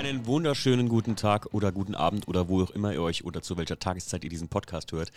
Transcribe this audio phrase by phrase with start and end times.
[0.00, 3.58] Einen wunderschönen guten Tag oder guten Abend oder wo auch immer ihr euch oder zu
[3.58, 5.12] welcher Tageszeit ihr diesen Podcast hört.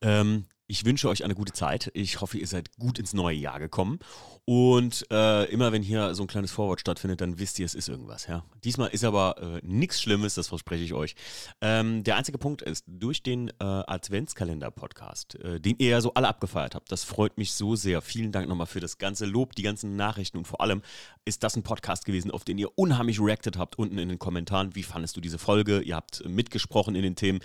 [0.00, 1.90] Ähm, ich wünsche euch eine gute Zeit.
[1.94, 3.98] Ich hoffe, ihr seid gut ins neue Jahr gekommen.
[4.46, 7.88] Und äh, immer wenn hier so ein kleines Vorwort stattfindet, dann wisst ihr, es ist
[7.88, 8.26] irgendwas.
[8.26, 8.44] Ja?
[8.62, 11.14] Diesmal ist aber äh, nichts Schlimmes, das verspreche ich euch.
[11.60, 16.28] Ähm, der einzige Punkt ist, durch den äh, Adventskalender-Podcast, äh, den ihr ja so alle
[16.28, 18.02] abgefeiert habt, das freut mich so sehr.
[18.02, 20.82] Vielen Dank nochmal für das ganze Lob, die ganzen Nachrichten und vor allem
[21.24, 24.74] ist das ein Podcast gewesen, auf den ihr unheimlich reacted habt unten in den Kommentaren.
[24.74, 25.80] Wie fandest du diese Folge?
[25.80, 27.40] Ihr habt mitgesprochen in den Themen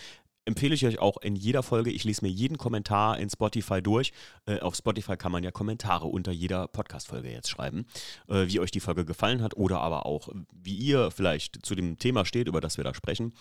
[0.49, 1.91] empfehle ich euch auch in jeder Folge.
[1.91, 4.11] Ich lese mir jeden Kommentar in Spotify durch.
[4.45, 7.85] Äh, auf Spotify kann man ja Kommentare unter jeder Podcast-Folge jetzt schreiben,
[8.27, 11.97] äh, wie euch die Folge gefallen hat oder aber auch, wie ihr vielleicht zu dem
[11.97, 13.33] Thema steht, über das wir da sprechen.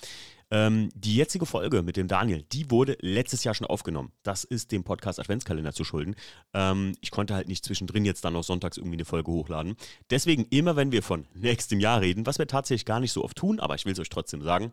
[0.50, 4.12] Ähm, die jetzige Folge mit dem Daniel, die wurde letztes Jahr schon aufgenommen.
[4.22, 6.14] Das ist dem Podcast Adventskalender zu schulden.
[6.54, 9.76] Ähm, ich konnte halt nicht zwischendrin jetzt dann noch sonntags irgendwie eine Folge hochladen.
[10.10, 13.37] Deswegen immer, wenn wir von nächstem Jahr reden, was wir tatsächlich gar nicht so oft
[13.37, 14.70] tun, aber ich will es euch trotzdem sagen,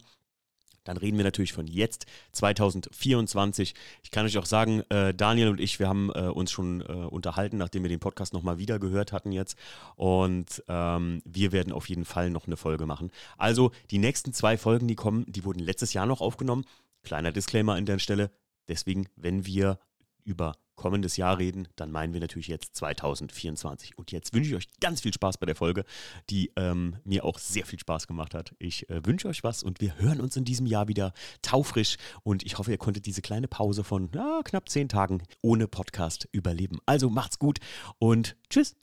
[0.85, 3.73] dann reden wir natürlich von jetzt, 2024.
[4.03, 6.85] Ich kann euch auch sagen, äh, Daniel und ich, wir haben äh, uns schon äh,
[6.85, 9.57] unterhalten, nachdem wir den Podcast nochmal wieder gehört hatten jetzt.
[9.95, 13.11] Und ähm, wir werden auf jeden Fall noch eine Folge machen.
[13.37, 16.65] Also die nächsten zwei Folgen, die kommen, die wurden letztes Jahr noch aufgenommen.
[17.03, 18.31] Kleiner Disclaimer an der Stelle.
[18.67, 19.79] Deswegen, wenn wir
[20.23, 23.97] über kommendes Jahr reden, dann meinen wir natürlich jetzt 2024.
[23.97, 25.85] Und jetzt wünsche ich euch ganz viel Spaß bei der Folge,
[26.29, 28.53] die ähm, mir auch sehr viel Spaß gemacht hat.
[28.59, 31.97] Ich äh, wünsche euch was und wir hören uns in diesem Jahr wieder taufrisch.
[32.23, 36.27] Und ich hoffe, ihr konntet diese kleine Pause von ja, knapp zehn Tagen ohne Podcast
[36.31, 36.79] überleben.
[36.85, 37.59] Also macht's gut
[37.99, 38.75] und tschüss.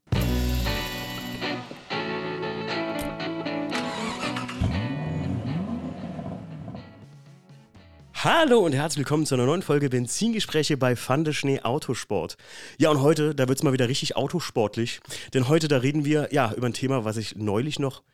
[8.25, 12.37] Hallo und herzlich willkommen zu einer neuen Folge Benzingespräche bei Fande Schnee Autosport.
[12.79, 15.01] Ja, und heute, da wird es mal wieder richtig autosportlich.
[15.35, 18.05] Denn heute, da reden wir ja über ein Thema, was ich neulich noch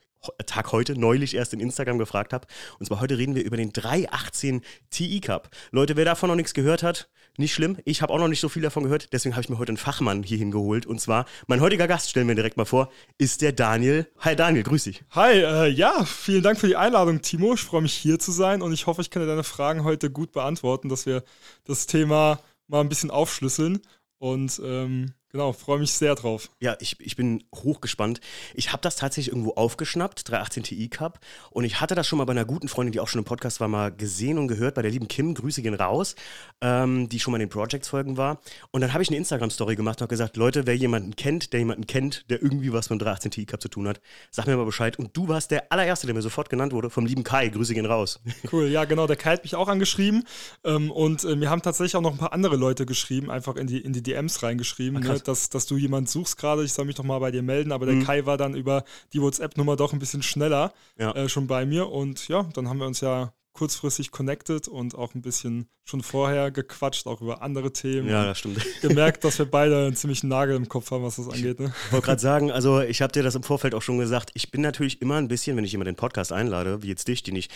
[0.47, 2.47] Tag heute neulich erst in Instagram gefragt habe.
[2.79, 5.51] Und zwar heute reden wir über den 318 Ti Cup.
[5.73, 7.79] Leute, wer davon noch nichts gehört hat, nicht schlimm.
[7.85, 9.13] Ich habe auch noch nicht so viel davon gehört.
[9.13, 10.87] Deswegen habe ich mir heute einen Fachmann hier hingeholt.
[10.87, 14.07] Und zwar, mein heutiger Gast, stellen wir direkt mal vor, ist der Daniel.
[14.21, 15.05] Hi Daniel, grüß dich.
[15.11, 17.55] Hi, äh, ja, vielen Dank für die Einladung, Timo.
[17.55, 20.33] Ich freue mich hier zu sein und ich hoffe, ich kann deine Fragen heute gut
[20.33, 21.23] beantworten, dass wir
[21.65, 23.81] das Thema mal ein bisschen aufschlüsseln.
[24.19, 26.49] Und ähm, Genau, freue mich sehr drauf.
[26.59, 28.21] Ja, ich, ich bin hochgespannt.
[28.55, 31.21] Ich habe das tatsächlich irgendwo aufgeschnappt, 318 Ti Cup.
[31.51, 33.61] Und ich hatte das schon mal bei einer guten Freundin, die auch schon im Podcast
[33.61, 36.15] war, mal gesehen und gehört, bei der lieben Kim, Grüße gehen raus,
[36.63, 38.41] ähm, die schon mal in den Projects-Folgen war.
[38.71, 41.61] Und dann habe ich eine Instagram-Story gemacht und habe gesagt, Leute, wer jemanden kennt, der
[41.61, 44.01] jemanden kennt, der irgendwie was mit dem 318 Ti Cup zu tun hat,
[44.31, 44.99] sag mir mal Bescheid.
[44.99, 47.49] Und du warst der allererste, der mir sofort genannt wurde, vom lieben Kai.
[47.49, 48.21] Grüße gehen raus.
[48.51, 50.25] Cool, ja genau, der Kai hat mich auch angeschrieben.
[50.65, 53.67] Ähm, und äh, mir haben tatsächlich auch noch ein paar andere Leute geschrieben, einfach in
[53.67, 56.73] die, in die DMs reingeschrieben, Ach, ne, dass, dass du jemanden jemand suchst gerade, ich
[56.73, 58.05] soll mich doch mal bei dir melden, aber der mhm.
[58.05, 61.13] Kai war dann über die WhatsApp-Nummer doch ein bisschen schneller ja.
[61.13, 65.15] äh, schon bei mir und ja, dann haben wir uns ja kurzfristig connected und auch
[65.15, 68.09] ein bisschen schon vorher gequatscht, auch über andere Themen.
[68.09, 68.65] Ja, das stimmt.
[68.83, 71.59] Gemerkt, dass wir beide einen ziemlichen Nagel im Kopf haben, was das angeht.
[71.59, 71.73] Ne?
[71.87, 74.53] Ich wollte gerade sagen, also ich habe dir das im Vorfeld auch schon gesagt, ich
[74.53, 77.35] bin natürlich immer ein bisschen, wenn ich jemanden den Podcast einlade, wie jetzt dich, den
[77.35, 77.49] ich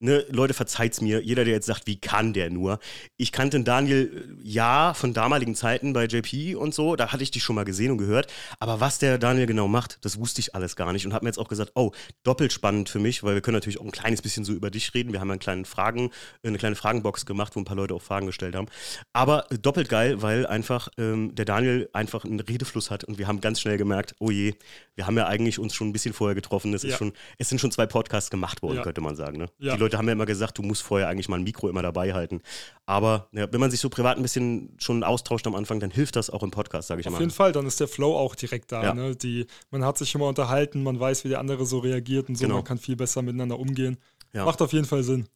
[0.00, 1.24] Ne, Leute, verzeiht's mir.
[1.24, 2.78] Jeder, der jetzt sagt, wie kann der nur?
[3.16, 6.94] Ich kannte Daniel äh, ja von damaligen Zeiten bei JP und so.
[6.94, 8.32] Da hatte ich dich schon mal gesehen und gehört.
[8.60, 11.30] Aber was der Daniel genau macht, das wusste ich alles gar nicht und habe mir
[11.30, 11.90] jetzt auch gesagt, oh,
[12.22, 14.94] doppelt spannend für mich, weil wir können natürlich auch ein kleines bisschen so über dich
[14.94, 15.12] reden.
[15.12, 16.10] Wir haben einen kleinen Fragen,
[16.44, 18.68] eine kleine Fragenbox gemacht, wo ein paar Leute auch Fragen gestellt haben.
[19.12, 23.40] Aber doppelt geil, weil einfach ähm, der Daniel einfach einen Redefluss hat und wir haben
[23.40, 24.54] ganz schnell gemerkt, oh je,
[24.94, 26.74] wir haben ja eigentlich uns schon ein bisschen vorher getroffen.
[26.74, 26.90] Es, ja.
[26.90, 28.82] ist schon, es sind schon zwei Podcasts gemacht worden, ja.
[28.82, 29.38] könnte man sagen.
[29.38, 29.48] Ne?
[29.58, 29.74] Ja.
[29.74, 32.12] Die Leute haben ja immer gesagt, du musst vorher eigentlich mal ein Mikro immer dabei
[32.12, 32.40] halten.
[32.84, 36.16] Aber ja, wenn man sich so privat ein bisschen schon austauscht am Anfang, dann hilft
[36.16, 37.16] das auch im Podcast, sage ich Auf mal.
[37.16, 38.82] Auf jeden Fall, dann ist der Flow auch direkt da.
[38.82, 38.94] Ja.
[38.94, 39.16] Ne?
[39.16, 42.36] Die, man hat sich schon mal unterhalten, man weiß, wie der andere so reagiert und
[42.36, 42.56] so, genau.
[42.56, 43.96] man kann viel besser miteinander umgehen.
[44.32, 44.44] Ja.
[44.44, 45.26] Macht auf jeden Fall Sinn.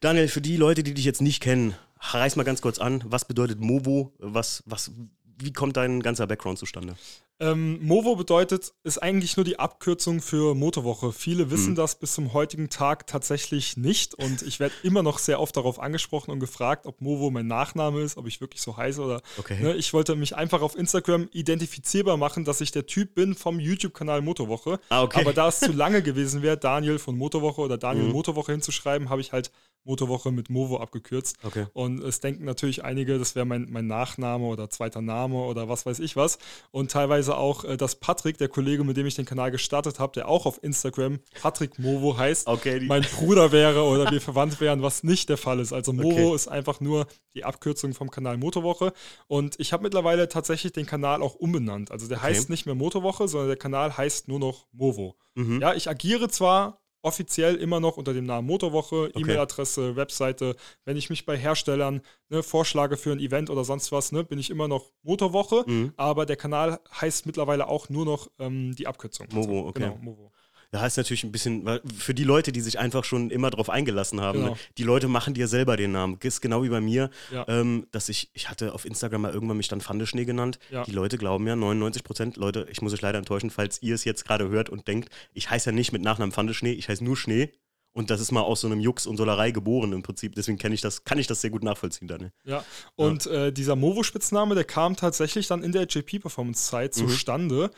[0.00, 3.24] Daniel, für die Leute, die dich jetzt nicht kennen, reiß mal ganz kurz an, was
[3.24, 4.12] bedeutet Movo?
[4.18, 4.92] Was, was,
[5.38, 6.94] wie kommt dein ganzer Background zustande?
[7.42, 11.12] Ähm, Movo bedeutet, ist eigentlich nur die Abkürzung für Motorwoche.
[11.12, 11.74] Viele wissen mhm.
[11.74, 15.80] das bis zum heutigen Tag tatsächlich nicht und ich werde immer noch sehr oft darauf
[15.80, 19.22] angesprochen und gefragt, ob Movo mein Nachname ist, ob ich wirklich so heiße oder.
[19.38, 19.60] Okay.
[19.60, 23.58] Ne, ich wollte mich einfach auf Instagram identifizierbar machen, dass ich der Typ bin vom
[23.58, 24.78] YouTube-Kanal Motorwoche.
[24.88, 25.20] Ah, okay.
[25.20, 28.12] Aber da es zu lange gewesen wäre, Daniel von Motorwoche oder Daniel mhm.
[28.12, 29.50] Motorwoche hinzuschreiben, habe ich halt
[29.84, 31.36] Motorwoche mit Movo abgekürzt.
[31.42, 31.66] Okay.
[31.72, 35.86] Und es denken natürlich einige, das wäre mein, mein Nachname oder zweiter Name oder was
[35.86, 36.38] weiß ich was.
[36.70, 40.12] Und teilweise auch, äh, dass Patrick, der Kollege, mit dem ich den Kanal gestartet habe,
[40.12, 44.82] der auch auf Instagram Patrick Movo heißt, okay, mein Bruder wäre oder wir verwandt wären,
[44.82, 45.72] was nicht der Fall ist.
[45.72, 46.34] Also Movo okay.
[46.34, 48.92] ist einfach nur die Abkürzung vom Kanal Motorwoche.
[49.26, 51.90] Und ich habe mittlerweile tatsächlich den Kanal auch umbenannt.
[51.90, 55.16] Also der heißt nicht mehr Motorwoche, sondern der Kanal heißt nur noch Movo.
[55.34, 55.60] Mhm.
[55.60, 59.20] Ja, ich agiere zwar offiziell immer noch unter dem Namen Motorwoche, Okay.
[59.20, 60.56] E-Mail-Adresse, Webseite.
[60.84, 64.38] Wenn ich mich bei Herstellern ne, vorschlage für ein Event oder sonst was, ne, bin
[64.38, 65.64] ich immer noch Motorwoche.
[65.66, 65.92] Mhm.
[65.96, 69.26] Aber der Kanal heißt mittlerweile auch nur noch ähm, die Abkürzung.
[69.32, 69.80] Movo, okay.
[69.80, 70.32] Genau, Movo.
[70.72, 74.22] Da heißt natürlich ein bisschen, für die Leute, die sich einfach schon immer drauf eingelassen
[74.22, 74.52] haben, Genau.
[74.52, 74.58] ne?
[74.78, 76.16] die Leute machen dir selber den Namen.
[76.22, 77.44] Ist genau wie bei mir, Ja.
[77.46, 80.58] ähm, dass ich, ich hatte auf Instagram mal irgendwann mich dann Fandeschnee genannt.
[80.70, 80.82] Ja.
[80.84, 84.04] Die Leute glauben ja, 99 Prozent, Leute, ich muss euch leider enttäuschen, falls ihr es
[84.04, 87.18] jetzt gerade hört und denkt, ich heiße ja nicht mit Nachnamen Fandeschnee, ich heiße nur
[87.18, 87.52] Schnee.
[87.94, 90.34] Und das ist mal aus so einem Jux und Solerei geboren im Prinzip.
[90.34, 92.32] Deswegen kenn ich das, kann ich das sehr gut nachvollziehen, Daniel.
[92.44, 92.64] Ja,
[92.96, 97.08] und Äh, dieser Movo-Spitzname, der kam tatsächlich dann in der JP-Performance-Zeit Mhm.
[97.08, 97.70] zustande.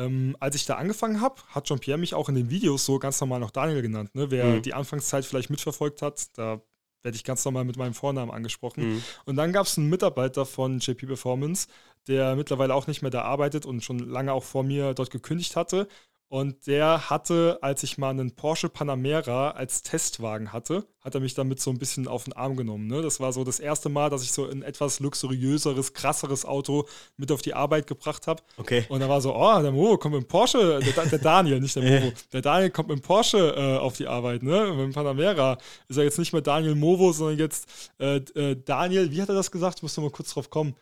[0.00, 3.20] Ähm, als ich da angefangen habe, hat Jean-Pierre mich auch in den Videos so ganz
[3.20, 4.14] normal noch Daniel genannt.
[4.14, 4.30] Ne?
[4.30, 4.62] Wer Mhm.
[4.62, 6.60] die Anfangszeit vielleicht mitverfolgt hat, da
[7.02, 8.94] werde ich ganz normal mit meinem Vornamen angesprochen.
[8.94, 9.02] Mhm.
[9.24, 11.68] Und dann gab es einen Mitarbeiter von JP Performance,
[12.08, 15.56] der mittlerweile auch nicht mehr da arbeitet und schon lange auch vor mir dort gekündigt
[15.56, 15.88] hatte.
[16.32, 21.34] Und der hatte, als ich mal einen Porsche Panamera als Testwagen hatte, hat er mich
[21.34, 22.86] damit so ein bisschen auf den Arm genommen.
[22.86, 23.02] Ne?
[23.02, 26.86] Das war so das erste Mal, dass ich so ein etwas luxuriöseres, krasseres Auto
[27.16, 28.42] mit auf die Arbeit gebracht habe.
[28.58, 28.84] Okay.
[28.88, 31.58] Und da war so, oh, der Movo kommt mit dem Porsche, der, Da- der Daniel,
[31.60, 34.68] nicht der Movo, der Daniel kommt mit dem Porsche äh, auf die Arbeit, ne?
[34.70, 35.58] Mit dem Panamera.
[35.88, 37.66] Ist er jetzt nicht mehr Daniel Movo, sondern jetzt
[37.98, 39.78] äh, äh, Daniel, wie hat er das gesagt?
[39.78, 40.76] Ich muss noch mal kurz drauf kommen.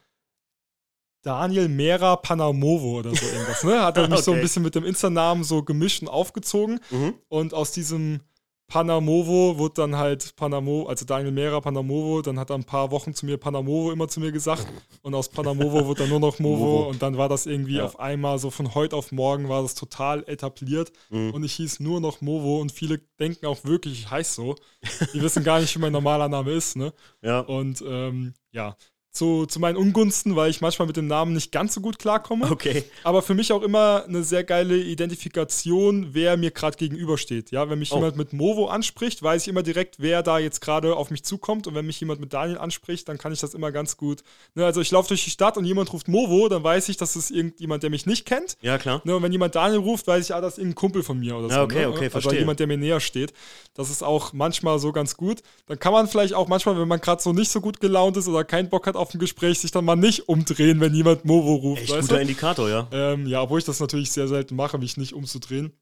[1.22, 3.82] Daniel Mera Panamovo oder so irgendwas, ne?
[3.82, 4.42] Hat er mich so ein Okay.
[4.42, 6.80] bisschen mit dem Insta-Namen so gemischt und aufgezogen.
[6.90, 7.14] Mhm.
[7.28, 8.20] Und aus diesem
[8.70, 13.14] Panamovo wurde dann halt Panamo, also Daniel Mera Panamovo, dann hat er ein paar Wochen
[13.14, 14.66] zu mir Panamovo immer zu mir gesagt
[15.02, 16.88] und aus Panamovo wurde dann nur noch Movo Movo.
[16.90, 17.86] und dann war das irgendwie Ja.
[17.86, 21.30] auf einmal so von heute auf morgen war das total etabliert Mhm.
[21.32, 24.54] und ich hieß nur noch Movo und viele denken auch wirklich, ich heiße so.
[25.14, 26.92] Die wissen gar nicht, wie mein normaler Name ist, ne?
[27.22, 27.40] Ja.
[27.40, 28.76] Und ähm, ja,
[29.18, 32.50] zu, zu meinen Ungunsten, weil ich manchmal mit dem Namen nicht ganz so gut klarkomme.
[32.50, 32.84] Okay.
[33.04, 34.76] Aber für mich auch immer eine sehr geile
[35.28, 37.50] Identifikation, wer mir gerade gegenübersteht.
[37.50, 37.96] Ja, wenn mich Oh.
[37.96, 41.66] jemand mit Movo anspricht, weiß ich immer direkt, wer da jetzt gerade auf mich zukommt.
[41.66, 44.22] Und wenn mich jemand mit Daniel anspricht, dann kann ich das immer ganz gut.
[44.54, 47.16] Ne, also ich laufe durch die Stadt und jemand ruft Movo, dann weiß ich, das
[47.16, 48.56] ist irgendjemand, der mich nicht kennt.
[48.62, 49.00] Ja, klar.
[49.04, 51.36] Ne, und wenn jemand Daniel ruft, weiß ich, ah, das ist irgendein Kumpel von mir
[51.36, 51.54] oder so.
[51.56, 51.88] Ja, okay, ne?
[51.88, 52.38] okay, Also verstehe.
[52.40, 53.32] jemand, der mir näher steht.
[53.74, 55.42] Das ist auch manchmal so ganz gut.
[55.66, 58.28] Dann kann man vielleicht auch manchmal, wenn man gerade so nicht so gut gelaunt ist
[58.28, 61.55] oder keinen Bock hat auf ein Gespräch, sich dann mal nicht umdrehen, wenn jemand Movo
[61.55, 61.82] ruft.
[61.82, 62.20] Echt guter du?
[62.22, 62.88] Indikator, ja.
[62.93, 65.72] Ähm, ja, obwohl ich das natürlich sehr selten mache, mich nicht umzudrehen.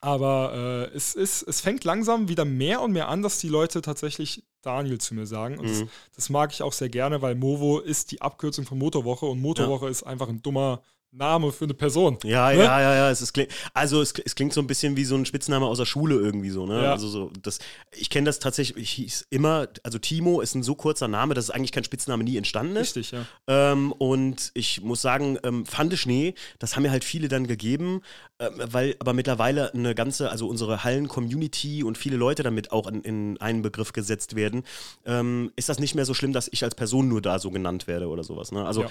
[0.00, 3.82] Aber äh, es, ist, es fängt langsam wieder mehr und mehr an, dass die Leute
[3.82, 5.58] tatsächlich Daniel zu mir sagen.
[5.58, 5.88] Und das, Mhm.
[6.14, 9.88] das mag ich auch sehr gerne, weil Movo ist die Abkürzung von Motorwoche und Motorwoche
[9.88, 12.18] ist einfach ein dummer Name für eine Person.
[12.24, 12.58] Ja, Ne?
[12.58, 13.10] ja, ja, ja.
[13.10, 13.32] Es ist,
[13.72, 16.50] also es, es klingt so ein bisschen wie so ein Spitzname aus der Schule irgendwie
[16.50, 16.82] so, ne?
[16.84, 16.92] Ja.
[16.92, 17.58] Also so, das,
[17.96, 21.44] ich kenne das tatsächlich, ich hieß immer, also Timo ist ein so kurzer Name, dass
[21.44, 22.96] es eigentlich kein Spitzname nie entstanden ist.
[22.96, 23.24] Richtig, ja.
[23.46, 28.02] Ähm, und ich muss sagen, ähm, Pfandeschnee, das haben mir halt viele dann gegeben,
[28.38, 33.00] ähm, weil aber mittlerweile eine ganze, also unsere Hallen-Community und viele Leute damit auch in,
[33.02, 34.62] in einen Begriff gesetzt werden,
[35.06, 37.86] ähm, ist das nicht mehr so schlimm, dass ich als Person nur da so genannt
[37.86, 38.52] werde oder sowas.
[38.52, 38.64] Ne?
[38.66, 38.90] Also Ja.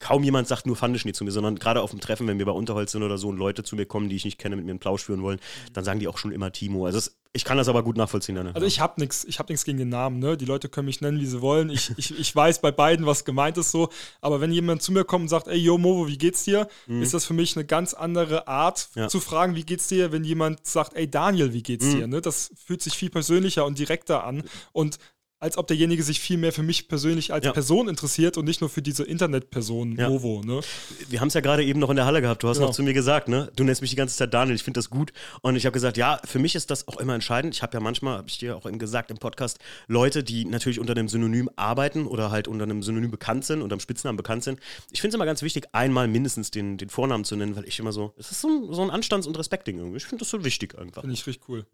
[0.00, 2.52] kaum jemand sagt nur Pfandeschnee zu mir, sondern gerade auf dem Treffen, wenn wir bei
[2.52, 4.72] Unterholz sind oder so und Leute zu mir kommen, die ich nicht kenne, mit mir
[4.72, 5.40] einen Plausch führen wollen,
[5.72, 6.86] dann sagen die auch schon immer Timo.
[6.86, 8.36] Also es, ich kann das aber gut nachvollziehen.
[8.36, 8.52] Ne?
[8.54, 10.36] Also ich habe nichts, ich habe nichts gegen den Namen, ne?
[10.36, 11.68] Die Leute können mich nennen, wie sie wollen.
[11.70, 13.88] Ich, ich, ich weiß bei beiden, was gemeint ist so.
[14.20, 16.68] Aber wenn jemand zu mir kommt und sagt, ey, yo, Movo, wie geht's dir?
[16.86, 19.02] Ist das für mich eine ganz andere Art Mhm.
[19.02, 19.08] Ja.
[19.08, 21.96] zu fragen, wie geht's dir, wenn jemand sagt, ey, Daniel, wie geht's Mhm.
[21.96, 22.06] dir?
[22.06, 22.20] Ne?
[22.20, 24.44] Das fühlt sich viel persönlicher und direkter an.
[24.72, 24.98] Und
[25.44, 27.52] als ob derjenige sich viel mehr für mich persönlich als Ja.
[27.52, 30.08] Person interessiert und nicht nur für diese Internetperson Ja.
[30.08, 30.60] Movo, ne?
[31.08, 32.42] wir haben es ja gerade eben noch in der Halle gehabt.
[32.42, 32.68] Du hast Genau.
[32.68, 33.52] noch zu mir gesagt, ne?
[33.54, 34.56] Du nennst mich die ganze Zeit Daniel.
[34.56, 35.12] Ich finde das gut.
[35.42, 37.54] Und ich habe gesagt, ja, für mich ist das auch immer entscheidend.
[37.54, 40.80] Ich habe ja manchmal, habe ich dir auch eben gesagt im Podcast, Leute, die natürlich
[40.80, 44.44] unter einem Synonym arbeiten oder halt unter einem Synonym bekannt sind, unter einem Spitznamen bekannt
[44.44, 44.58] sind.
[44.92, 47.78] Ich finde es immer ganz wichtig, einmal mindestens den, den Vornamen zu nennen, weil ich
[47.78, 49.98] immer so, es ist so ein, so ein Anstands- und Respektding irgendwie.
[49.98, 51.02] Ich finde das so wichtig einfach.
[51.02, 51.66] Finde ich richtig cool.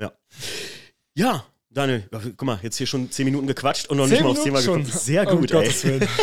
[1.15, 1.45] Ja.
[1.73, 4.43] Daniel, guck mal, jetzt hier schon zehn Minuten gequatscht und noch Zehn nicht mal aufs
[4.43, 4.85] Thema gekommen.
[4.85, 5.59] Sehr Um gut, ey.
[5.59, 6.09] Gottes Willen.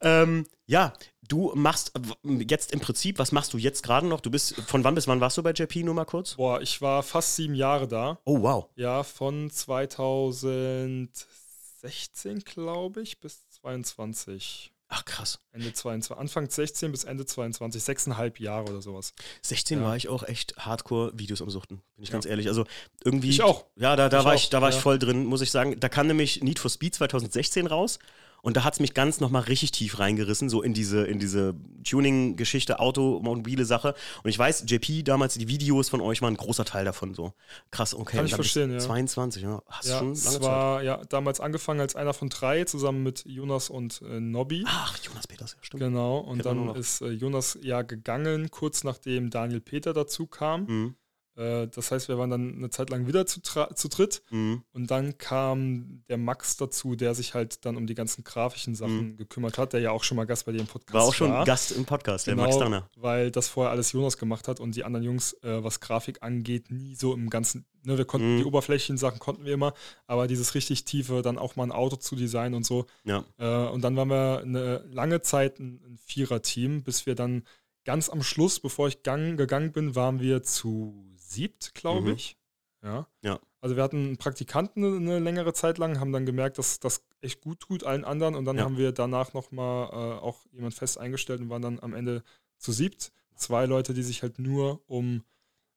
[0.00, 0.92] Ähm, ja,
[1.28, 1.92] du machst
[2.24, 4.20] jetzt im Prinzip, was machst du jetzt gerade noch?
[4.20, 6.34] Du bist, von wann bis wann warst du bei JP, nur mal kurz?
[6.34, 8.18] Boah, ich war fast sieben Jahre da.
[8.26, 8.66] Oh, wow.
[8.76, 14.73] Ja, von 2016, glaube ich, bis 22.
[14.96, 15.40] Ach, krass.
[15.50, 19.12] Ende 22, Anfang 16 bis Ende 22, sechseinhalb Jahre oder sowas.
[19.42, 19.84] 16 Ja.
[19.84, 22.46] war ich auch echt Hardcore-Videos am Suchten, bin ich ganz ehrlich.
[22.46, 22.64] Also
[23.04, 23.30] irgendwie.
[23.30, 23.66] Ich auch.
[23.76, 24.80] Ja, da, da Ich war auch, ich, da war ich ja.
[24.80, 25.78] voll drin, muss ich sagen.
[25.80, 27.98] Da kam nämlich Need for Speed 2016 raus.
[28.44, 31.54] Und da hat es mich ganz nochmal richtig tief reingerissen, so in diese, in diese
[31.82, 33.94] Tuning-Geschichte, automobile Sache.
[34.22, 37.14] Und ich weiß, JP, damals die Videos von euch waren ein großer Teil davon.
[37.14, 37.32] So
[37.70, 38.18] krass, okay.
[38.18, 38.78] Kann ich verstehen, ja.
[38.78, 39.62] 22, ja.
[39.66, 40.46] Hast Ja, schon es lange Zeit.
[40.46, 44.64] war ja damals angefangen als einer von drei, zusammen mit Jonas und äh, Nobby.
[44.68, 45.82] Ach, Jonas Peters, ja, stimmt.
[45.82, 50.64] Genau, und Kennt dann ist äh, Jonas ja gegangen, kurz nachdem Daniel Peter dazu kam.
[50.66, 50.94] Mhm.
[51.36, 54.22] Äh, das heißt, wir waren dann eine Zeit lang wieder zu, zu dritt.
[54.30, 54.62] Mhm.
[54.72, 59.12] Und dann kam der Max dazu, der sich halt dann um die ganzen grafischen Sachen
[59.12, 59.16] mhm.
[59.16, 61.00] gekümmert hat, der ja auch schon mal Gast bei dir im Podcast war.
[61.00, 61.44] War auch schon.
[61.44, 62.90] Gast im Podcast, der Max genau, Danner.
[62.96, 66.70] Weil das vorher alles Jonas gemacht hat und die anderen Jungs, äh, was Grafik angeht,
[66.70, 67.66] nie so im ganzen.
[67.82, 68.38] Ne, wir konnten mhm.
[68.38, 69.74] die oberflächlichen Sachen konnten wir immer,
[70.06, 72.86] aber dieses richtig tiefe, dann auch mal ein Auto zu designen und so.
[73.04, 73.24] Ja.
[73.38, 77.44] Äh, und dann waren wir eine lange Zeit ein, ein Vierer-Team, bis wir dann
[77.84, 82.14] ganz am Schluss, bevor ich gang, gegangen bin, waren wir zu siebt, glaube mhm.
[82.14, 82.36] ich.
[82.82, 83.06] Ja.
[83.22, 83.40] ja.
[83.60, 87.60] Also wir hatten Praktikanten eine, längere Zeit lang, haben dann gemerkt, dass das echt gut
[87.60, 88.64] tut allen anderen und dann ja.
[88.64, 92.22] haben wir danach nochmal äh, auch jemand fest eingestellt und waren dann am Ende
[92.58, 93.10] zu siebt.
[93.36, 95.24] Zwei Leute, die sich halt nur um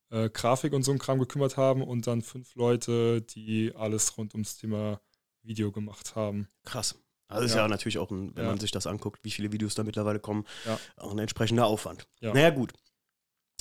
[0.10, 4.34] äh, Grafik und so ein Kram gekümmert haben und dann fünf Leute, die alles rund
[4.34, 5.00] ums Thema
[5.42, 6.50] Video gemacht haben.
[6.66, 7.00] Krass.
[7.30, 8.50] Also ist ja natürlich auch, ein, wenn ja.
[8.50, 10.46] man sich das anguckt, wie viele Videos da mittlerweile kommen,
[10.96, 12.08] auch ein entsprechender Aufwand.
[12.22, 12.34] Ja.
[12.34, 12.74] Naja, gut.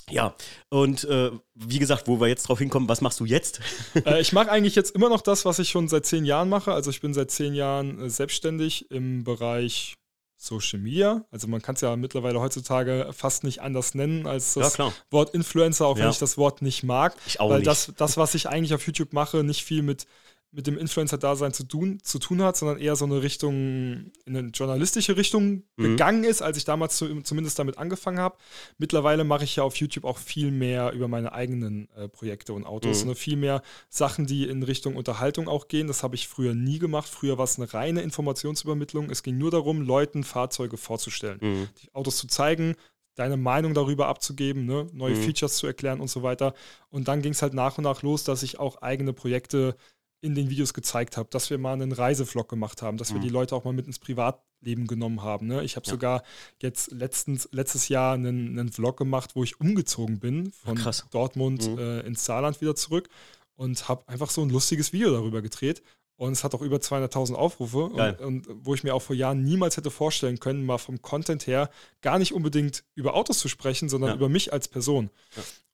[0.08, 0.34] Ja,
[0.68, 3.60] und äh, wie gesagt, wo wir jetzt drauf hinkommen, was machst du jetzt?
[4.04, 6.72] Äh, ich mache eigentlich jetzt immer noch das, was ich schon seit zehn Jahren mache.
[6.72, 9.96] Also ich bin seit zehn Jahren äh, selbstständig im Bereich
[10.36, 11.24] Social Media.
[11.30, 15.30] Also man kann es ja mittlerweile heutzutage fast nicht anders nennen als das ja, Wort
[15.34, 16.04] Influencer, auch ja.
[16.04, 17.16] wenn ich das Wort nicht mag.
[17.26, 17.66] Ich auch weil nicht.
[17.66, 20.06] Das, das, was ich eigentlich auf YouTube mache, nicht viel mit
[20.52, 24.48] mit dem Influencer-Dasein zu tun, zu tun hat, sondern eher so eine Richtung, in eine
[24.48, 25.82] journalistische Richtung mhm.
[25.82, 28.36] gegangen ist, als ich damals zu, zumindest damit angefangen habe.
[28.78, 32.64] Mittlerweile mache ich ja auf YouTube auch viel mehr über meine eigenen äh, Projekte und
[32.64, 33.10] Autos, mhm.
[33.10, 33.14] ne?
[33.16, 35.88] viel mehr Sachen, die in Richtung Unterhaltung auch gehen.
[35.88, 37.08] Das habe ich früher nie gemacht.
[37.08, 39.10] Früher war es eine reine Informationsübermittlung.
[39.10, 41.68] Es ging nur darum, Leuten Fahrzeuge vorzustellen, mhm.
[41.82, 42.76] die Autos zu zeigen,
[43.16, 44.86] deine Meinung darüber abzugeben, ne?
[44.92, 45.22] neue mhm.
[45.22, 46.54] Features zu erklären und so weiter.
[46.88, 49.74] Und dann ging es halt nach und nach los, dass ich auch eigene Projekte
[50.20, 53.24] in den Videos gezeigt habe, dass wir mal einen Reisevlog gemacht haben, dass wir mhm.
[53.24, 55.46] die Leute auch mal mit ins Privatleben genommen haben.
[55.46, 55.62] Ne?
[55.62, 55.90] Ich habe ja.
[55.90, 56.22] sogar
[56.60, 61.06] jetzt letztens, letztes Jahr einen, einen Vlog gemacht, wo ich umgezogen bin von Krass.
[61.10, 61.78] Dortmund mhm.
[61.78, 63.08] äh, ins Saarland wieder zurück
[63.56, 65.82] und habe einfach so ein lustiges Video darüber gedreht.
[66.18, 67.84] Und es hat auch über 200.000 Aufrufe.
[67.84, 71.46] Und, und, wo ich mir auch vor Jahren niemals hätte vorstellen können, mal vom Content
[71.46, 71.70] her
[72.00, 74.16] gar nicht unbedingt über Autos zu sprechen, sondern ja.
[74.16, 75.10] über mich als Person.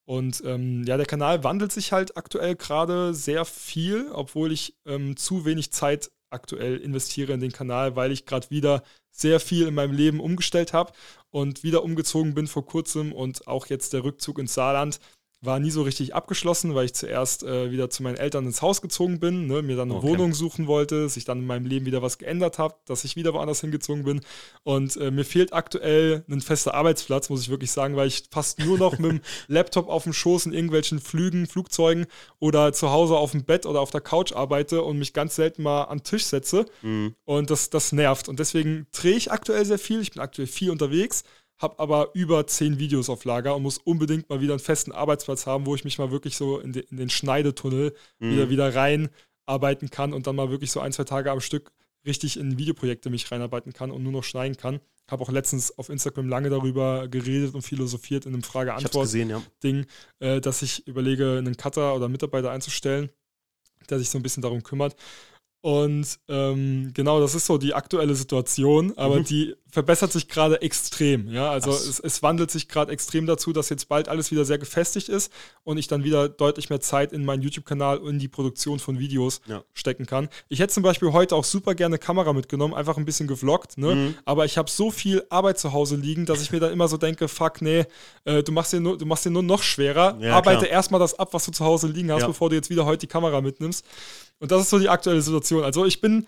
[0.04, 5.16] Und ähm, ja, der Kanal wandelt sich halt aktuell gerade sehr viel, obwohl ich ähm,
[5.16, 9.74] zu wenig Zeit aktuell investiere in den Kanal, weil ich gerade wieder sehr viel in
[9.74, 10.92] meinem Leben umgestellt habe
[11.30, 14.98] und wieder umgezogen bin vor kurzem und auch jetzt der Rückzug ins Saarland
[15.42, 18.80] war nie so richtig abgeschlossen, weil ich zuerst äh, wieder zu meinen Eltern ins Haus
[18.80, 20.08] gezogen bin, ne, mir dann eine okay.
[20.08, 23.34] Wohnung suchen wollte, sich dann in meinem Leben wieder was geändert hat, dass ich wieder
[23.34, 24.20] woanders hingezogen bin.
[24.62, 28.60] Und äh, mir fehlt aktuell ein fester Arbeitsplatz, muss ich wirklich sagen, weil ich fast
[28.60, 32.06] nur noch mit dem Laptop auf dem Schoß in irgendwelchen Flügen, Flugzeugen
[32.38, 35.64] oder zu Hause auf dem Bett oder auf der Couch arbeite und mich ganz selten
[35.64, 36.66] mal an den Tisch setze.
[36.82, 37.16] Mhm.
[37.24, 38.28] Und das, das nervt.
[38.28, 40.00] Und deswegen drehe ich aktuell sehr viel.
[40.02, 41.24] Ich bin aktuell viel unterwegs
[41.62, 45.46] habe aber über zehn Videos auf Lager und muss unbedingt mal wieder einen festen Arbeitsplatz
[45.46, 48.30] haben, wo ich mich mal wirklich so in, de, in den Schneidetunnel mhm.
[48.30, 51.72] wieder, wieder reinarbeiten kann und dann mal wirklich so ein, zwei Tage am Stück
[52.04, 54.80] richtig in Videoprojekte mich reinarbeiten kann und nur noch schneiden kann.
[55.10, 59.86] Habe auch letztens auf Instagram lange darüber geredet und philosophiert in einem Frage-Antwort-Ding,
[60.20, 60.26] ja.
[60.26, 63.10] äh, dass ich überlege, einen Cutter oder Mitarbeiter einzustellen,
[63.88, 64.96] der sich so ein bisschen darum kümmert.
[65.60, 69.24] Und ähm, genau, das ist so die aktuelle Situation, aber mhm.
[69.24, 71.28] die verbessert sich gerade extrem.
[71.28, 74.58] Ja, also es, es, wandelt sich gerade extrem dazu, dass jetzt bald alles wieder sehr
[74.58, 75.32] gefestigt ist
[75.64, 78.98] und ich dann wieder deutlich mehr Zeit in meinen YouTube-Kanal und in die Produktion von
[78.98, 79.64] Videos ja.
[79.72, 80.28] stecken kann.
[80.50, 83.94] Ich hätte zum Beispiel heute auch super gerne Kamera mitgenommen, einfach ein bisschen gevloggt, ne?
[83.94, 84.14] Mhm.
[84.26, 86.98] Aber ich habe so viel Arbeit zu Hause liegen, dass ich mir dann immer so
[86.98, 87.86] denke, fuck, nee,
[88.26, 90.18] äh, du machst dir nur, du machst dir nur noch schwerer.
[90.20, 92.26] Ja, Arbeite erstmal das ab, was du zu Hause liegen hast, ja.
[92.26, 93.86] bevor du jetzt wieder heute die Kamera mitnimmst.
[94.38, 95.64] Und das ist so die aktuelle Situation.
[95.64, 96.26] Also ich bin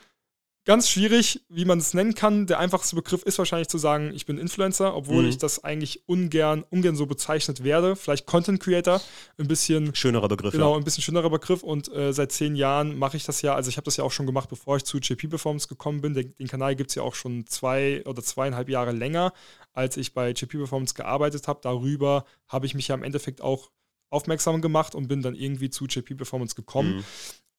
[0.64, 2.46] ganz schwierig, wie man es nennen kann.
[2.46, 5.28] Der einfachste Begriff ist wahrscheinlich zu sagen, ich bin Influencer, obwohl mhm.
[5.28, 7.96] ich das eigentlich ungern, ungern so bezeichnet werde.
[7.96, 9.00] Vielleicht Content Creator,
[9.38, 10.52] ein bisschen schönerer Begriff.
[10.52, 10.78] Genau, ja.
[10.78, 11.62] ein bisschen schönerer Begriff.
[11.62, 13.54] Und äh, seit zehn Jahren mache ich das ja.
[13.54, 16.14] Also ich habe das ja auch schon gemacht, bevor ich zu JP Performance gekommen bin.
[16.14, 19.32] Den, den Kanal gibt es ja auch schon zwei oder zweieinhalb Jahre länger,
[19.72, 21.60] als ich bei JP Performance gearbeitet habe.
[21.62, 23.70] Darüber habe ich mich ja im Endeffekt auch
[24.10, 26.96] aufmerksam gemacht und bin dann irgendwie zu JP Performance gekommen.
[26.96, 27.04] Mhm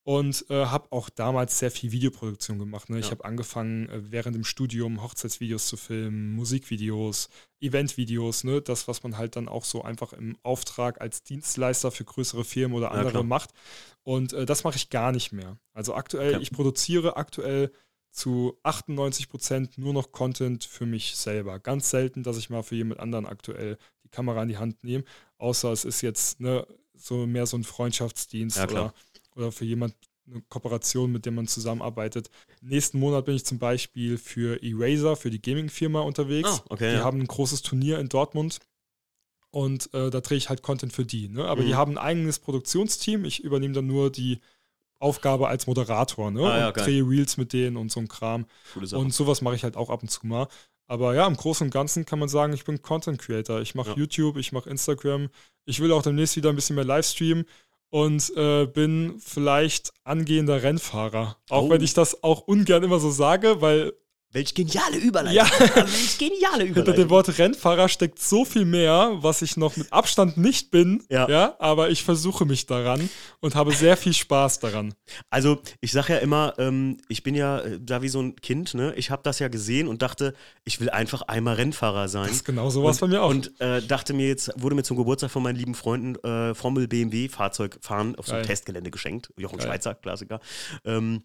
[0.05, 2.91] und äh, habe auch damals sehr viel Videoproduktion gemacht.
[2.91, 2.99] Ne?
[2.99, 8.61] Ich habe angefangen, äh, während dem Studium Hochzeitsvideos zu filmen, Musikvideos, Eventvideos, ne?
[8.61, 12.77] das, was man halt dann auch so einfach im Auftrag als Dienstleister für größere Firmen
[12.77, 13.49] oder andere ja, macht.
[14.03, 15.57] Und äh, das mache ich gar nicht mehr.
[15.73, 16.39] Also aktuell, ja.
[16.39, 17.71] ich produziere aktuell
[18.11, 21.59] zu 98 Prozent nur noch Content für mich selber.
[21.59, 25.03] Ganz selten, dass ich mal für jemand anderen aktuell die Kamera in die Hand nehme,
[25.39, 28.93] außer es ist jetzt ne, so mehr so ein Freundschaftsdienst ja, oder
[29.35, 29.95] oder für jemand
[30.27, 32.29] eine Kooperation, mit dem man zusammenarbeitet.
[32.61, 36.61] Nächsten Monat bin ich zum Beispiel für Eraser, für die Gaming-Firma unterwegs.
[36.63, 37.03] Oh, okay, die ja.
[37.03, 38.59] haben ein großes Turnier in Dortmund.
[39.51, 41.29] Und äh, da drehe ich halt Content für die.
[41.29, 41.45] Ne?
[41.45, 41.67] Aber mhm.
[41.67, 43.23] die haben ein eigenes Produktionsteam.
[43.23, 44.39] Ich übernehme dann nur die
[44.99, 46.31] Aufgabe als Moderator.
[46.31, 46.41] Ne?
[46.41, 48.47] Ah, ja, und drehe Reels mit denen und so ein Kram.
[48.75, 50.47] Und sowas mache ich halt auch ab und zu mal.
[50.87, 53.61] Aber ja, im Großen und Ganzen kann man sagen, ich bin Content Creator.
[53.61, 53.95] Ich mache ja.
[53.95, 55.29] YouTube, ich mache Instagram.
[55.65, 57.45] Ich will auch demnächst wieder ein bisschen mehr Livestreamen
[57.95, 61.37] und äh, bin vielleicht angehender Rennfahrer.
[61.49, 61.69] Auch oh.
[61.69, 63.93] wenn ich das auch ungern immer so sage, weil
[64.35, 65.33] Welch geniale Überleitung.
[65.33, 65.45] Ja.
[65.75, 66.73] Welch geniale Überleitung.
[66.75, 71.01] Hinter dem Wort Rennfahrer steckt so viel mehr, was ich noch mit Abstand nicht bin.
[71.09, 71.29] Ja.
[71.29, 71.55] ja.
[71.57, 74.93] Aber ich versuche mich daran und habe sehr viel Spaß daran.
[75.29, 78.73] Also, ich sage ja immer, ähm, ich bin ja äh, da wie so ein Kind,
[78.73, 78.93] ne?
[78.97, 80.33] Ich habe das ja gesehen und dachte,
[80.65, 82.27] ich will einfach einmal Rennfahrer sein.
[82.27, 83.29] Das ist genau sowas bei mir auch.
[83.29, 86.89] Und äh, dachte mir jetzt, wurde mir zum Geburtstag von meinen lieben Freunden äh, Formel
[86.89, 89.31] BMW Fahrzeug fahren auf so einem Testgelände geschenkt.
[89.37, 89.67] Jochen Geil.
[89.67, 90.41] Schweizer, Klassiker.
[90.83, 91.23] Ähm,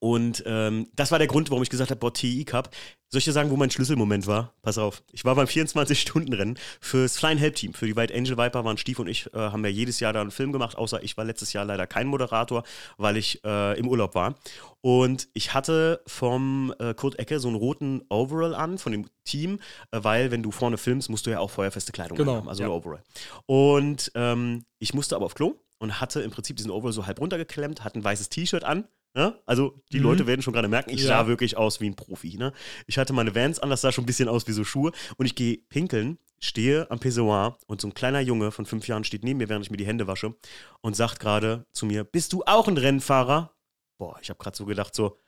[0.00, 2.70] und ähm, das war der Grund, warum ich gesagt habe, boah, TI Cup.
[3.10, 4.54] Soll ich dir sagen, wo mein Schlüsselmoment war?
[4.62, 5.04] Pass auf.
[5.12, 7.72] Ich war beim 24-Stunden-Rennen fürs Flying Help Team.
[7.72, 10.20] Für die White Angel Viper waren Stief und ich, äh, haben ja jedes Jahr da
[10.20, 12.64] einen Film gemacht, außer ich war letztes Jahr leider kein Moderator,
[12.96, 14.34] weil ich äh, im Urlaub war.
[14.80, 19.60] Und ich hatte vom äh, Kurt Ecke so einen roten Overall an von dem Team,
[19.92, 22.64] äh, weil wenn du vorne filmst, musst du ja auch feuerfeste Kleidung genau, haben, also
[22.64, 22.68] ja.
[22.68, 23.02] ein Overall.
[23.46, 27.20] Und ähm, ich musste aber auf Klo und hatte im Prinzip diesen Overall so halb
[27.20, 29.40] runtergeklemmt, hatte ein weißes T-Shirt an Ne?
[29.46, 30.04] Also die mhm.
[30.04, 31.06] Leute werden schon gerade merken, ich ja.
[31.06, 32.36] sah wirklich aus wie ein Profi.
[32.36, 32.52] Ne?
[32.86, 34.90] Ich hatte meine Vans an, das sah schon ein bisschen aus wie so Schuhe.
[35.16, 39.04] Und ich gehe pinkeln, stehe am Pissoir und so ein kleiner Junge von fünf Jahren
[39.04, 40.34] steht neben mir, während ich mir die Hände wasche
[40.80, 43.54] und sagt gerade zu mir, bist du auch ein Rennfahrer?
[43.98, 45.20] Boah, ich habe gerade so gedacht, so,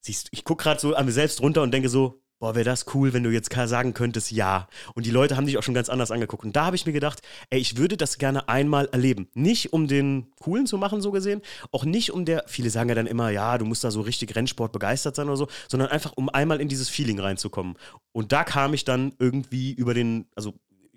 [0.00, 2.64] siehst du, ich gucke gerade so an mir selbst runter und denke so, boah, wäre
[2.64, 4.66] das cool, wenn du jetzt sagen könntest, ja.
[4.94, 6.44] Und die Leute haben dich auch schon ganz anders angeguckt.
[6.44, 7.20] Und da habe ich mir gedacht,
[7.50, 9.28] ey, ich würde das gerne einmal erleben.
[9.34, 12.94] Nicht um den Coolen zu machen, so gesehen, auch nicht um der, viele sagen ja
[12.94, 16.12] dann immer, ja, du musst da so richtig Rennsport begeistert sein oder so, sondern einfach
[16.16, 17.76] um einmal in dieses Feeling reinzukommen.
[18.12, 20.54] Und da kam ich dann irgendwie über den, also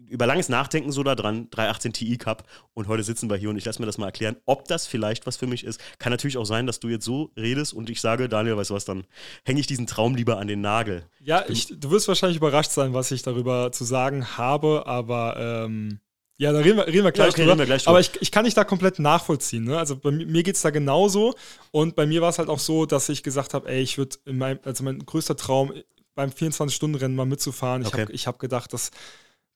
[0.10, 3.58] über langes Nachdenken so da dran, 318 Ti Cup und heute sitzen wir hier und
[3.58, 5.80] ich lasse mir das mal erklären, ob das vielleicht was für mich ist.
[5.99, 8.73] Kann natürlich auch sein, dass du jetzt so redest und ich sage, Daniel, weißt du
[8.73, 9.06] was, dann
[9.45, 11.06] hänge ich diesen Traum lieber an den Nagel.
[11.19, 15.99] Ja, ich, du wirst wahrscheinlich überrascht sein, was ich darüber zu sagen habe, aber ähm,
[16.38, 17.58] ja, da reden wir, reden wir gleich, ja, okay, drüber.
[17.60, 19.63] Wir gleich Aber ich, ich kann dich da komplett nachvollziehen.
[19.63, 19.77] Ne?
[19.77, 21.36] Also bei mir geht es da genauso
[21.71, 24.17] und bei mir war es halt auch so, dass ich gesagt habe, ey, ich würde
[24.63, 25.73] also mein größter Traum
[26.15, 27.84] beim 24-Stunden-Rennen mal mitzufahren.
[27.84, 28.01] Ich okay.
[28.01, 28.91] habe hab gedacht, dass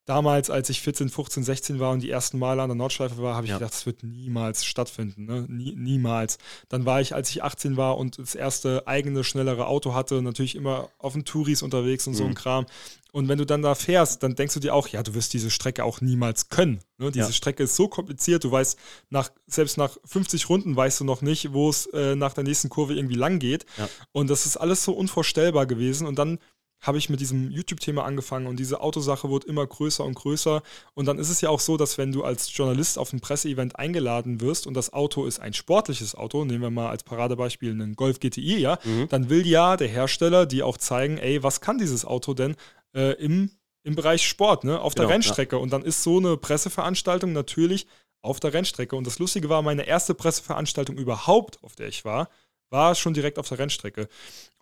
[0.08, 3.34] damals, als ich 14, 15, 16 war und die ersten Male an der Nordschleife war,
[3.34, 3.58] habe ich ja.
[3.58, 5.26] gedacht, das wird niemals stattfinden.
[5.26, 5.44] Ne?
[5.48, 6.38] Nie, niemals.
[6.68, 10.54] Dann war ich, als ich 18 war und das erste eigene, schnellere Auto hatte, natürlich
[10.54, 12.16] immer auf den Touris unterwegs und mhm.
[12.16, 12.66] so ein Kram.
[13.12, 15.50] Und wenn du dann da fährst, dann denkst du dir auch, ja, du wirst diese
[15.50, 16.80] Strecke auch niemals können.
[16.98, 17.10] Ne?
[17.10, 17.32] Diese ja.
[17.32, 18.78] Strecke ist so kompliziert, du weißt,
[19.10, 22.68] nach, selbst nach 50 Runden weißt du noch nicht, wo es äh, nach der nächsten
[22.68, 23.66] Kurve irgendwie lang geht.
[23.76, 23.88] Ja.
[24.12, 26.06] Und das ist alles so unvorstellbar gewesen.
[26.06, 26.38] Und dann
[26.80, 30.62] habe ich mit diesem YouTube-Thema angefangen und diese Autosache wird immer größer und größer.
[30.94, 33.78] Und dann ist es ja auch so, dass wenn du als Journalist auf ein Presseevent
[33.78, 37.96] eingeladen wirst und das Auto ist ein sportliches Auto, nehmen wir mal als Paradebeispiel einen
[37.96, 39.08] Golf GTI, ja, mhm.
[39.08, 42.54] dann will ja der Hersteller dir auch zeigen, ey, was kann dieses Auto denn
[42.94, 43.50] äh, im,
[43.82, 45.56] im Bereich Sport, ne, auf der genau, Rennstrecke.
[45.56, 45.62] Ja.
[45.62, 47.86] Und dann ist so eine Presseveranstaltung natürlich
[48.22, 48.96] auf der Rennstrecke.
[48.96, 52.28] Und das Lustige war, meine erste Presseveranstaltung überhaupt, auf der ich war,
[52.70, 54.08] war schon direkt auf der Rennstrecke.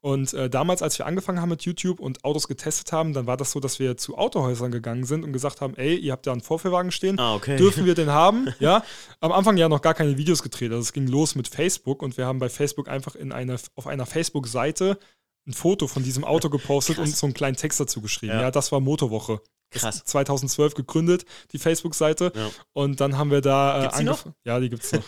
[0.00, 3.36] Und äh, damals, als wir angefangen haben mit YouTube und Autos getestet haben, dann war
[3.36, 6.32] das so, dass wir zu Autohäusern gegangen sind und gesagt haben, ey, ihr habt da
[6.32, 7.56] einen Vorführwagen stehen, ah, okay.
[7.56, 8.48] dürfen wir den haben?
[8.60, 8.84] ja.
[9.20, 10.70] Am Anfang ja noch gar keine Videos gedreht.
[10.70, 13.86] Also es ging los mit Facebook und wir haben bei Facebook einfach in eine, auf
[13.86, 14.98] einer Facebook-Seite
[15.46, 17.08] ein Foto von diesem Auto gepostet Krass.
[17.08, 18.34] und so einen kleinen Text dazu geschrieben.
[18.34, 19.40] Ja, ja das war Motorwoche.
[19.70, 20.04] Krass.
[20.04, 22.32] 2012 gegründet, die Facebook-Seite.
[22.34, 22.50] Ja.
[22.72, 23.78] Und dann haben wir da.
[23.78, 24.26] Äh, gibt's die noch?
[24.44, 25.02] Ja, die gibt's noch.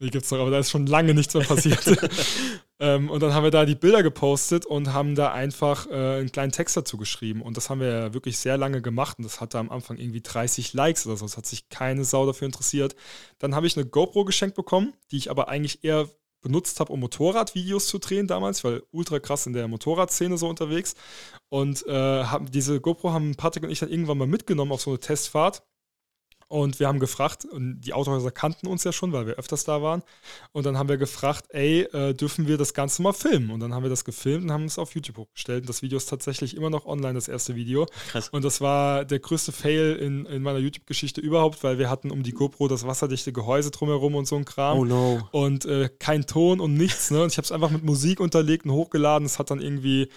[0.00, 1.82] die gibt's noch, aber da ist schon lange nichts mehr passiert.
[2.80, 6.32] ähm, und dann haben wir da die Bilder gepostet und haben da einfach äh, einen
[6.32, 7.42] kleinen Text dazu geschrieben.
[7.42, 9.18] Und das haben wir ja wirklich sehr lange gemacht.
[9.18, 11.24] Und das hatte am Anfang irgendwie 30 Likes oder so.
[11.24, 12.96] Es hat sich keine Sau dafür interessiert.
[13.38, 16.08] Dann habe ich eine GoPro geschenkt bekommen, die ich aber eigentlich eher
[16.42, 20.94] benutzt habe, um Motorradvideos zu drehen damals, weil ultra krass in der Motorradszene so unterwegs.
[21.48, 24.90] Und äh, haben, diese GoPro haben Patrick und ich dann irgendwann mal mitgenommen auf so
[24.90, 25.62] eine Testfahrt.
[26.52, 29.80] Und wir haben gefragt, und die Autohäuser kannten uns ja schon, weil wir öfters da
[29.80, 30.02] waren.
[30.52, 33.50] Und dann haben wir gefragt, ey, äh, dürfen wir das Ganze mal filmen?
[33.50, 35.62] Und dann haben wir das gefilmt und haben es auf YouTube hochgestellt.
[35.62, 37.86] Und das Video ist tatsächlich immer noch online, das erste Video.
[38.10, 38.28] Krass.
[38.28, 42.22] Und das war der größte Fail in, in meiner YouTube-Geschichte überhaupt, weil wir hatten um
[42.22, 44.78] die GoPro das wasserdichte Gehäuse drumherum und so ein Kram.
[44.78, 45.26] Oh no.
[45.32, 47.10] Und äh, kein Ton und nichts.
[47.10, 47.22] Ne?
[47.22, 49.24] Und ich habe es einfach mit Musik unterlegt und hochgeladen.
[49.24, 50.10] Es hat dann irgendwie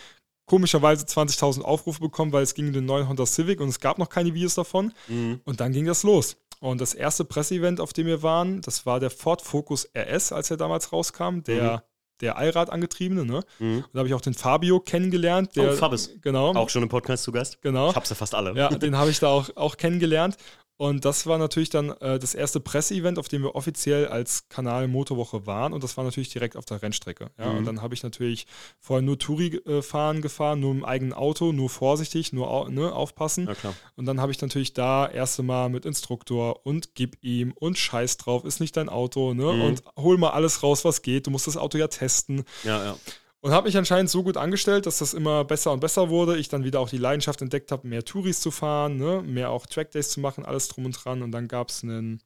[0.45, 3.97] komischerweise 20.000 Aufrufe bekommen, weil es ging um den neuen Honda Civic und es gab
[3.97, 4.93] noch keine Videos davon.
[5.08, 5.41] Mhm.
[5.43, 6.38] Und dann ging das los.
[6.60, 10.51] Und das erste Presseevent, auf dem wir waren, das war der Ford Focus RS, als
[10.51, 11.79] er damals rauskam, der mhm.
[12.21, 13.41] der Allrad angetriebene, ne?
[13.60, 13.77] Mhm.
[13.77, 15.55] Und da habe ich auch den Fabio kennengelernt.
[15.55, 16.12] Der, oh, Fabis.
[16.21, 16.53] Genau.
[16.53, 17.62] Auch schon im Podcast zu Gast.
[17.62, 17.89] Genau.
[17.89, 18.55] Ich habe sie fast alle.
[18.55, 20.38] Ja, den habe ich da auch, auch kennengelernt.
[20.77, 24.89] Und das war natürlich dann äh, das erste Presseevent, auf dem wir offiziell als Kanal
[24.89, 25.71] Motorwoche waren.
[25.71, 27.31] Und das war natürlich direkt auf der Rennstrecke.
[27.38, 27.51] Ja?
[27.51, 27.57] Mhm.
[27.59, 28.45] Und dann habe ich natürlich
[28.79, 33.47] vorher nur Touri äh, fahren gefahren, nur im eigenen Auto, nur vorsichtig, nur ne, aufpassen.
[33.63, 37.77] Ja, und dann habe ich natürlich da erste Mal mit Instruktor und gib ihm und
[37.77, 39.33] scheiß drauf, ist nicht dein Auto.
[39.33, 39.53] Ne?
[39.53, 39.61] Mhm.
[39.61, 41.27] Und hol mal alles raus, was geht.
[41.27, 42.43] Du musst das Auto ja testen.
[42.63, 42.97] Ja, ja.
[43.45, 46.36] Und habe mich anscheinend so gut angestellt, dass das immer besser und besser wurde.
[46.36, 49.21] Ich dann wieder auch die Leidenschaft entdeckt habe, mehr Touris zu fahren, ne?
[49.21, 51.21] mehr auch Trackdays zu machen, alles drum und dran.
[51.21, 52.23] Und dann gab es ein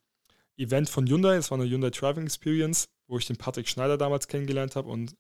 [0.56, 4.30] Event von Hyundai, das war eine Hyundai Driving Experience, wo ich den Patrick Schneider damals
[4.30, 4.88] kennengelernt habe.
[4.88, 5.14] Und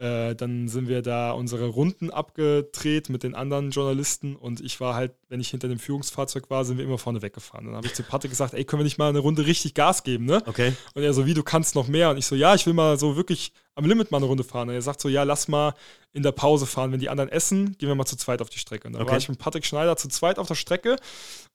[0.00, 4.94] äh, dann sind wir da unsere Runden abgedreht mit den anderen Journalisten und ich war
[4.94, 7.66] halt, wenn ich hinter dem Führungsfahrzeug war, sind wir immer vorne weggefahren.
[7.66, 10.02] Dann habe ich zu Patrick gesagt, ey, können wir nicht mal eine Runde richtig Gas
[10.02, 10.42] geben, ne?
[10.46, 10.72] Okay.
[10.94, 12.10] Und er so, wie, du kannst noch mehr?
[12.10, 14.68] Und ich so, ja, ich will mal so wirklich am Limit mal eine Runde fahren.
[14.68, 15.74] Und er sagt so, ja, lass mal
[16.12, 16.92] in der Pause fahren.
[16.92, 18.88] Wenn die anderen essen, gehen wir mal zu zweit auf die Strecke.
[18.88, 19.12] Und dann okay.
[19.12, 20.96] war ich mit Patrick Schneider zu zweit auf der Strecke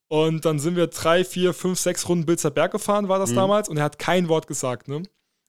[0.07, 3.35] und dann sind wir drei, vier, fünf, sechs Runden Bilzer Berg gefahren, war das mhm.
[3.35, 3.69] damals.
[3.69, 5.03] Und er hat kein Wort gesagt, ne?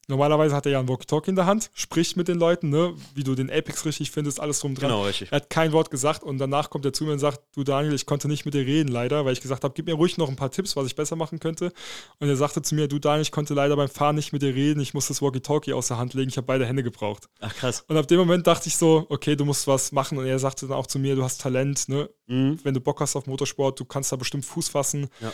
[0.09, 3.25] Normalerweise hat er ja ein Walkie-Talkie in der Hand, spricht mit den Leuten, ne, wie
[3.25, 4.91] du den Apex richtig findest, alles drum dran.
[4.91, 5.33] Genau, richtig.
[5.33, 7.93] Er hat kein Wort gesagt und danach kommt er zu mir und sagt, du Daniel,
[7.93, 10.29] ich konnte nicht mit dir reden leider, weil ich gesagt habe, gib mir ruhig noch
[10.29, 11.73] ein paar Tipps, was ich besser machen könnte.
[12.21, 14.55] Und er sagte zu mir, du Daniel, ich konnte leider beim Fahren nicht mit dir
[14.55, 17.29] reden, ich muss das Walkie-Talkie aus der Hand legen, ich habe beide Hände gebraucht.
[17.41, 17.85] Ach krass.
[17.89, 20.19] Und ab dem Moment dachte ich so, okay, du musst was machen.
[20.19, 22.09] Und er sagte dann auch zu mir, du hast Talent, ne?
[22.27, 22.61] Mhm.
[22.63, 25.09] Wenn du Bock hast auf Motorsport, du kannst da bestimmt Fuß fassen.
[25.21, 25.33] Ja.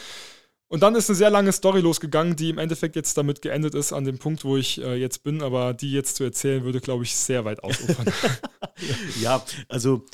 [0.73, 3.93] Und dann ist eine sehr lange Story losgegangen, die im Endeffekt jetzt damit geendet ist,
[3.93, 7.05] an dem Punkt, wo ich äh, jetzt bin, aber die jetzt zu erzählen, würde, glaube
[7.05, 8.07] ich, sehr weit ausufern.
[9.21, 10.07] ja, also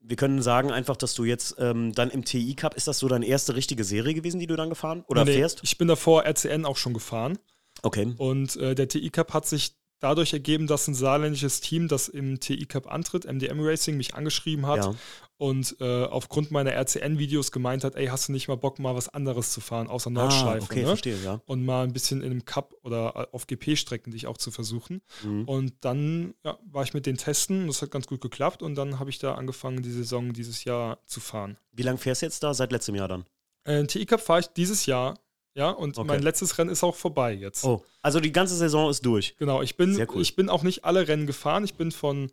[0.00, 3.06] wir können sagen einfach, dass du jetzt ähm, dann im TI Cup, ist das so
[3.06, 5.60] deine erste richtige Serie gewesen, die du dann gefahren oder nee, fährst?
[5.62, 7.38] Ich bin davor RCN auch schon gefahren.
[7.82, 8.12] Okay.
[8.18, 12.40] Und äh, der TI Cup hat sich dadurch ergeben, dass ein saarländisches Team, das im
[12.40, 14.94] TI Cup antritt, MDM Racing, mich angeschrieben hat ja.
[15.42, 19.08] Und äh, aufgrund meiner RCN-Videos gemeint hat, ey, hast du nicht mal Bock, mal was
[19.08, 20.60] anderes zu fahren, außer ah, Nordschleife?
[20.60, 20.86] Ah, okay, ne?
[20.86, 21.40] verstehe, ja.
[21.46, 25.02] Und mal ein bisschen in einem Cup oder äh, auf GP-Strecken dich auch zu versuchen.
[25.24, 25.44] Mhm.
[25.46, 29.00] Und dann ja, war ich mit den Testen, das hat ganz gut geklappt und dann
[29.00, 31.58] habe ich da angefangen, die Saison dieses Jahr zu fahren.
[31.72, 32.54] Wie lange fährst du jetzt da?
[32.54, 33.24] Seit letztem Jahr dann?
[33.64, 35.18] Äh, TI Cup fahre ich dieses Jahr
[35.54, 36.06] ja, und okay.
[36.06, 37.64] mein letztes Rennen ist auch vorbei jetzt.
[37.64, 39.36] Oh, also die ganze Saison ist durch.
[39.38, 40.22] Genau, ich bin, cool.
[40.22, 41.64] ich bin auch nicht alle Rennen gefahren.
[41.64, 42.30] Ich bin von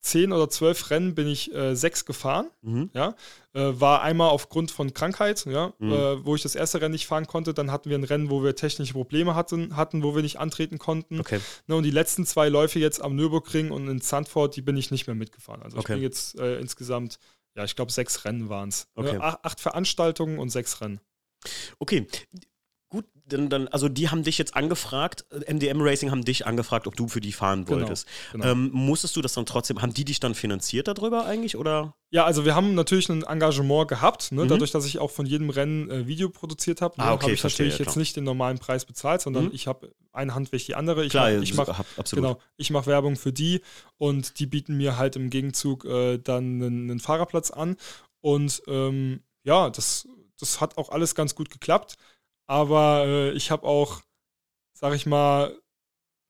[0.00, 2.48] zehn oder zwölf Rennen bin ich äh, sechs gefahren.
[2.62, 2.90] Mhm.
[2.94, 3.14] Ja,
[3.54, 5.92] äh, war einmal aufgrund von Krankheit, ja, mhm.
[5.92, 7.54] äh, wo ich das erste Rennen nicht fahren konnte.
[7.54, 10.78] Dann hatten wir ein Rennen, wo wir technische Probleme hatten, hatten wo wir nicht antreten
[10.78, 11.20] konnten.
[11.20, 11.40] Okay.
[11.66, 14.90] Ne, und die letzten zwei Läufe jetzt am Nürburgring und in Zandvoort, die bin ich
[14.90, 15.62] nicht mehr mitgefahren.
[15.62, 15.92] Also okay.
[15.92, 17.18] ich bin jetzt äh, insgesamt,
[17.56, 18.86] ja, ich glaube sechs Rennen waren es.
[18.96, 19.18] Ne, okay.
[19.18, 21.00] acht, acht Veranstaltungen und sechs Rennen.
[21.78, 22.06] Okay.
[22.96, 26.96] Gut, dann, dann, also die haben dich jetzt angefragt, MDM Racing haben dich angefragt, ob
[26.96, 28.06] du für die fahren genau, wolltest.
[28.32, 28.52] Genau, genau.
[28.52, 31.94] Ähm, musstest du das dann trotzdem, haben die dich dann finanziert darüber eigentlich oder?
[32.08, 34.44] Ja, also wir haben natürlich ein Engagement gehabt, ne?
[34.44, 34.48] mhm.
[34.48, 37.04] dadurch, dass ich auch von jedem Rennen äh, Video produziert habe, ne?
[37.04, 39.50] ah, okay, habe ich verstehe, natürlich jetzt nicht den normalen Preis bezahlt, sondern mhm.
[39.52, 41.04] ich habe eine Hand wie die andere.
[41.04, 43.60] Ich Klar, mach, ich mache genau, ich mache Werbung für die
[43.98, 47.76] und die bieten mir halt im Gegenzug äh, dann einen, einen, Fahrerplatz an
[48.22, 50.08] und ähm, ja, das,
[50.40, 51.96] das hat auch alles ganz gut geklappt.
[52.46, 54.02] Aber äh, ich habe auch,
[54.74, 55.58] sag ich mal,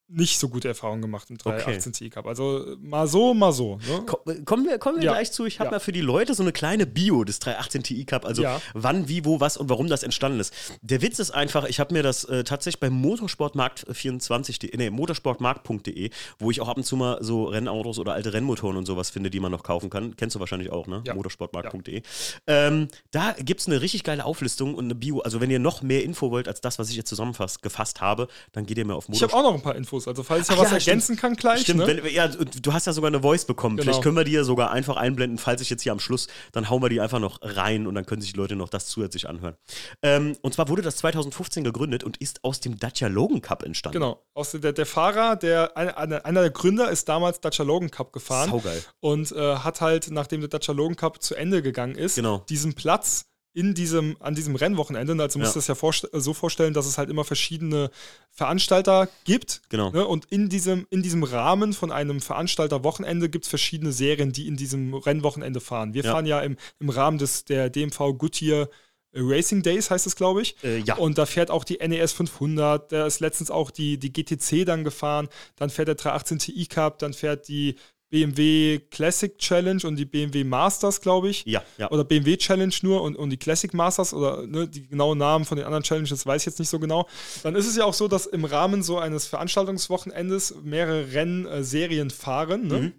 [0.08, 2.10] nicht so gute Erfahrungen gemacht im 318 okay.
[2.10, 2.26] Cup.
[2.26, 3.78] Also mal so, mal so.
[3.88, 4.04] Ne?
[4.44, 5.12] Kommen wir, kommen wir ja.
[5.12, 5.46] gleich zu.
[5.46, 5.72] Ich habe ja.
[5.72, 8.24] mal für die Leute so eine kleine Bio des 318 Ti Cup.
[8.24, 8.60] Also ja.
[8.72, 10.54] wann, wie, wo, was und warum das entstanden ist.
[10.82, 16.50] Der Witz ist einfach, ich habe mir das äh, tatsächlich bei motorsportmarkt24, nee, motorsportmarkt.de, wo
[16.50, 19.40] ich auch ab und zu mal so Rennautos oder alte Rennmotoren und sowas finde, die
[19.40, 20.14] man noch kaufen kann.
[20.16, 21.02] Kennst du wahrscheinlich auch, ne?
[21.14, 22.02] Motorsportmarkt.de.
[22.46, 25.20] Ähm, da gibt es eine richtig geile Auflistung und eine Bio.
[25.20, 28.66] Also wenn ihr noch mehr Info wollt als das, was ich jetzt zusammengefasst habe, dann
[28.66, 29.30] geht ihr mal auf Motorsport.
[29.30, 29.95] Ich habe auch noch ein paar Infos.
[29.96, 30.08] Infos.
[30.08, 31.62] Also falls ich ja was ergänzen kann gleich.
[31.62, 31.86] Stimmt, ne?
[32.02, 33.76] wenn, ja, du hast ja sogar eine Voice bekommen.
[33.76, 33.84] Genau.
[33.84, 36.70] Vielleicht können wir die ja sogar einfach einblenden, falls ich jetzt hier am Schluss, dann
[36.70, 39.28] hauen wir die einfach noch rein und dann können sich die Leute noch das zusätzlich
[39.28, 39.56] anhören.
[40.02, 43.98] Ähm, und zwar wurde das 2015 gegründet und ist aus dem Dacia Logan Cup entstanden.
[43.98, 44.22] Genau.
[44.34, 48.50] Aus der, der Fahrer, der einer, einer der Gründer ist damals Dacia Logan Cup gefahren.
[48.50, 48.82] Saugeil.
[49.00, 52.44] Und äh, hat halt, nachdem der Dacia Logan Cup zu Ende gegangen ist, genau.
[52.48, 55.20] diesen Platz in diesem, an diesem Rennwochenende.
[55.20, 57.90] Also musst du das ja vorst so vorstellen, dass es halt immer verschiedene
[58.30, 59.62] Veranstalter gibt.
[59.70, 59.90] Genau.
[59.90, 60.06] Ne?
[60.06, 64.58] Und in diesem, in diesem Rahmen von einem Veranstalterwochenende gibt es verschiedene Serien, die in
[64.58, 65.94] diesem Rennwochenende fahren.
[65.94, 66.12] Wir ja.
[66.12, 68.68] fahren ja im, im Rahmen des der DMV Goodyear
[69.14, 70.62] Racing Days heißt es, glaube ich.
[70.62, 70.96] Äh, ja.
[70.96, 74.84] Und da fährt auch die NES 500, da ist letztens auch die, die GTC dann
[74.84, 77.76] gefahren, dann fährt der 318 Ti Cup, dann fährt die
[78.10, 81.44] BMW Classic Challenge und die BMW Masters, glaube ich.
[81.44, 81.90] Ja, ja.
[81.90, 85.56] Oder BMW Challenge nur und, und die Classic Masters oder ne, die genauen Namen von
[85.56, 87.08] den anderen Challenges weiß ich jetzt nicht so genau.
[87.42, 92.68] Dann ist es ja auch so, dass im Rahmen so eines Veranstaltungswochenendes mehrere Rennserien fahren.
[92.68, 92.78] Ne?
[92.78, 92.92] Mhm.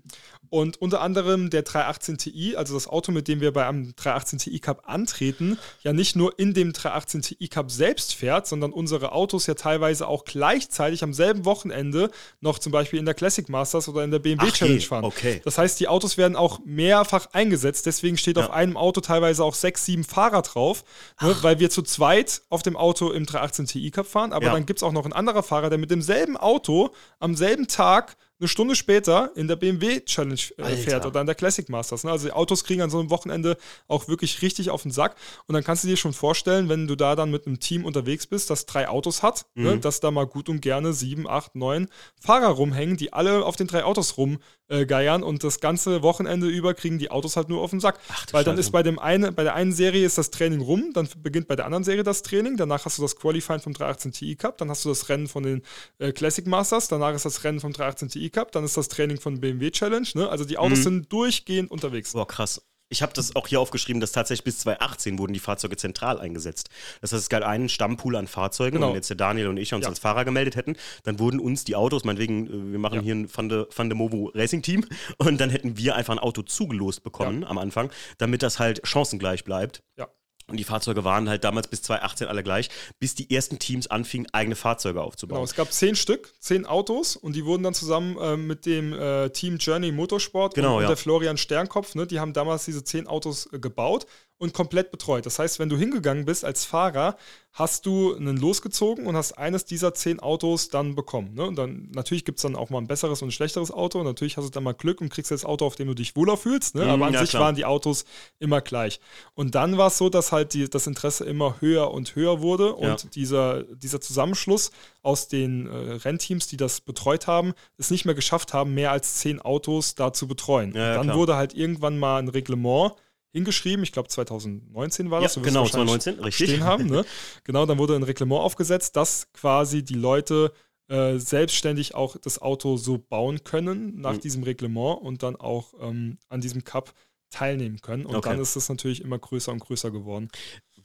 [0.50, 4.40] Und unter anderem der 318 Ti, also das Auto, mit dem wir bei einem 318
[4.40, 9.12] Ti Cup antreten, ja nicht nur in dem 318 Ti Cup selbst fährt, sondern unsere
[9.12, 12.10] Autos ja teilweise auch gleichzeitig am selben Wochenende
[12.42, 15.06] noch zum Beispiel in der Classic Masters oder in der BMW Ach Challenge fahren.
[15.06, 15.42] Okay.
[15.44, 17.86] Das heißt, die Autos werden auch mehrfach eingesetzt.
[17.86, 18.46] Deswegen steht ja.
[18.46, 20.84] auf einem Auto teilweise auch sechs, sieben Fahrer drauf,
[21.22, 24.34] ne, weil wir zu zweit auf dem Auto im 318 Ti Cup fahren.
[24.34, 24.54] Aber ja.
[24.54, 28.18] dann gibt es auch noch einen anderen Fahrer, der mit demselben Auto am selben Tag
[28.39, 32.04] eine Stunde später in der BMW Challenge äh, fährt oder in der Classic Masters.
[32.04, 32.12] Ne?
[32.12, 35.15] Also die Autos kriegen an so einem Wochenende auch wirklich richtig auf den Sack.
[35.47, 38.28] Und dann kannst du dir schon vorstellen, wenn du da dann mit einem Team unterwegs
[38.28, 39.63] bist, das drei Autos hat, ne?
[39.63, 39.69] mhm.
[39.69, 39.80] ne?
[39.80, 43.67] dass da mal gut und gerne sieben, acht, neun Fahrer rumhängen, die alle auf den
[43.67, 47.71] drei Autos rumgeiern äh, und das ganze Wochenende über kriegen die Autos halt nur auf
[47.71, 48.00] den Sack.
[48.10, 48.67] Ach, Weil dann Scheiße.
[48.67, 51.56] ist bei dem eine, bei der einen Serie ist das Training rum, dann beginnt bei
[51.56, 54.69] der anderen Serie das Training, danach hast du das Qualifying vom 318 Ti Cup, dann
[54.69, 55.63] hast du das Rennen von den
[55.97, 59.20] äh, Classic Masters, danach ist das Rennen vom 318 Ti Cup, dann ist das Training
[59.20, 60.08] von BMW Challenge.
[60.13, 60.30] Ne?
[60.30, 60.84] Also die Autos mhm.
[60.84, 62.13] sind durchgehend unterwegs.
[62.13, 62.62] Boah, krass.
[62.90, 66.70] Ich habe das auch hier aufgeschrieben, dass tatsächlich bis 2018 wurden die Fahrzeuge zentral eingesetzt.
[67.02, 68.76] Das heißt, es gab einen Stammpool an Fahrzeugen.
[68.76, 68.88] Genau.
[68.88, 69.90] Und wenn jetzt der Daniel und ich uns ja.
[69.90, 73.02] als Fahrer gemeldet hätten, dann wurden uns die Autos, meinetwegen, äh, wir machen ja.
[73.02, 74.86] hier ein Van de, Van de Movo Racing Team,
[75.18, 77.50] und dann hätten wir einfach ein Auto zugelost bekommen ja.
[77.50, 79.84] am Anfang, damit das halt chancengleich bleibt.
[79.98, 80.08] Ja.
[80.50, 84.28] Und die Fahrzeuge waren halt damals bis 2018 alle gleich, bis die ersten Teams anfingen,
[84.32, 85.38] eigene Fahrzeuge aufzubauen.
[85.38, 88.94] Genau, es gab zehn Stück, zehn Autos und die wurden dann zusammen äh, mit dem
[88.94, 92.84] äh, Team Journey Motorsport genau, und, und der Florian Sternkopf, ne, die haben damals diese
[92.86, 95.26] zehn Autos äh, gebaut und komplett betreut.
[95.26, 97.17] Das heißt, wenn du hingegangen bist als Fahrer,
[97.54, 101.34] hast du einen losgezogen und hast eines dieser zehn Autos dann bekommen.
[101.34, 101.43] Ne?
[101.43, 104.00] Und dann natürlich gibt es dann auch mal ein besseres und ein schlechteres Auto.
[104.00, 106.15] Und natürlich hast du dann mal Glück und kriegst das Auto, auf dem du dich
[106.15, 106.76] wohler fühlst.
[106.76, 106.86] Ne?
[106.86, 107.43] Aber an ja, sich klar.
[107.43, 108.06] waren die Autos
[108.38, 109.00] immer gleich.
[109.34, 112.76] Und dann war es so, dass halt die, das Interesse immer höher und höher wurde
[112.76, 113.10] und ja.
[113.15, 114.69] dieser, dieser Zusammenschluss
[115.02, 119.15] aus den äh, Rennteams, die das betreut haben, es nicht mehr geschafft haben, mehr als
[119.15, 120.73] zehn Autos da zu betreuen.
[120.76, 121.17] Ja, dann klar.
[121.17, 122.93] wurde halt irgendwann mal ein Reglement
[123.32, 123.84] hingeschrieben.
[123.84, 125.36] Ich glaube 2019 war das.
[125.36, 126.50] Ja, genau, 2019, richtig.
[126.50, 127.06] Stehen haben, ne?
[127.44, 130.52] Genau, dann wurde ein Reglement aufgesetzt, dass quasi die Leute
[130.88, 134.22] äh, selbstständig auch das Auto so bauen können nach mhm.
[134.22, 136.94] diesem Reglement und dann auch ähm, an diesem Cup
[137.30, 138.06] teilnehmen können.
[138.06, 138.30] Und okay.
[138.30, 140.30] dann ist es natürlich immer größer und größer geworden.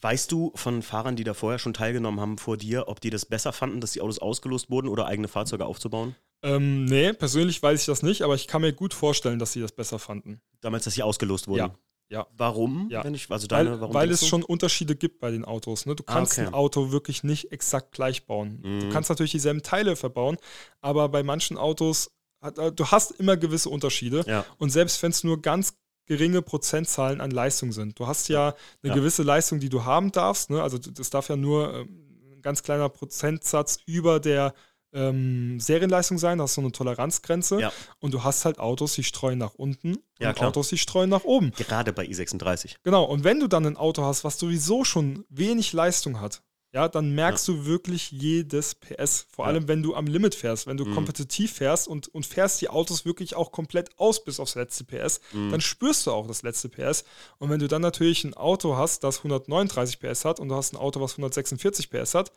[0.01, 3.25] Weißt du von Fahrern, die da vorher schon teilgenommen haben vor dir, ob die das
[3.25, 6.17] besser fanden, dass die Autos ausgelost wurden oder eigene Fahrzeuge aufzubauen?
[6.43, 9.61] Ähm, nee, persönlich weiß ich das nicht, aber ich kann mir gut vorstellen, dass sie
[9.61, 10.41] das besser fanden.
[10.61, 11.59] Damals, dass sie ausgelost wurden?
[11.59, 11.75] Ja.
[12.09, 12.27] Ja.
[12.37, 12.89] Warum?
[12.91, 13.05] Ja.
[13.05, 14.27] Wenn ich, also deine, weil, weil es du?
[14.27, 15.87] schon Unterschiede gibt bei den Autos.
[15.87, 15.97] Ne?
[15.97, 16.49] Du ah, kannst ah, okay.
[16.49, 18.61] ein Auto wirklich nicht exakt gleich bauen.
[18.63, 18.81] Mhm.
[18.81, 20.37] Du kannst natürlich dieselben Teile verbauen,
[20.81, 22.11] aber bei manchen Autos,
[22.43, 24.25] äh, du hast immer gewisse Unterschiede.
[24.27, 24.45] Ja.
[24.59, 25.75] Und selbst wenn es nur ganz
[26.07, 27.99] geringe Prozentzahlen an Leistung sind.
[27.99, 28.49] Du hast ja
[28.83, 28.95] eine ja.
[28.95, 30.51] gewisse Leistung, die du haben darfst.
[30.51, 30.63] Ne?
[30.63, 34.53] Also das darf ja nur ähm, ein ganz kleiner Prozentsatz über der
[34.93, 37.73] ähm, Serienleistung sein, da hast du eine Toleranzgrenze ja.
[38.01, 40.49] und du hast halt Autos, die streuen nach unten ja, und klar.
[40.49, 41.53] Autos, die streuen nach oben.
[41.57, 42.77] Gerade bei i36.
[42.83, 46.43] Genau, und wenn du dann ein Auto hast, was sowieso schon wenig Leistung hat,
[46.75, 47.55] ja, dann merkst ja.
[47.55, 49.27] du wirklich jedes PS.
[49.31, 50.95] Vor allem, wenn du am Limit fährst, wenn du mhm.
[50.95, 55.21] kompetitiv fährst und, und fährst die Autos wirklich auch komplett aus bis aufs letzte PS,
[55.33, 55.51] mhm.
[55.51, 57.05] dann spürst du auch das letzte PS.
[57.37, 60.73] Und wenn du dann natürlich ein Auto hast, das 139 PS hat und du hast
[60.73, 62.33] ein Auto, was 146 PS hat,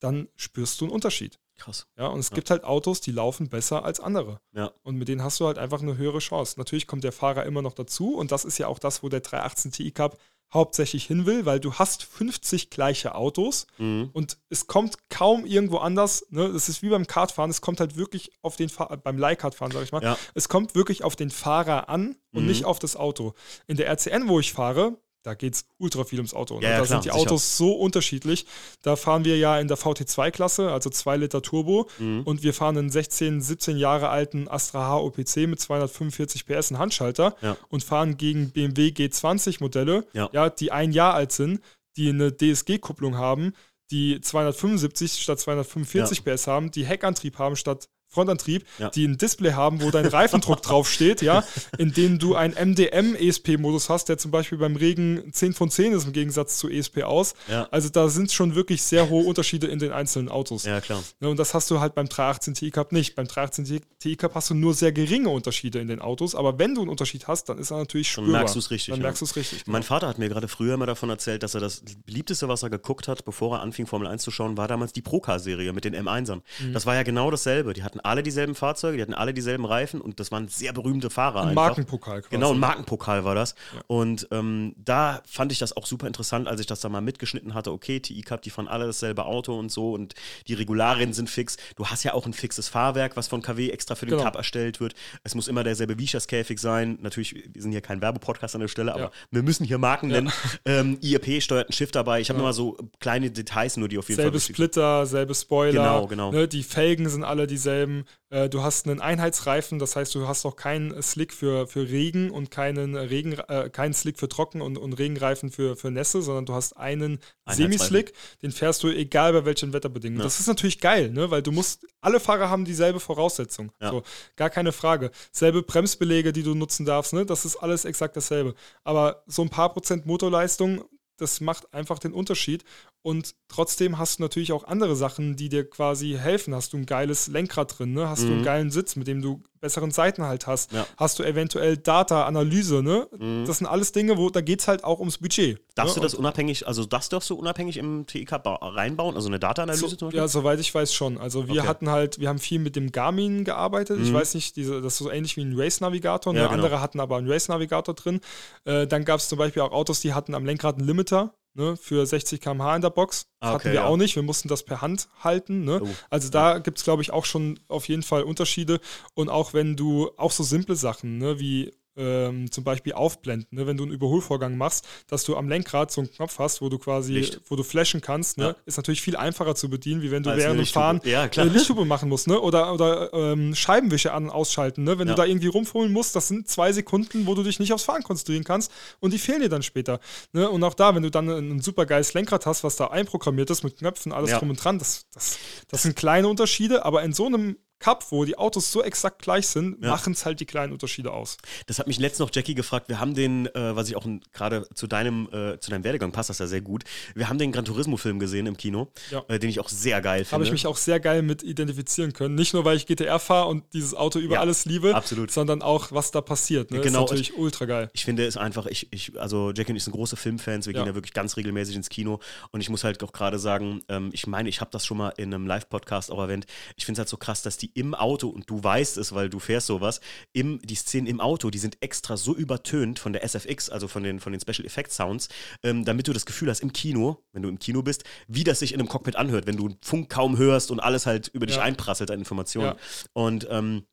[0.00, 1.38] dann spürst du einen Unterschied.
[1.56, 1.86] Krass.
[1.96, 2.34] Ja, und es ja.
[2.34, 4.40] gibt halt Autos, die laufen besser als andere.
[4.52, 4.72] Ja.
[4.82, 6.54] Und mit denen hast du halt einfach eine höhere Chance.
[6.58, 9.20] Natürlich kommt der Fahrer immer noch dazu und das ist ja auch das, wo der
[9.20, 10.18] 318 Ti Cup
[10.52, 14.10] hauptsächlich hin will, weil du hast 50 gleiche Autos mhm.
[14.12, 16.26] und es kommt kaum irgendwo anders.
[16.30, 16.52] Ne?
[16.52, 19.82] Das ist wie beim Kartfahren, es kommt halt wirklich auf den Fa beim Leihkartfahren, sag
[19.82, 20.02] ich mal.
[20.02, 20.16] Ja.
[20.34, 22.48] Es kommt wirklich auf den Fahrer an und mhm.
[22.48, 23.34] nicht auf das Auto.
[23.66, 26.60] In der RCN, wo ich fahre, da geht es ultra viel ums Auto.
[26.60, 28.46] Ja, ja, da klar, sind die Autos so unterschiedlich.
[28.82, 31.88] Da fahren wir ja in der VT2-Klasse, also 2 Liter Turbo.
[31.98, 32.22] Mhm.
[32.24, 36.78] Und wir fahren einen 16, 17 Jahre alten Astra H OPC mit 245 PS einen
[36.78, 37.56] Handschalter ja.
[37.70, 40.50] und fahren gegen BMW G20-Modelle, ja.
[40.50, 41.60] die ein Jahr alt sind,
[41.96, 43.54] die eine DSG-Kupplung haben,
[43.90, 48.90] die 275 statt 245 PS haben, die Heckantrieb haben statt Frontantrieb, ja.
[48.90, 51.44] die ein Display haben, wo dein Reifendruck draufsteht, ja,
[51.78, 56.06] in dem du einen MDM-ESP-Modus hast, der zum Beispiel beim Regen 10 von 10 ist
[56.06, 57.34] im Gegensatz zu ESP aus.
[57.48, 57.68] Ja.
[57.70, 60.64] Also da sind schon wirklich sehr hohe Unterschiede in den einzelnen Autos.
[60.64, 61.02] Ja, klar.
[61.20, 63.16] Ja, und das hast du halt beim 318 Ti Cup nicht.
[63.16, 66.74] Beim 318 Ti Cup hast du nur sehr geringe Unterschiede in den Autos, aber wenn
[66.74, 68.32] du einen Unterschied hast, dann ist er natürlich spürbar.
[68.32, 68.92] Dann merkst du es richtig.
[68.92, 69.66] Dann merkst du es richtig.
[69.66, 72.70] Mein Vater hat mir gerade früher immer davon erzählt, dass er das beliebteste, was er
[72.70, 75.94] geguckt hat, bevor er anfing, Formel 1 zu schauen, war damals die Procar-Serie mit den
[75.94, 76.42] M1ern.
[76.60, 76.72] Mhm.
[76.72, 77.72] Das war ja genau dasselbe.
[77.72, 81.08] Die hatten alle dieselben Fahrzeuge, die hatten alle dieselben Reifen und das waren sehr berühmte
[81.10, 81.42] Fahrer.
[81.42, 82.34] Ein Markenpokal quasi.
[82.34, 83.54] Genau, ein Markenpokal war das.
[83.74, 83.80] Ja.
[83.86, 87.54] Und ähm, da fand ich das auch super interessant, als ich das da mal mitgeschnitten
[87.54, 87.72] hatte.
[87.72, 90.14] Okay, TI Cup, die fahren alle dasselbe Auto und so und
[90.48, 91.56] die Regularien sind fix.
[91.76, 94.24] Du hast ja auch ein fixes Fahrwerk, was von KW extra für den genau.
[94.24, 94.94] Cup erstellt wird.
[95.22, 96.98] Es muss immer derselbe Vichas-Käfig sein.
[97.00, 99.10] Natürlich, wir sind hier kein Werbepodcast an der Stelle, aber ja.
[99.30, 100.30] wir müssen hier Marken nennen.
[100.66, 102.20] Ähm, IRP steuert ein Schiff dabei.
[102.20, 104.40] Ich habe immer so kleine Details nur, die auf jeden selbe Fall.
[104.40, 105.72] Selbe Splitter, selbe Spoiler.
[105.72, 106.32] Genau, genau.
[106.32, 107.93] Ne, die Felgen sind alle dieselben.
[108.30, 112.30] Äh, du hast einen Einheitsreifen, das heißt, du hast auch keinen Slick für, für Regen
[112.30, 116.46] und keinen, Regen, äh, keinen Slick für Trocken und, und Regenreifen für, für Nässe, sondern
[116.46, 120.20] du hast einen Semi-Slick, den fährst du egal bei welchen Wetterbedingungen.
[120.20, 120.24] Ja.
[120.24, 121.30] Das ist natürlich geil, ne?
[121.30, 123.70] weil du musst, alle Fahrer haben dieselbe Voraussetzung.
[123.80, 123.90] Ja.
[123.90, 124.02] So,
[124.36, 125.10] gar keine Frage.
[125.30, 127.24] Selbe Bremsbelege, die du nutzen darfst, ne?
[127.24, 128.54] das ist alles exakt dasselbe.
[128.82, 130.84] Aber so ein paar Prozent Motorleistung
[131.16, 132.64] das macht einfach den Unterschied.
[133.02, 136.54] Und trotzdem hast du natürlich auch andere Sachen, die dir quasi helfen.
[136.54, 138.08] Hast du ein geiles Lenkrad drin, ne?
[138.08, 138.26] hast mhm.
[138.26, 138.46] du einen mhm.
[138.46, 140.72] geilen Sitz, mit dem du besseren Seitenhalt hast.
[140.72, 140.86] Ja.
[140.98, 142.82] Hast du eventuell Data-Analyse.
[142.82, 143.08] Ne?
[143.18, 143.44] Mhm.
[143.46, 145.58] Das sind alles Dinge, wo da geht es halt auch ums Budget.
[145.74, 146.00] Darfst ne?
[146.00, 149.96] du das unabhängig, also das darfst du unabhängig im TIK reinbauen, also eine Data-Analyse so,
[149.96, 150.20] zum Beispiel?
[150.20, 151.18] Ja, soweit ich weiß schon.
[151.18, 151.68] Also wir okay.
[151.68, 153.98] hatten halt, wir haben viel mit dem Garmin gearbeitet.
[153.98, 154.04] Mhm.
[154.04, 156.32] Ich weiß nicht, diese, das ist so ähnlich wie ein Race-Navigator.
[156.32, 156.40] Ne?
[156.40, 156.62] Ja, genau.
[156.62, 158.20] Andere hatten aber einen Race-Navigator drin.
[158.64, 161.76] Äh, dann gab es zum Beispiel auch Autos, die hatten am Lenkrad einen Limiter ne,
[161.76, 163.26] für 60 km/h in der Box.
[163.40, 163.86] Das ah, okay, hatten wir ja.
[163.86, 164.16] auch nicht.
[164.16, 165.64] Wir mussten das per Hand halten.
[165.64, 165.80] Ne?
[165.82, 165.88] Oh.
[166.10, 168.80] Also da gibt es, glaube ich, auch schon auf jeden Fall Unterschiede.
[169.14, 173.66] Und auch wenn du auch so simple Sachen, ne, wie ähm, zum Beispiel aufblenden, ne?
[173.66, 176.78] wenn du einen Überholvorgang machst, dass du am Lenkrad so einen Knopf hast, wo du
[176.78, 177.40] quasi, Licht.
[177.48, 178.44] wo du flashen kannst, ne?
[178.44, 178.56] Ja.
[178.66, 181.50] ist natürlich viel einfacher zu bedienen, wie wenn du Als während dem Fahren ja, eine
[181.50, 182.40] Lichthupe machen musst, ne?
[182.40, 184.84] oder, oder ähm, Scheibenwische an- und ausschalten.
[184.84, 184.98] Ne?
[184.98, 185.14] Wenn ja.
[185.14, 188.02] du da irgendwie rumfohlen musst, das sind zwei Sekunden, wo du dich nicht aufs Fahren
[188.02, 190.00] konzentrieren kannst und die fehlen dir dann später.
[190.32, 190.48] Ne?
[190.48, 193.62] Und auch da, wenn du dann ein, super geiles Lenkrad hast, was da einprogrammiert ist
[193.62, 197.26] mit Knöpfen, alles drum und dran, das, das, das sind kleine Unterschiede, aber in so
[197.26, 199.90] einem Cup, wo die Autos so exakt gleich sind, ja.
[199.90, 201.36] machen es halt die kleinen Unterschiede aus.
[201.66, 202.88] Das hat mich letztens noch Jackie gefragt.
[202.88, 206.30] Wir haben den, äh, was ich auch gerade zu deinem, äh, zu deinem Werdegang passt
[206.30, 206.84] das ja sehr gut.
[207.14, 209.22] Wir haben den Gran Turismo-Film gesehen im Kino, ja.
[209.28, 210.32] äh, den ich auch sehr geil finde.
[210.32, 212.36] Habe ich mich auch sehr geil mit identifizieren können.
[212.36, 215.30] Nicht nur, weil ich GTR fahre und dieses Auto über ja, alles liebe, absolut.
[215.30, 216.70] sondern auch, was da passiert.
[216.70, 216.80] Ne?
[216.80, 217.04] Genau.
[217.04, 217.90] Ist natürlich ultra geil.
[217.92, 220.66] Ich finde es einfach, ich, ich, also Jackie und ich sind große Filmfans.
[220.66, 222.20] Wir gehen ja wirklich ganz regelmäßig ins Kino.
[222.50, 225.12] Und ich muss halt auch gerade sagen, ähm, ich meine, ich habe das schon mal
[225.18, 226.46] in einem Live-Podcast auch erwähnt.
[226.76, 229.28] Ich finde es halt so krass, dass die im Auto und du weißt es, weil
[229.28, 230.00] du fährst sowas,
[230.32, 234.02] im, die Szenen im Auto, die sind extra so übertönt von der SFX, also von
[234.02, 235.28] den, von den Special Effect Sounds,
[235.62, 238.60] ähm, damit du das Gefühl hast im Kino, wenn du im Kino bist, wie das
[238.60, 241.46] sich in einem Cockpit anhört, wenn du einen Funk kaum hörst und alles halt über
[241.46, 241.62] dich ja.
[241.62, 242.66] einprasselt an Informationen.
[242.66, 242.76] Ja.
[243.12, 243.84] Und ähm,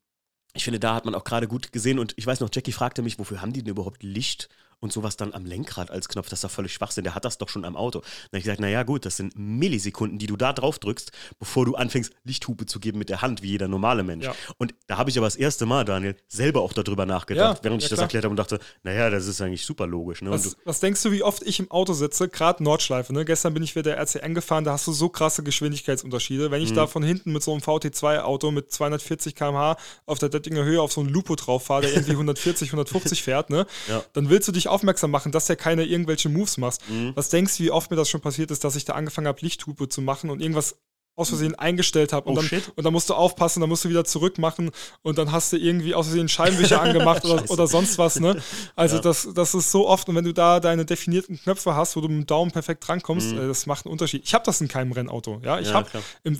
[0.53, 3.01] ich finde, da hat man auch gerade gut gesehen und ich weiß noch, Jackie fragte
[3.01, 4.49] mich, wofür haben die denn überhaupt Licht
[4.81, 7.37] und sowas dann am Lenkrad als Knopf, das ist doch völlig Schwachsinn, der hat das
[7.37, 7.99] doch schon am Auto.
[7.99, 11.65] Dann habe ich gesagt, naja gut, das sind Millisekunden, die du da drauf drückst, bevor
[11.65, 14.25] du anfängst, Lichthupe zu geben mit der Hand, wie jeder normale Mensch.
[14.25, 14.35] Ja.
[14.57, 17.83] Und da habe ich aber das erste Mal, Daniel, selber auch darüber nachgedacht, ja, während
[17.83, 20.23] ich ja, das erklärt habe und dachte, naja, das ist eigentlich super logisch.
[20.23, 20.31] Ne?
[20.31, 23.23] Was, was, denkst du, wie oft ich im Auto sitze, gerade Nordschleife, ne?
[23.23, 26.49] gestern bin ich wieder der RCN gefahren, da hast du so krasse Geschwindigkeitsunterschiede.
[26.49, 26.75] Wenn ich mhm.
[26.75, 30.91] da von hinten mit so einem VT2-Auto mit 240 km/h auf der Dettinger Höhe auf
[30.91, 33.67] so einen Lupo drauf fahre, der irgendwie 140, 150 fährt, ne?
[34.13, 36.81] dann willst du dich aufmerksam machen, dass ja keine irgendwelche Moves machst.
[36.89, 37.11] Mhm.
[37.15, 39.39] Was denkst du, wie oft mir das schon passiert ist, dass ich da angefangen habe,
[39.41, 40.77] Lichthupe zu machen und irgendwas
[41.21, 42.29] aus Versehen eingestellt habe.
[42.29, 45.17] Und, oh, dann, und dann musst du aufpassen, dann musst du wieder zurück machen und
[45.17, 48.19] dann hast du irgendwie aus Versehen Scheibenwischer angemacht oder, oder, sonst was.
[48.19, 48.41] Ne?
[48.75, 49.01] Also ja.
[49.01, 52.07] das, das ist so oft und wenn du da deine definierten Knöpfe hast, wo du
[52.07, 53.39] mit dem Daumen perfekt drankommst, mhm.
[53.39, 54.23] äh, das macht einen Unterschied.
[54.25, 55.41] Ich habe das in keinem Rennauto.
[55.43, 55.59] Ja?
[55.59, 55.89] Ich ja, habe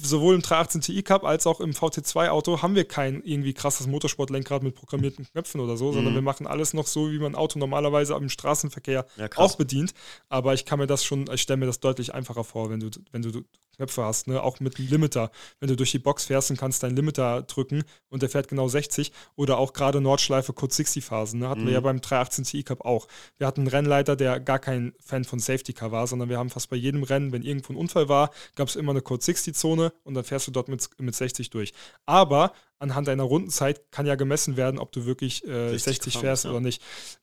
[0.02, 3.88] sowohl im 318 Ti Cup als auch im VT2 Auto haben wir kein irgendwie krasses
[3.88, 5.94] Motorsportlenkrad mit programmierten Knöpfen oder so, mhm.
[5.94, 9.56] sondern wir machen alles noch so, wie man ein Auto normalerweise im Straßenverkehr ja, auch
[9.56, 9.94] bedient.
[10.30, 12.90] Aber ich kann mir das schon, ich stelle mir das deutlich einfacher vor, wenn du,
[13.12, 13.44] wenn du
[13.76, 14.42] Knöpfe hast, ne?
[14.42, 15.32] auch mit einem Limiter.
[15.60, 18.68] Wenn du durch die Box fährst und kannst deinen Limiter drücken und der fährt genau
[18.68, 21.50] 60 oder auch gerade Nordschleife Code 60 Phasen, ne?
[21.50, 21.68] hatten mhm.
[21.68, 23.08] wir ja beim 318 Ti Cup auch.
[23.38, 26.50] Wir hatten einen Rennleiter, der gar kein Fan von Safety Car war, sondern wir haben
[26.50, 29.56] fast bei jedem Rennen, wenn irgendwo ein Unfall war, gab es immer eine Code 60
[29.56, 31.74] Zone und dann fährst du dort mit, mit 60 durch.
[32.06, 36.52] Aber anhand deiner Rundenzeit kann ja gemessen werden, ob du wirklich äh, 60, fährst ja.
[36.52, 36.82] oder nicht.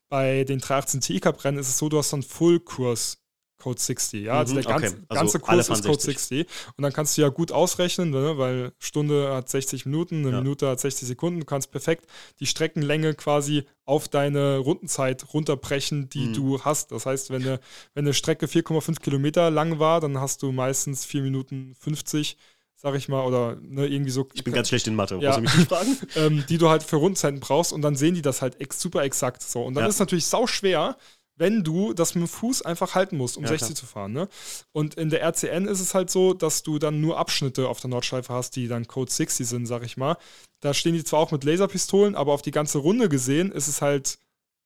[0.09, 3.19] Bei den 318 Ti Cup Rennen ist es so, du hast dann Full-Kurs
[3.59, 4.25] Code 60.
[4.25, 5.05] Ja, also mhm, der ganze, okay.
[5.09, 6.47] also ganze Kurs ist Code 60.
[6.77, 10.41] Und dann kannst du ja gut ausrechnen, ne, weil Stunde hat 60 Minuten, eine ja.
[10.41, 11.41] Minute hat 60 Sekunden.
[11.41, 12.07] Du kannst perfekt
[12.41, 16.35] die Streckenlänge quasi auf deine Rundenzeit runterbrechen, die mhm.
[16.35, 16.93] du hast.
[16.93, 17.61] Das heißt, wenn eine,
[17.95, 22.37] wenn eine Strecke 4,5 Kilometer lang war, dann hast du meistens 4 Minuten 50
[22.81, 24.29] sag ich mal, oder ne, irgendwie so.
[24.35, 25.99] Ich bin ganz schlecht in Mathe, ja, mich nicht fragen?
[26.15, 29.03] ähm, die du halt für Rundzeiten brauchst und dann sehen die das halt ex super
[29.03, 29.65] exakt so.
[29.65, 29.89] Und dann ja.
[29.89, 30.97] ist natürlich sau schwer,
[31.39, 34.13] wenn du das mit dem Fuß einfach halten musst, um Ja, 60 zu fahren.
[34.13, 34.29] Ne?
[34.73, 37.91] Und in der RCN ist es halt so, dass du dann nur Abschnitte auf der
[37.91, 40.17] Nordschleife hast, die dann Code 60 sind, sag ich mal.
[40.61, 43.81] Da stehen die zwar auch mit Laserpistolen, aber auf die ganze Runde gesehen ist es
[43.81, 44.19] halt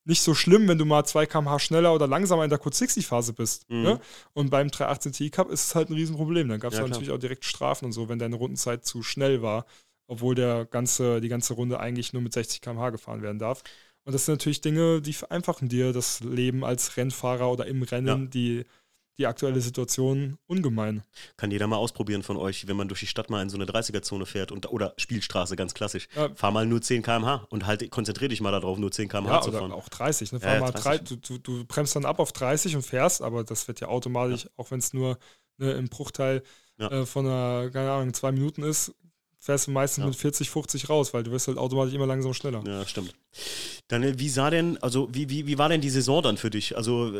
[0.04, 3.06] nicht so schlimm, wenn du mal 2 km/h schneller oder langsamer in der Code 60
[3.06, 3.70] Phase bist.
[3.70, 3.82] Mhm.
[3.82, 4.00] Ne?
[4.32, 6.48] Und beim 318 Ti Cup ist es halt ein Riesenproblem.
[6.48, 6.98] Dann gab es Ja, da klar.
[6.98, 9.64] natürlich auch direkt Strafen und so, wenn deine Rundenzeit zu schnell war,
[10.08, 13.62] obwohl der ganze, die ganze Runde eigentlich nur mit 60 km/h gefahren werden darf.
[14.04, 18.06] Und das sind natürlich Dinge, die vereinfachen dir das Leben als Rennfahrer oder im Rennen,
[18.06, 18.16] Ja.
[18.16, 18.64] die,
[19.18, 21.02] die aktuelle Situation ungemein.
[21.36, 23.66] Kann jeder mal ausprobieren von euch, wenn man durch die Stadt mal in so eine
[23.66, 26.08] 30er-Zone fährt und, oder Spielstraße, ganz klassisch.
[26.16, 26.30] Ja.
[26.34, 29.40] Fahr mal nur 10 km/h und halt, konzentrier dich mal darauf, nur 10 km/h Ja,
[29.42, 29.72] zu oder fahren.
[29.72, 30.32] auch 30.
[30.32, 30.40] Ne?
[30.40, 30.82] Fahr ja, mal 30.
[30.82, 34.48] drei, du, du, bremst dann ab auf 30 und fährst, aber das wird ja automatisch,
[34.56, 35.18] auch wenn es nur
[35.58, 36.42] ne, im Bruchteil
[36.78, 38.94] äh, von einer, keine Ahnung, zwei Minuten ist,
[39.44, 40.06] fährst du meistens Ja.
[40.08, 42.62] mit 40, 50 raus, weil du wirst halt automatisch immer langsam schneller.
[42.66, 43.12] Ja, stimmt.
[43.88, 46.50] Dann, äh, wie sah denn, also wie, wie, wie war denn die Saison dann für
[46.50, 46.76] dich?
[46.76, 47.12] Also,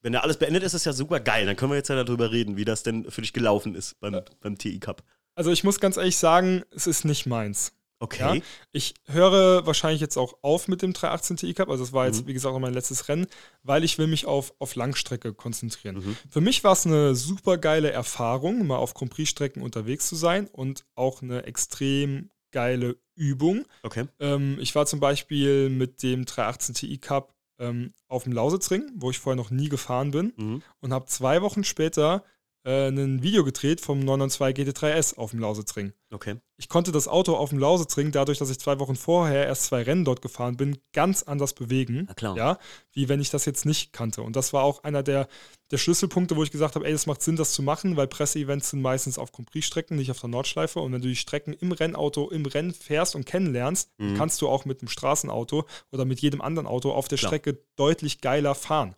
[0.00, 1.44] wenn ja alles beendet ist, ist das ja super geil.
[1.44, 4.20] Dann können wir jetzt ja darüber reden, wie das denn für dich gelaufen ist beim,
[4.40, 5.02] beim TI Cup.
[5.34, 7.72] Also ich muss ganz ehrlich sagen, es ist nicht meins.
[8.00, 8.36] Okay.
[8.38, 8.42] Ja?
[8.72, 11.68] Ich höre wahrscheinlich jetzt auch auf mit dem 318 Ti Cup.
[11.68, 12.26] Also das war jetzt, Mhm.
[12.28, 13.26] wie gesagt, auch mein letztes Rennen,
[13.62, 15.96] weil ich will mich auf, auf Langstrecke konzentrieren.
[15.96, 16.16] Mhm.
[16.30, 20.46] Für mich war es eine super geile Erfahrung, mal auf Grand Prix-Strecken unterwegs zu sein
[20.46, 23.64] und auch eine extrem geile Übung.
[23.82, 24.06] Okay.
[24.20, 29.10] Ähm, ich war zum Beispiel mit dem 318 Ti Cup ähm, auf dem Lausitzring, wo
[29.10, 30.62] ich vorher noch nie gefahren bin Mhm.
[30.80, 32.22] und habe zwei Wochen später
[32.68, 35.92] äh, ein Video gedreht vom 992 GT3S auf dem Lausitzring.
[36.10, 36.36] Okay.
[36.56, 39.82] Ich konnte das Auto auf dem Lausitzring, dadurch, dass ich zwei Wochen vorher erst zwei
[39.82, 42.04] Rennen dort gefahren bin, ganz anders bewegen.
[42.08, 42.36] Na klar.
[42.36, 42.58] Ja,
[42.92, 44.22] wie wenn ich das jetzt nicht kannte.
[44.22, 45.28] Und das war auch einer der,
[45.70, 48.70] der Schlüsselpunkte, wo ich gesagt habe, ey, das macht Sinn, das zu machen, weil Presseevents
[48.70, 50.80] sind meistens auf Grand Prix-Strecken, nicht auf der Nordschleife.
[50.80, 54.16] Und wenn du die Strecken im Rennauto, im Rennen fährst und kennenlernst, Mhm.
[54.16, 57.30] kannst du auch mit einem Straßenauto oder mit jedem anderen Auto auf der Klar.
[57.30, 58.94] Strecke deutlich geiler fahren.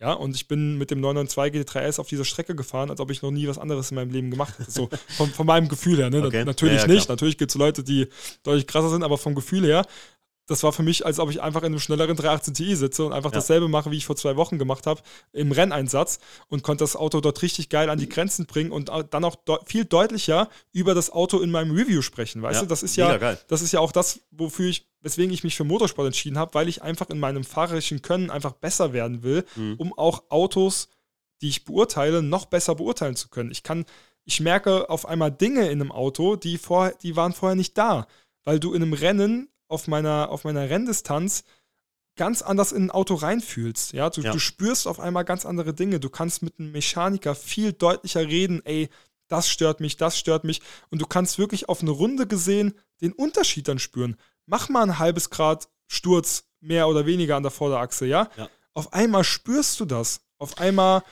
[0.00, 3.20] Ja, und ich bin mit dem 992 GT3S auf dieser Strecke gefahren, als ob ich
[3.22, 4.70] noch nie was anderes in meinem Leben gemacht hätte.
[4.70, 6.08] So von, von meinem Gefühl her.
[6.08, 6.24] Ne?
[6.24, 6.44] Okay.
[6.44, 7.08] Natürlich Ja, ja, nicht.
[7.08, 8.06] Natürlich gibt es Leute, die
[8.44, 9.84] deutlich krasser sind, aber vom Gefühl her,
[10.48, 13.12] das war für mich, als ob ich einfach in einem schnelleren 318 Ti sitze und
[13.12, 13.36] einfach Ja.
[13.36, 15.00] dasselbe mache, wie ich vor zwei Wochen gemacht habe,
[15.32, 16.18] im Renneinsatz
[16.48, 19.58] und konnte das Auto dort richtig geil an die Grenzen bringen und dann auch deu
[19.66, 22.42] viel deutlicher über das Auto in meinem Review sprechen.
[22.42, 23.16] Weißt Ja, du, das ist ja,
[23.48, 26.68] das ist ja auch das, wofür ich, weswegen ich mich für Motorsport entschieden habe, weil
[26.68, 29.74] ich einfach in meinem fahrerischen Können einfach besser werden will, Mhm.
[29.78, 30.88] um auch Autos,
[31.40, 33.50] die ich beurteile, noch besser beurteilen zu können.
[33.52, 33.84] Ich kann,
[34.24, 38.06] ich merke auf einmal Dinge in einem Auto, die vorher, die waren vorher nicht da,
[38.44, 41.44] weil du in einem Rennen auf meiner, auf meiner Renndistanz
[42.16, 43.92] ganz anders in ein Auto reinfühlst.
[43.92, 44.10] Ja?
[44.10, 44.32] Du, Ja.
[44.32, 46.00] du spürst auf einmal ganz andere Dinge.
[46.00, 48.88] Du kannst mit einem Mechaniker viel deutlicher reden, ey,
[49.28, 50.60] das stört mich, das stört mich.
[50.90, 54.16] Und du kannst wirklich auf eine Runde gesehen den Unterschied dann spüren.
[54.46, 58.28] Mach mal ein halbes Grad Sturz mehr oder weniger an der Vorderachse, ja?
[58.36, 58.48] Ja.
[58.74, 60.20] Auf einmal spürst du das.
[60.38, 61.02] Auf einmal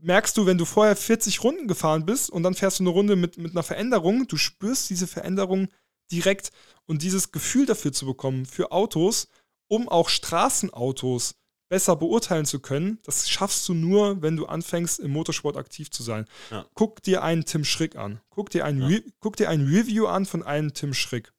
[0.00, 3.16] merkst du, wenn du vorher 40 Runden gefahren bist und dann fährst du eine Runde
[3.16, 5.68] mit, mit einer Veränderung, du spürst diese Veränderung
[6.12, 6.50] direkt
[6.86, 9.28] und dieses Gefühl dafür zu bekommen für Autos,
[9.68, 11.34] um auch Straßenautos
[11.70, 16.02] besser beurteilen zu können, das schaffst du nur, wenn du anfängst, im Motorsport aktiv zu
[16.02, 16.26] sein.
[16.50, 16.66] Ja.
[16.74, 18.20] Guck dir einen Tim Schrick an.
[18.28, 18.98] Guck dir ein, Ja.
[19.20, 21.32] Guck dir ein Review an von einem Tim Schrick.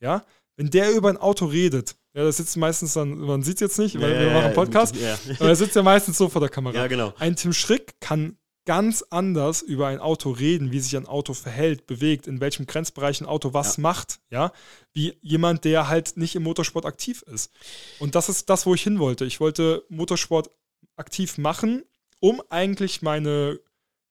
[0.00, 0.24] Ja?
[0.56, 3.78] Wenn der über ein Auto redet, ja, das sitzt meistens dann, man sieht es jetzt
[3.80, 4.94] nicht, weil Ja, wir machen einen Podcast,
[5.40, 6.76] aber er sitzt ja meistens so vor der Kamera.
[6.76, 7.12] ja genau.
[7.18, 11.86] Ein Tim Schrick kann ganz anders über ein Auto reden, wie sich ein Auto verhält,
[11.86, 13.82] bewegt, in welchem Grenzbereich ein Auto was Ja.
[13.82, 14.52] macht, ja,
[14.92, 17.50] wie jemand, der halt nicht im Motorsport aktiv ist.
[17.98, 19.24] Und das ist das, wo ich hin wollte.
[19.26, 20.50] Ich wollte Motorsport
[20.96, 21.82] aktiv machen,
[22.20, 23.60] um eigentlich meine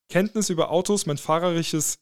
[0.09, 1.99] Kenntnis über Autos, mein fahrerisches,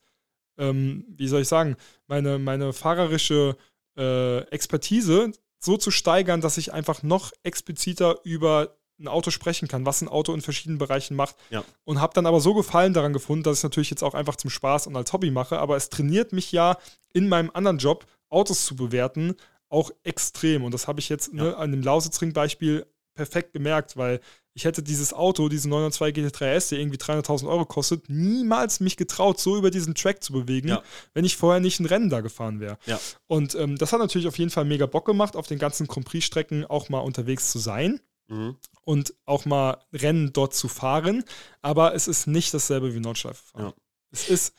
[0.57, 1.77] ähm, wie soll ich sagen,
[2.07, 3.55] meine, meine fahrerische
[3.97, 9.85] äh, Expertise so zu steigern, dass ich einfach noch expliziter über ein Auto sprechen kann,
[9.85, 11.35] was ein Auto in verschiedenen Bereichen macht.
[11.49, 11.63] Ja.
[11.83, 14.35] Und habe dann aber so Gefallen daran gefunden, dass ich es natürlich jetzt auch einfach
[14.35, 15.59] zum Spaß und als Hobby mache.
[15.59, 16.77] Aber es trainiert mich ja
[17.13, 19.35] in meinem anderen Job, Autos zu bewerten,
[19.69, 20.63] auch extrem.
[20.63, 24.21] Und das habe ich jetzt ne, an dem Lausitzring-Beispiel perfekt gemerkt, weil
[24.53, 29.39] ich hätte dieses Auto, diesen 902 GT3S, der irgendwie 300.000 Euro kostet, niemals mich getraut,
[29.39, 30.83] so über diesen Track zu bewegen, Ja.
[31.13, 32.77] wenn ich vorher nicht ein Rennen da gefahren wäre.
[32.85, 32.99] Ja.
[33.27, 36.05] Und ähm, das hat natürlich auf jeden Fall mega Bock gemacht, auf den ganzen Grand
[36.05, 38.55] Prix-Strecken auch mal unterwegs zu sein Mhm.
[38.83, 41.23] und auch mal Rennen dort zu fahren.
[41.61, 43.65] Aber es ist nicht dasselbe wie Nordschleife fahren.
[43.65, 43.73] Ja.
[44.11, 44.53] Es ist,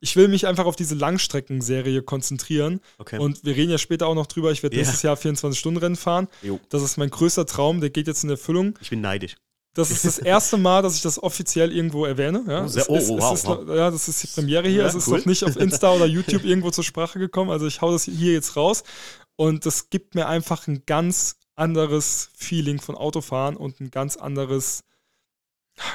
[0.00, 2.80] ich will mich einfach auf diese Langstreckenserie konzentrieren.
[2.98, 3.18] Okay.
[3.18, 4.52] Und wir reden ja später auch noch drüber.
[4.52, 4.80] Ich werde Ja.
[4.82, 6.28] nächstes Jahr 24-Stunden-Rennen fahren.
[6.42, 6.60] Jo.
[6.68, 8.78] Das ist mein größter Traum, der geht jetzt in Erfüllung.
[8.80, 9.36] Ich bin neidisch.
[9.74, 12.42] Das ist das erste Mal, dass ich das offiziell irgendwo erwähne.
[12.48, 13.68] Ja, Oh, sehr- oh, ist, oh, wow, ist, wow.
[13.68, 14.82] Ja, das ist die Premiere hier.
[14.82, 15.18] Ja, es ist cool.
[15.18, 17.50] noch nicht auf Insta oder YouTube irgendwo zur Sprache gekommen.
[17.50, 18.84] Also ich hau das hier jetzt raus.
[19.36, 24.84] Und das gibt mir einfach ein ganz anderes Feeling von Autofahren und ein ganz anderes,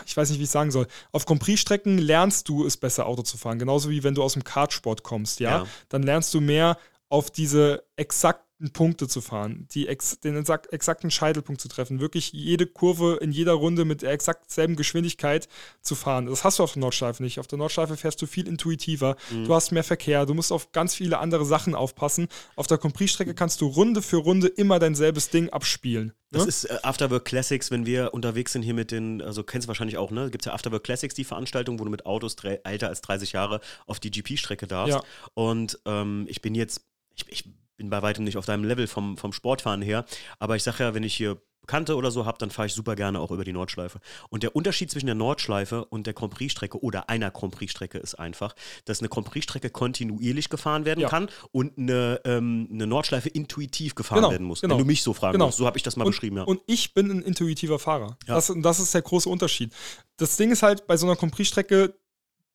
[0.05, 0.87] ich weiß nicht, wie ich sagen soll.
[1.11, 3.59] Auf Grand Prix-Strecken lernst du es besser, Auto zu fahren.
[3.59, 5.59] Genauso wie wenn du aus dem Kartsport kommst, ja.
[5.59, 5.67] Ja.
[5.89, 6.77] Dann lernst du mehr
[7.09, 12.31] auf diese exakten Punkte zu fahren, die ex den exak exakten Scheitelpunkt zu treffen, wirklich
[12.31, 15.47] jede Kurve in jeder Runde mit der exakt selben Geschwindigkeit
[15.81, 16.27] zu fahren.
[16.27, 17.39] Das hast du auf der Nordschleife nicht.
[17.39, 19.45] Auf der Nordschleife fährst du viel intuitiver, Mhm.
[19.45, 22.27] du hast mehr Verkehr, du musst auf ganz viele andere Sachen aufpassen.
[22.55, 26.13] Auf der Compris-Strecke kannst du Runde für Runde immer dein selbes Ding abspielen.
[26.31, 26.47] Das ne?
[26.49, 29.97] ist äh, Afterwork Classics, wenn wir unterwegs sind hier mit den, also kennst du wahrscheinlich
[29.97, 30.29] auch, ne?
[30.31, 33.59] Gibt es ja Afterwork Classics, die Veranstaltung, wo du mit Autos älter als 30 Jahre
[33.85, 34.95] auf die GP-Strecke darfst.
[34.95, 35.03] Ja.
[35.33, 36.85] Und ähm, ich bin jetzt,
[37.15, 37.45] ich, ich
[37.81, 40.05] bin bei weitem nicht auf deinem Level vom, vom Sportfahren her,
[40.39, 42.95] aber ich sage ja, wenn ich hier Bekannte oder so habe, dann fahre ich super
[42.95, 43.99] gerne auch über die Nordschleife.
[44.29, 48.15] Und der Unterschied zwischen der Nordschleife und der Grand Prix-Strecke oder einer Grand Prix-Strecke ist
[48.15, 48.55] einfach,
[48.85, 51.09] dass eine Grand Prix-Strecke kontinuierlich gefahren werden Ja.
[51.09, 54.61] kann und eine, ähm, eine Nordschleife intuitiv gefahren Genau, werden muss.
[54.61, 54.73] genau.
[54.73, 55.45] Wenn du mich so fragen Genau.
[55.45, 55.59] musst.
[55.59, 56.43] So habe ich das mal und, beschrieben, ja.
[56.43, 58.17] Und ich bin ein intuitiver Fahrer.
[58.27, 58.35] Ja.
[58.35, 59.71] Das, das ist der große Unterschied.
[60.17, 61.93] Das Ding ist halt bei so einer Compris-Strecke,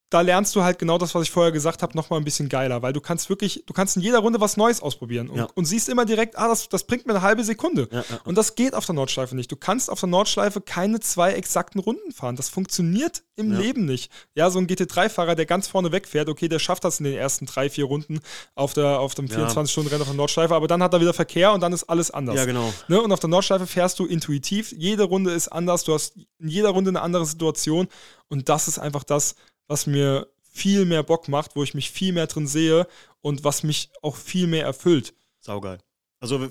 [0.08, 2.80] da lernst du halt genau das, was ich vorher gesagt habe, nochmal ein bisschen geiler,
[2.80, 5.48] weil du kannst wirklich, du kannst in jeder Runde was Neues ausprobieren und, Ja.
[5.56, 7.88] und siehst immer direkt, ah, das, das bringt mir eine halbe Sekunde.
[7.90, 8.20] Ja, ja.
[8.24, 9.50] Und das geht auf der Nordschleife nicht.
[9.50, 12.36] Du kannst auf der Nordschleife keine zwei exakten Runden fahren.
[12.36, 13.50] Das funktioniert im.
[13.52, 14.10] Leben nicht.
[14.34, 17.46] Ja, so ein GT3-Fahrer, der ganz vorne wegfährt, okay, der schafft das in den ersten
[17.46, 18.20] drei, vier Runden
[18.54, 19.48] auf, der, auf dem Ja.
[19.48, 22.36] 24-Stunden-Rennen auf der Nordschleife, aber dann hat er wieder Verkehr und dann ist alles anders.
[22.36, 22.72] Ja, genau.
[22.88, 23.00] Ne?
[23.02, 24.72] Und auf der Nordschleife fährst du intuitiv.
[24.72, 25.84] Jede Runde ist anders.
[25.84, 27.88] Du hast in jeder Runde eine andere Situation.
[28.28, 29.34] Und das ist einfach das,
[29.68, 32.86] was mir viel mehr Bock macht, wo ich mich viel mehr drin sehe
[33.20, 35.14] und was mich auch viel mehr erfüllt.
[35.40, 35.78] Saugeil.
[36.18, 36.48] Also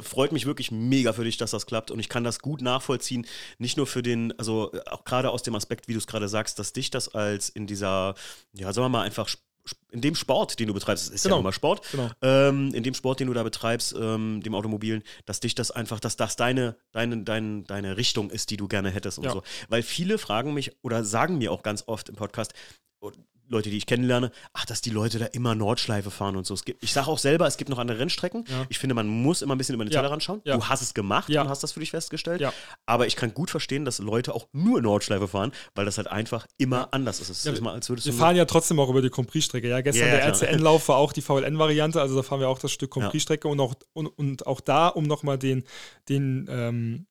[0.00, 3.26] freut mich wirklich mega für dich, dass das klappt und ich kann das gut nachvollziehen.
[3.58, 6.58] Nicht nur für den, also auch gerade aus dem Aspekt, wie du es gerade sagst,
[6.58, 8.14] dass dich das als in dieser,
[8.54, 9.28] ja, sagen wir mal einfach
[9.90, 11.36] in dem Sport, den du betreibst, ist Genau.
[11.36, 12.10] ja immer Sport, Genau.
[12.22, 16.00] ähm, in dem Sport, den du da betreibst, ähm, dem Automobilen, dass dich das einfach,
[16.00, 19.32] dass das deine, deine, deine, deine Richtung ist, die du gerne hättest und Ja.
[19.32, 19.42] so.
[19.68, 22.52] Weil viele fragen mich oder sagen mir auch ganz oft im Podcast,
[23.48, 26.54] Leute, die ich kennenlerne, ach, dass die Leute da immer Nordschleife fahren und so.
[26.54, 28.44] Es gibt, ich sage auch selber, es gibt noch andere Rennstrecken.
[28.48, 28.66] Ja.
[28.68, 29.90] Ich finde, man muss immer ein bisschen über den.
[29.90, 30.42] Tellerrand schauen.
[30.44, 31.42] Du hast es gemacht Ja.
[31.42, 32.42] und hast das für dich festgestellt.
[32.86, 36.46] Aber ich kann gut verstehen, dass Leute auch nur Nordschleife fahren, weil das halt einfach
[36.58, 37.30] immer anders ist.
[37.30, 39.68] Ist immer, als würdest Wir fahren ja trotzdem auch über die Compris-Strecke.
[39.68, 40.26] Ja, gestern der.
[40.26, 43.74] RCN-Lauf war auch die VLN-Variante, also da fahren wir auch das Stück Compris-Strecke und auch,
[43.92, 45.64] und, und auch da, um nochmal den,
[46.08, 47.06] den ähm,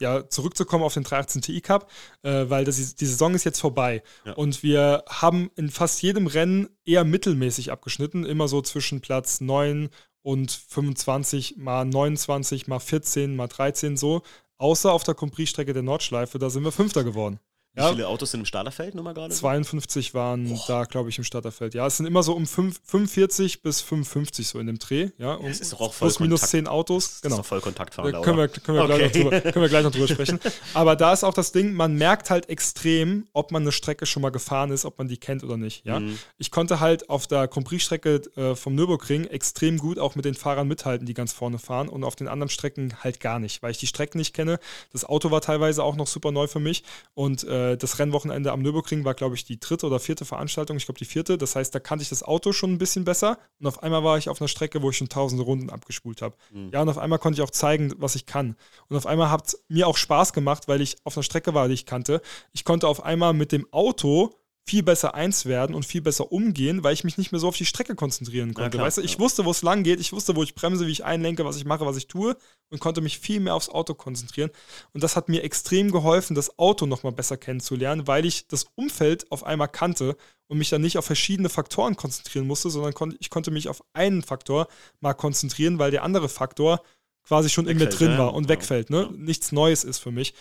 [0.00, 1.90] ja, zurückzukommen auf den 318 Ti Cup,
[2.22, 4.02] äh, weil das, die Saison ist jetzt vorbei.
[4.24, 4.32] Ja.
[4.34, 9.88] Und wir haben in fast jedem Rennen eher mittelmäßig abgeschnitten, immer so zwischen Platz 9
[10.22, 14.22] und 25, mal 29, mal 14, mal 13 so.
[14.58, 17.38] Außer auf der Compris-Strecke der Nordschleife, da sind wir Fünfter geworden.
[17.76, 17.90] Wie Ja.
[17.90, 19.34] viele Autos sind im Starterfeld, nur mal gerade?
[19.34, 21.74] 52 waren da, glaube ich, im Starterfeld.
[21.74, 25.10] Ja, es sind immer so um fünf- 45 bis 55 so in dem Dreh.
[25.18, 26.50] Ja, um, es ist doch auch voll plus minus Kontakt.
[26.52, 27.08] 10 Autos.
[27.10, 27.34] Das Genau.
[27.34, 28.96] ist doch voll Kontaktfahren, Da können wir, können, wir Okay.
[28.96, 30.40] gleich noch drüber, können wir gleich noch drüber sprechen.
[30.72, 34.22] Aber da ist auch das Ding, man merkt halt extrem, ob man eine Strecke schon
[34.22, 35.84] mal gefahren ist, ob man die kennt oder nicht.
[35.84, 36.00] Ja?
[36.00, 36.18] Mhm.
[36.38, 40.66] Ich konnte halt auf der Compris-Strecke äh, vom Nürburgring extrem gut auch mit den Fahrern
[40.66, 43.78] mithalten, die ganz vorne fahren und auf den anderen Strecken halt gar nicht, weil ich
[43.78, 44.58] die Strecken nicht kenne.
[44.94, 48.62] Das Auto war teilweise auch noch super neu für mich und äh, das Rennwochenende am
[48.62, 51.38] Nürburgring war, glaube ich, die dritte oder vierte Veranstaltung, ich glaube die vierte.
[51.38, 54.18] Das heißt, da kannte ich das Auto schon ein bisschen besser und auf einmal war
[54.18, 56.36] ich auf einer Strecke, wo ich schon tausende Runden abgespult habe.
[56.52, 56.70] Mhm.
[56.72, 58.56] Ja, und auf einmal konnte ich auch zeigen, was ich kann.
[58.88, 61.68] Und auf einmal hat es mir auch Spaß gemacht, weil ich auf einer Strecke war,
[61.68, 62.20] die ich kannte.
[62.52, 64.34] Ich konnte auf einmal mit dem Auto
[64.68, 67.56] viel besser eins werden und viel besser umgehen, weil ich mich nicht mehr so auf
[67.56, 68.70] die Strecke konzentrieren konnte.
[68.70, 69.18] klar, weißt du, ich ja.
[69.20, 71.64] wusste, wo es lang geht, ich wusste, wo ich bremse, wie ich einlenke, was ich
[71.64, 72.36] mache, was ich tue
[72.70, 74.50] und konnte mich viel mehr aufs Auto konzentrieren.
[74.92, 79.30] Und das hat mir extrem geholfen, das Auto nochmal besser kennenzulernen, weil ich das Umfeld
[79.30, 80.16] auf einmal kannte
[80.48, 83.84] und mich dann nicht auf verschiedene Faktoren konzentrieren musste, sondern kon ich konnte mich auf
[83.92, 84.66] einen Faktor
[85.00, 86.82] mal konzentrieren, weil der andere Faktor
[87.22, 88.18] quasi schon in mir Wegfällt, drin ja.
[88.18, 88.48] war und Ja.
[88.50, 88.90] wegfällt.
[88.90, 89.02] Ne?
[89.02, 89.10] Ja.
[89.16, 90.34] Nichts Neues ist für mich.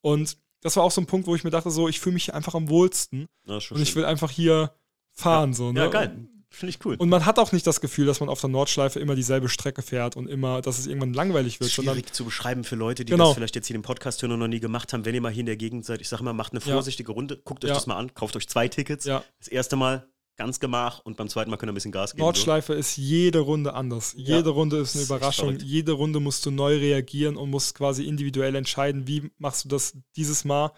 [0.00, 2.24] Und das war auch so ein Punkt, wo ich mir dachte, so, ich fühle mich
[2.24, 4.72] hier einfach am wohlsten Ja, und ich will einfach hier
[5.12, 5.52] fahren.
[5.52, 5.80] So, ne?
[5.80, 6.28] Ja, geil.
[6.54, 6.96] Finde ich cool.
[6.96, 9.80] Und man hat auch nicht das Gefühl, dass man auf der Nordschleife immer dieselbe Strecke
[9.80, 13.12] fährt und immer, dass es irgendwann langweilig wird, sondern Schwierig zu beschreiben für Leute, die
[13.12, 13.28] Genau.
[13.28, 15.06] das vielleicht jetzt hier im Podcast hören und noch nie gemacht haben.
[15.06, 16.74] Wenn ihr mal hier in der Gegend seid, ich sage mal, macht eine Ja.
[16.74, 17.74] vorsichtige Runde, guckt euch Ja.
[17.74, 19.06] das mal an, kauft euch zwei Tickets.
[19.06, 20.06] ja, Das erste Mal
[20.36, 22.22] ganz gemach und beim zweiten Mal könnt ihr ein bisschen Gas geben.
[22.22, 24.14] Nordschleife ist jede Runde anders.
[24.16, 24.36] Ja.
[24.36, 25.46] Jede Runde ist eine ist Überraschung.
[25.48, 25.62] verrückt.
[25.62, 29.96] Jede Runde musst du neu reagieren und musst quasi individuell entscheiden, wie machst du das
[30.16, 30.72] dieses Mal.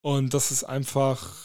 [0.00, 1.36] Und das ist einfach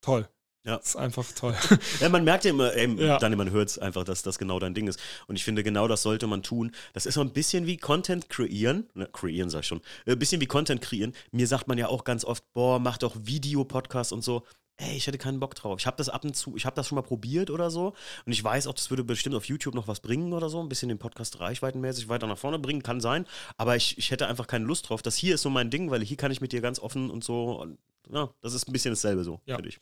[0.00, 0.28] toll.
[0.66, 0.78] Ja.
[0.78, 1.54] Das ist einfach toll.
[1.60, 1.76] So.
[2.00, 3.18] Ja, man merkt ja immer, ey, Ja.
[3.18, 4.98] dann man hört es einfach, dass das genau dein Ding ist.
[5.26, 6.72] Und ich finde, genau das sollte man tun.
[6.94, 8.88] Das ist so ein bisschen wie Content kreieren.
[8.94, 9.82] Ne, kreieren sag ich schon.
[10.06, 11.12] Ein bisschen wie Content kreieren.
[11.32, 14.44] Mir sagt man ja auch ganz oft, boah, mach doch Videopodcast und so.
[14.76, 15.78] Ey, ich hätte keinen Bock drauf.
[15.80, 17.94] Ich habe das ab und zu, ich habe das schon mal probiert oder so.
[18.26, 20.60] Und ich weiß auch, das würde bestimmt auf YouTube noch was bringen oder so.
[20.60, 23.26] Ein bisschen den Podcast reichweitenmäßig weiter nach vorne bringen, kann sein.
[23.56, 25.02] Aber ich, ich hätte einfach keine Lust drauf.
[25.02, 27.22] Das hier ist so mein Ding, weil hier kann ich mit dir ganz offen und
[27.24, 27.60] so.
[27.60, 27.78] Und,
[28.10, 29.56] ja, das ist ein bisschen dasselbe so, Ja.
[29.56, 29.80] finde ich.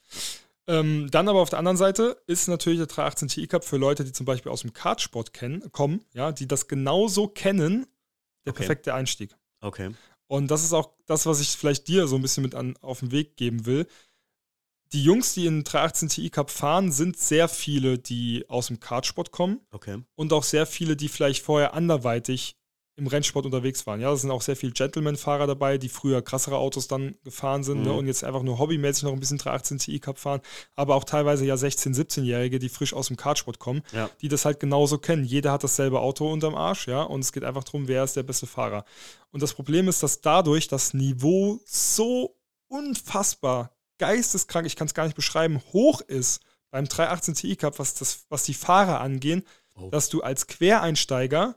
[0.69, 4.05] Ähm, dann aber auf der anderen Seite ist natürlich der 318 Ti Cup für Leute,
[4.05, 7.87] die zum Beispiel aus dem Kartsport kennen, kommen, ja, die das genauso kennen,
[8.47, 8.59] der Okay.
[8.61, 9.35] perfekte Einstieg.
[9.61, 9.91] Okay.
[10.29, 13.01] Und das ist auch das, was ich vielleicht dir so ein bisschen mit an, auf
[13.01, 13.87] den Weg geben will.
[14.93, 19.31] Die Jungs, die in 318 Ti Cup fahren, sind sehr viele, die aus dem Kartsport
[19.31, 20.03] kommen Okay.
[20.17, 22.57] und auch sehr viele, die vielleicht vorher anderweitig
[22.97, 24.03] im Rennsport unterwegs waren.
[24.03, 27.79] Ja, da sind auch sehr viele Gentleman-Fahrer dabei, die früher krassere Autos dann gefahren sind
[27.79, 27.85] Mhm.
[27.85, 30.43] ne, und jetzt einfach nur hobbymäßig noch ein bisschen 318 Ti Cup fahren,
[30.77, 34.11] aber auch teilweise ja 16-, 17-Jährige, die frisch aus dem Kartsport kommen, Ja.
[34.21, 35.25] die das halt genauso kennen.
[35.25, 38.25] Jeder hat dasselbe Auto unterm Arsch, ja, und es geht einfach darum, wer ist der
[38.25, 38.85] beste Fahrer.
[39.31, 42.37] Und das Problem ist, dass dadurch das Niveau so
[42.69, 46.41] unfassbar geisteskrank, ich kann es gar nicht beschreiben, hoch ist
[46.73, 49.45] beim 318 Ti Cup, was, das, was die Fahrer angehen,
[49.75, 49.89] Oh.
[49.91, 51.57] dass du als Quereinsteiger,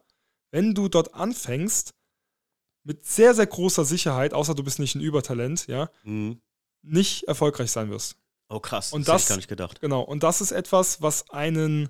[0.52, 1.94] wenn du dort anfängst,
[2.84, 6.40] mit sehr, sehr großer Sicherheit, außer du bist nicht ein Übertalent, ja, Mhm.
[6.84, 8.16] nicht erfolgreich sein wirst.
[8.48, 8.94] Oh, krass.
[8.94, 9.82] Und das, hätte das- ich gar nicht gedacht.
[9.82, 11.90] Genau, und das ist etwas, was einen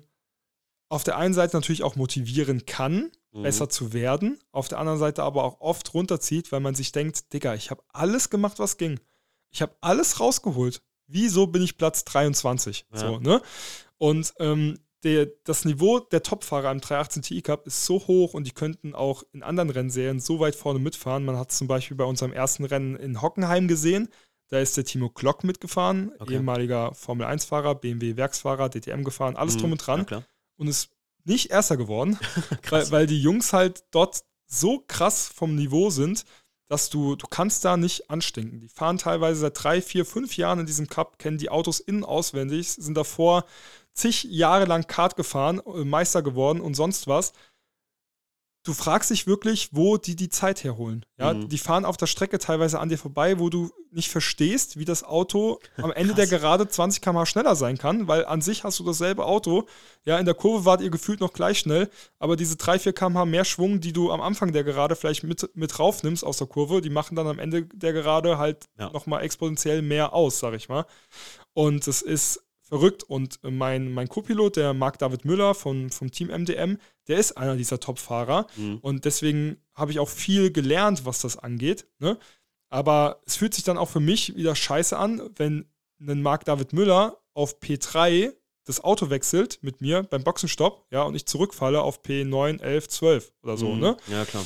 [0.88, 3.42] auf der einen Seite natürlich auch motivieren kann, Mhm.
[3.42, 7.32] besser zu werden, auf der anderen Seite aber auch oft runterzieht, weil man sich denkt,
[7.32, 8.98] Digga, ich habe alles gemacht, was ging.
[9.50, 10.82] Ich habe alles rausgeholt.
[11.06, 12.86] Wieso bin ich Platz 23?
[12.92, 12.98] Ja.
[12.98, 13.40] So, ne?
[13.98, 18.44] Und ähm, der, das Niveau der Topfahrer im 318 Ti Cup ist so hoch und
[18.46, 21.24] die könnten auch in anderen Rennserien so weit vorne mitfahren.
[21.24, 24.08] Man hat es zum Beispiel bei unserem ersten Rennen in Hockenheim gesehen.
[24.48, 26.34] Da ist der Timo Glock mitgefahren, Okay.
[26.34, 29.60] ehemaliger Formel-1-Fahrer, BMW-Werksfahrer, DTM gefahren, alles Mhm.
[29.60, 30.22] drum und dran Ja,
[30.56, 30.90] und ist
[31.24, 32.18] nicht Erster geworden,
[32.70, 36.24] weil, weil die Jungs halt dort so krass vom Niveau sind,
[36.68, 38.60] dass du, du kannst da nicht anstinken.
[38.60, 42.04] Die fahren teilweise seit drei, vier, fünf Jahren in diesem Cup, kennen die Autos innen
[42.04, 43.44] auswendig, sind davor
[43.92, 47.32] zig Jahre lang Kart gefahren, äh, Meister geworden und sonst was.
[48.66, 51.06] Du fragst dich wirklich, wo die die Zeit herholen.
[51.18, 51.48] Ja, Mhm.
[51.48, 55.04] Die fahren auf der Strecke teilweise an dir vorbei, wo du nicht verstehst, wie das
[55.04, 56.26] Auto am Ende der.
[56.26, 59.66] Gerade 20 km/h schneller sein kann, weil an sich hast du dasselbe Auto.
[60.04, 61.88] Ja, in der Kurve wart ihr gefühlt noch gleich schnell,
[62.18, 65.48] aber diese 3, 4 km/h mehr Schwung, die du am Anfang der Gerade vielleicht mit,
[65.54, 68.90] mit raufnimmst aus der Kurve, die machen dann am Ende der Gerade halt Ja.
[68.90, 70.84] nochmal exponentiell mehr aus, sag ich mal.
[71.54, 73.04] Und es ist verrückt.
[73.04, 77.56] Und mein, mein Co-Pilot, der Marc David Müller von, vom Team MDM, der ist einer
[77.56, 78.46] dieser Top-Fahrer.
[78.56, 78.78] Mhm.
[78.78, 81.86] Und deswegen habe ich auch viel gelernt, was das angeht.
[81.98, 82.18] Ne?
[82.68, 85.68] Aber es fühlt sich dann auch für mich wieder scheiße an, wenn
[86.00, 88.32] ein Marc David Müller auf P3
[88.64, 93.32] das Auto wechselt mit mir beim Boxenstopp, ja, und ich zurückfalle auf P9, 11, 12
[93.42, 93.80] oder so, Mhm.
[93.80, 93.96] ne?
[94.08, 94.44] Ja, klar.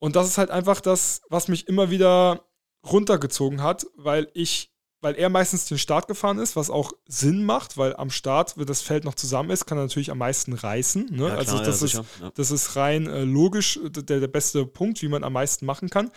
[0.00, 2.44] Und das ist halt einfach das, was mich immer wieder
[2.84, 4.73] runtergezogen hat, weil ich,
[5.04, 8.64] weil er meistens den Start gefahren ist, was auch Sinn macht, weil am Start, wenn
[8.64, 11.08] das Feld noch zusammen ist, kann er natürlich am meisten reißen.
[11.10, 11.24] Ne?
[11.24, 11.92] Ja, klar, also ja, das, ist.
[11.92, 12.32] Ja.
[12.34, 16.10] das ist rein äh, logisch der, der beste Punkt, wie man am meisten machen kann.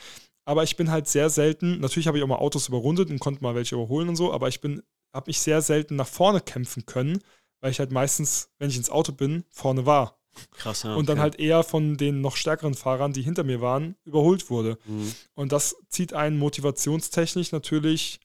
[0.45, 3.43] Aber ich bin halt sehr selten, natürlich habe ich auch mal Autos überrundet und konnte
[3.43, 4.81] mal welche überholen und so, aber ich bin,
[5.13, 7.19] habe mich sehr selten nach vorne kämpfen können,
[7.59, 10.17] weil ich halt meistens, wenn ich ins Auto bin, vorne war.
[10.51, 10.95] Krass, ja.
[10.95, 11.23] Und dann okay.
[11.23, 14.77] halt eher von den noch stärkeren Fahrern, die hinter mir waren, überholt wurde.
[14.85, 15.13] Mhm.
[15.33, 18.21] Und das zieht einen motivationstechnisch natürlich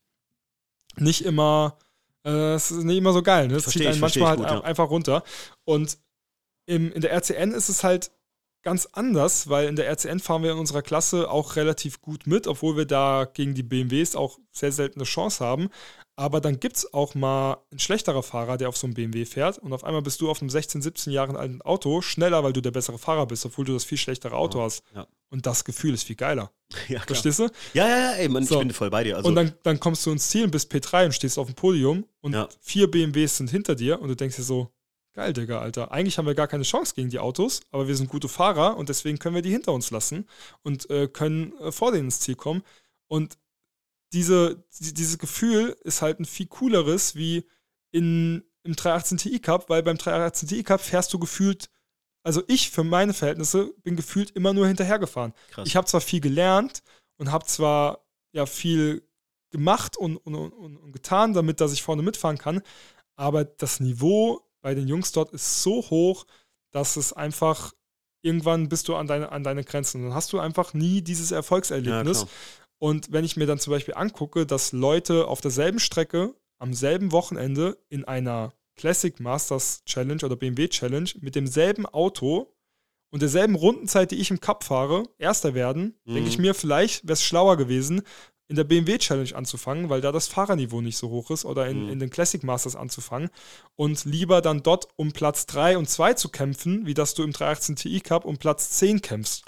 [0.96, 1.78] nicht immer,
[2.24, 3.48] äh, es ist nicht immer so geil.
[3.48, 3.56] Ne?
[3.56, 4.60] Es Versteh zieht einen manchmal halt gut, ja.
[4.62, 5.22] einfach runter.
[5.64, 5.98] Und
[6.66, 8.10] im, in der RCN ist es halt
[8.62, 12.46] ganz anders, weil in der RCN fahren wir in unserer Klasse auch relativ gut mit,
[12.46, 15.68] obwohl wir da gegen die BMWs auch sehr selten eine Chance haben.
[16.14, 19.58] Aber dann gibt es auch mal ein schlechterer Fahrer, der auf so einem BMW fährt
[19.58, 22.60] und auf einmal bist du auf einem 16, 17 Jahre alten Auto schneller, weil du
[22.60, 24.82] der bessere Fahrer bist, obwohl du das viel schlechtere Auto Ja, hast.
[24.94, 25.06] ja.
[25.30, 26.52] Und das Gefühl ist viel geiler.
[26.88, 27.00] ja.
[27.00, 27.48] Verstehst du?
[27.72, 28.56] Ja, ja, ja, ey, Mann, So.
[28.56, 29.16] ich bin voll bei dir.
[29.16, 31.54] Also, und dann, dann kommst du ins Ziel und bist P3 und stehst auf dem
[31.54, 34.68] Podium und vier BMWs sind hinter dir und du denkst dir so,
[35.14, 35.92] geil, Digga, Alter.
[35.92, 38.90] Eigentlich haben wir gar keine Chance gegen die Autos, aber wir sind gute Fahrer und
[38.90, 40.26] deswegen können wir die hinter uns lassen
[40.62, 42.62] und äh, können äh, vor denen ins Ziel kommen.
[43.08, 43.36] Und
[44.12, 47.46] diese, die, dieses Gefühl ist halt ein viel cooleres wie
[47.90, 51.70] in, im 318 Ti Cup, weil beim 318 Ti Cup fährst du gefühlt,
[52.22, 55.32] also ich für meine Verhältnisse bin gefühlt immer nur hinterhergefahren.
[55.50, 55.66] krass.
[55.66, 56.82] Ich habe zwar viel gelernt
[57.16, 59.06] und habe zwar ja viel
[59.50, 62.62] gemacht und, und, und, und getan, damit dass ich vorne mitfahren kann,
[63.16, 66.26] aber das Niveau bei den Jungs dort ist so hoch,
[66.70, 67.72] dass es einfach
[68.22, 70.02] irgendwann bist du an deine, an deine Grenzen.
[70.02, 72.18] Dann hast du einfach nie dieses ja, Erfolgserlebnis.
[72.18, 72.30] klar.
[72.82, 77.12] Und wenn ich mir dann zum Beispiel angucke, dass Leute auf derselben Strecke am selben
[77.12, 82.52] Wochenende in einer Classic Masters Challenge oder BMW Challenge mit demselben Auto
[83.12, 86.14] und derselben Rundenzeit, die ich im Cup fahre, Erster werden, Mhm.
[86.14, 88.02] denke ich mir, vielleicht wäre es schlauer gewesen,
[88.48, 91.84] in der BMW Challenge anzufangen, weil da das Fahrerniveau nicht so hoch ist oder in,
[91.84, 91.88] mhm.
[91.92, 93.30] in den Classic Masters anzufangen
[93.76, 97.32] und lieber dann dort um Platz 3 und 2 zu kämpfen, wie dass du im
[97.32, 99.44] 318 Ti Cup um Platz 10 kämpfst.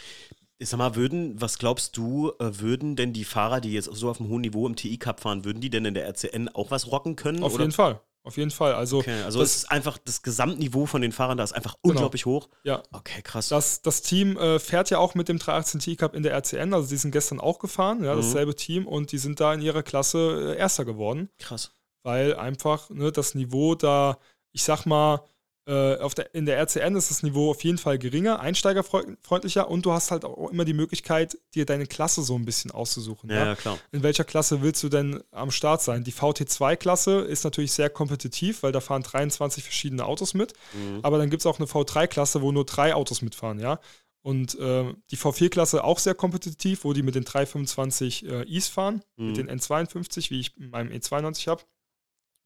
[0.59, 4.09] Ich sag mal, würden, was glaubst du, äh, würden denn die Fahrer, die jetzt so
[4.09, 6.71] auf einem hohen Niveau im TI Cup fahren, würden die denn in der RCN auch
[6.71, 7.43] was rocken können?
[7.43, 7.65] Auf oder?
[7.65, 8.01] jeden Fall.
[8.25, 8.73] Auf jeden Fall.
[8.73, 11.93] Also, okay, also das, ist einfach das Gesamtniveau von den Fahrern da ist einfach genau.
[11.93, 12.49] unglaublich hoch.
[12.63, 12.83] Ja.
[12.91, 13.49] Okay, krass.
[13.49, 16.73] Das, das Team äh, fährt ja auch mit dem 318 T Cup in der RCN,
[16.73, 18.23] also die sind gestern auch gefahren, ja, mhm.
[18.23, 21.29] dasselbe Team und die sind da in ihrer Klasse äh, Erster geworden.
[21.39, 21.73] Krass.
[22.03, 24.19] Weil einfach ne, das Niveau da,
[24.53, 25.21] ich sag mal,
[25.67, 29.87] äh, auf der, in der RCN ist das Niveau auf jeden Fall geringer, einsteigerfreundlicher und
[29.87, 33.31] du hast halt auch immer die Möglichkeit, dir deine Klasse so ein bisschen auszusuchen.
[33.31, 33.55] Ja, ja?
[33.55, 33.79] klar.
[33.91, 36.05] In welcher Klasse willst du denn am Start sein?
[36.05, 40.53] Die VT2-Klasse ist natürlich sehr kompetitiv, weil da fahren 23 verschiedene Autos mit.
[40.75, 41.01] Mhm.
[41.03, 43.81] Aber dann gibt es auch eine V3-Klasse, wo nur drei Autos mitfahren, ja.
[44.21, 49.03] Und äh, die V4-Klasse auch sehr kompetitiv, wo die mit den 325 äh, Is fahren,
[49.17, 49.27] mhm.
[49.27, 51.63] mit den N52, wie ich in meinem E92 habe.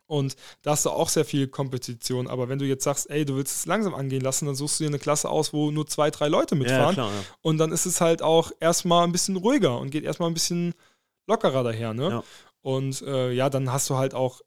[0.08, 2.26] Und da hast du auch sehr viel Kompetition.
[2.26, 4.84] Aber wenn du jetzt sagst, ey, du willst es langsam angehen lassen, dann suchst du
[4.84, 6.96] dir eine Klasse aus, wo nur zwei, drei Leute mitfahren.
[6.96, 7.24] Ja, klar, ja.
[7.42, 10.74] Und dann ist es halt auch erstmal ein bisschen ruhiger und geht erstmal ein bisschen
[11.28, 11.92] lockerer daher.
[11.92, 12.08] Ne?
[12.08, 12.24] Ja.
[12.62, 14.40] Und äh, ja, dann hast du halt auch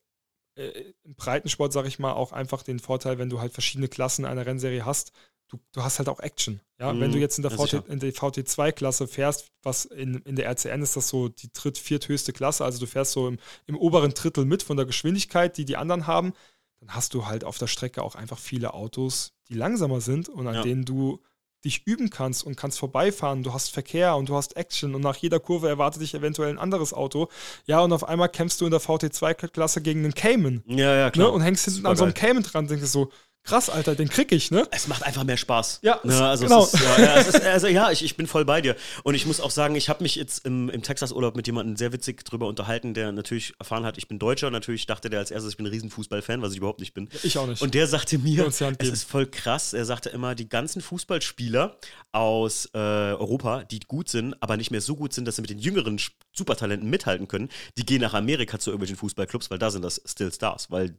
[0.55, 4.25] äh, im Breitensport, sag ich mal, auch einfach den Vorteil, wenn du halt verschiedene Klassen
[4.25, 5.11] einer Rennserie hast,
[5.51, 6.61] du, du hast halt auch Action.
[6.79, 10.35] Ja, mhm, wenn du jetzt in der, VT, in der VT2-Klasse fährst, was in, in
[10.35, 13.37] der RCN ist das so die dritt-, vierthöchste Klasse, also du fährst so im,
[13.67, 16.33] im oberen Drittel mit von der Geschwindigkeit, die die anderen haben,
[16.79, 20.47] dann hast du halt auf der Strecke auch einfach viele Autos, die langsamer sind und
[20.47, 20.61] an ja.
[20.63, 21.21] denen du
[21.63, 23.43] dich üben kannst und kannst vorbeifahren.
[23.43, 26.57] Du hast Verkehr und du hast Action und nach jeder Kurve erwartet dich eventuell ein
[26.57, 27.27] anderes Auto.
[27.67, 30.63] Ja, und auf einmal kämpfst du in der VT2-Klasse gegen einen Cayman.
[30.65, 31.27] Ja, ja, klar.
[31.27, 31.33] Ne?
[31.33, 33.11] Und hängst hinten an so einem Cayman dran, denkst du so,
[33.43, 34.67] krass, Alter, den krieg ich, ne?
[34.71, 35.79] Es macht einfach mehr Spaß.
[35.81, 36.21] Ja, ne?
[36.21, 36.63] also genau.
[36.63, 38.75] Ist, ja, ja, ist, also ja, ich, ich bin voll bei dir.
[39.03, 41.91] Und ich muss auch sagen, ich habe mich jetzt im, im Texas-Urlaub mit jemandem sehr
[41.91, 44.51] witzig drüber unterhalten, der natürlich erfahren hat, ich bin Deutscher.
[44.51, 47.09] Natürlich dachte der als erstes, ich bin ein Riesenfußballfan, was ich überhaupt nicht bin.
[47.23, 47.61] Ich auch nicht.
[47.61, 51.77] Und der sagte mir, es ist voll krass, er sagte immer, die ganzen Fußballspieler
[52.11, 55.49] aus äh, Europa, die gut sind, aber nicht mehr so gut sind, dass sie mit
[55.49, 55.99] den jüngeren
[56.33, 60.31] Supertalenten mithalten können, die gehen nach Amerika zu irgendwelchen Fußballclubs, weil da sind das Still
[60.31, 60.95] Stars, weil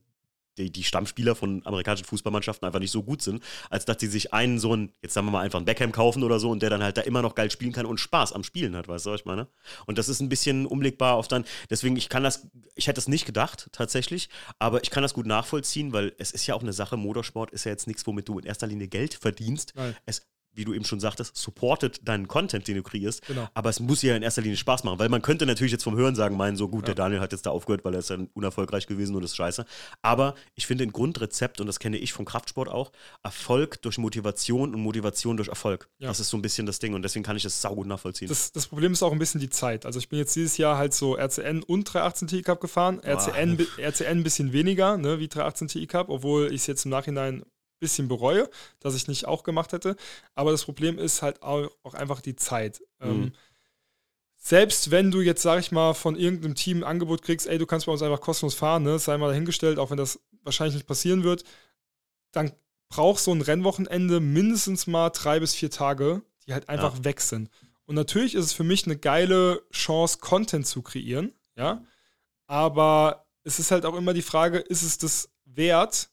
[0.58, 4.32] die, die Stammspieler von amerikanischen Fußballmannschaften einfach nicht so gut sind, als dass die sich
[4.32, 6.70] einen so einen, jetzt sagen wir mal einfach einen Beckham kaufen oder so und der
[6.70, 9.10] dann halt da immer noch geil spielen kann und Spaß am Spielen hat, weißt du,
[9.10, 9.48] was ich meine?
[9.86, 13.08] Und das ist ein bisschen umlegbar auf dann, deswegen, ich kann das, ich hätte es
[13.08, 14.28] nicht gedacht, tatsächlich,
[14.58, 17.64] aber ich kann das gut nachvollziehen, weil es ist ja auch eine Sache, Motorsport ist
[17.64, 19.72] ja jetzt nichts, womit du in erster Linie Geld verdienst.
[19.76, 19.96] Nein.
[20.06, 23.26] Es wie du eben schon sagtest, supportet deinen Content, den du kreierst.
[23.26, 23.48] Genau.
[23.54, 25.96] Aber es muss ja in erster Linie Spaß machen, weil man könnte natürlich jetzt vom
[25.96, 26.86] Hören sagen, meinen, so gut, ja.
[26.86, 29.36] der Daniel hat jetzt da aufgehört, weil er ist dann unerfolgreich gewesen und das ist
[29.36, 29.64] scheiße.
[30.02, 32.92] Aber ich finde ein Grundrezept, und das kenne ich vom Kraftsport auch,
[33.22, 35.88] Erfolg durch Motivation und Motivation durch Erfolg.
[35.98, 36.08] Ja.
[36.08, 38.28] Das ist so ein bisschen das Ding und deswegen kann ich das saugut nachvollziehen.
[38.28, 39.86] Das, das, Problem ist auch ein bisschen die Zeit.
[39.86, 43.00] Also ich bin jetzt dieses Jahr halt so RCN und 318 Ti Cup gefahren.
[43.00, 43.58] RCN.
[43.78, 47.44] RCN ein bisschen weniger, ne, wie 318 Ti Cup, obwohl ich es jetzt im Nachhinein
[47.82, 48.48] bisschen bereue,
[48.80, 49.96] dass ich nicht auch gemacht hätte.
[50.34, 52.80] Aber das Problem ist halt auch, auch einfach die Zeit.
[53.00, 53.10] Mhm.
[53.10, 53.32] Ähm,
[54.38, 57.66] selbst wenn du jetzt, sag ich mal, von irgendeinem Team ein Angebot kriegst, ey, du
[57.66, 58.98] kannst bei uns einfach kostenlos fahren, ne?
[58.98, 61.44] sei mal dahingestellt, auch wenn das wahrscheinlich nicht passieren wird,
[62.32, 62.52] dann
[62.88, 67.04] braucht so ein Rennwochenende mindestens mal drei bis vier Tage, die halt einfach ja.
[67.04, 67.50] weg sind.
[67.86, 71.84] Und natürlich ist es für mich eine geile Chance, Content zu kreieren, ja.
[72.46, 76.10] Aber es ist halt auch immer die Frage, ist es das wert,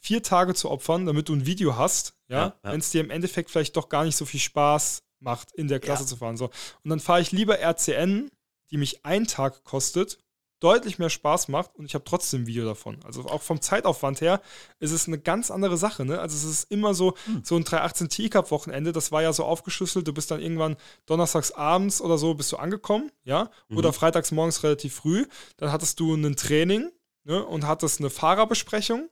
[0.00, 2.72] vier Tage zu opfern, damit du ein Video hast, ja, ja, ja.
[2.72, 5.80] wenn es dir im Endeffekt vielleicht doch gar nicht so viel Spaß macht, in der
[5.80, 6.08] Klasse ja.
[6.08, 6.36] zu fahren.
[6.36, 6.46] So.
[6.84, 8.30] Und dann fahre ich lieber RCN,
[8.70, 10.18] die mich einen Tag kostet,
[10.60, 12.98] deutlich mehr Spaß macht und ich habe trotzdem ein Video davon.
[13.04, 14.40] Also auch vom Zeitaufwand her
[14.80, 16.04] ist es eine ganz andere Sache.
[16.04, 16.18] Ne?
[16.18, 17.42] Also es ist immer so, hm.
[17.44, 20.76] so ein 318 T-Cup-Wochenende, das war ja so aufgeschlüsselt, du bist dann irgendwann
[21.06, 23.76] donnerstags abends oder so bist du angekommen, ja, mhm.
[23.76, 25.26] oder freitags morgens relativ früh,
[25.58, 26.90] dann hattest du ein Training
[27.24, 27.44] ne?
[27.44, 29.08] und hattest eine Fahrerbesprechung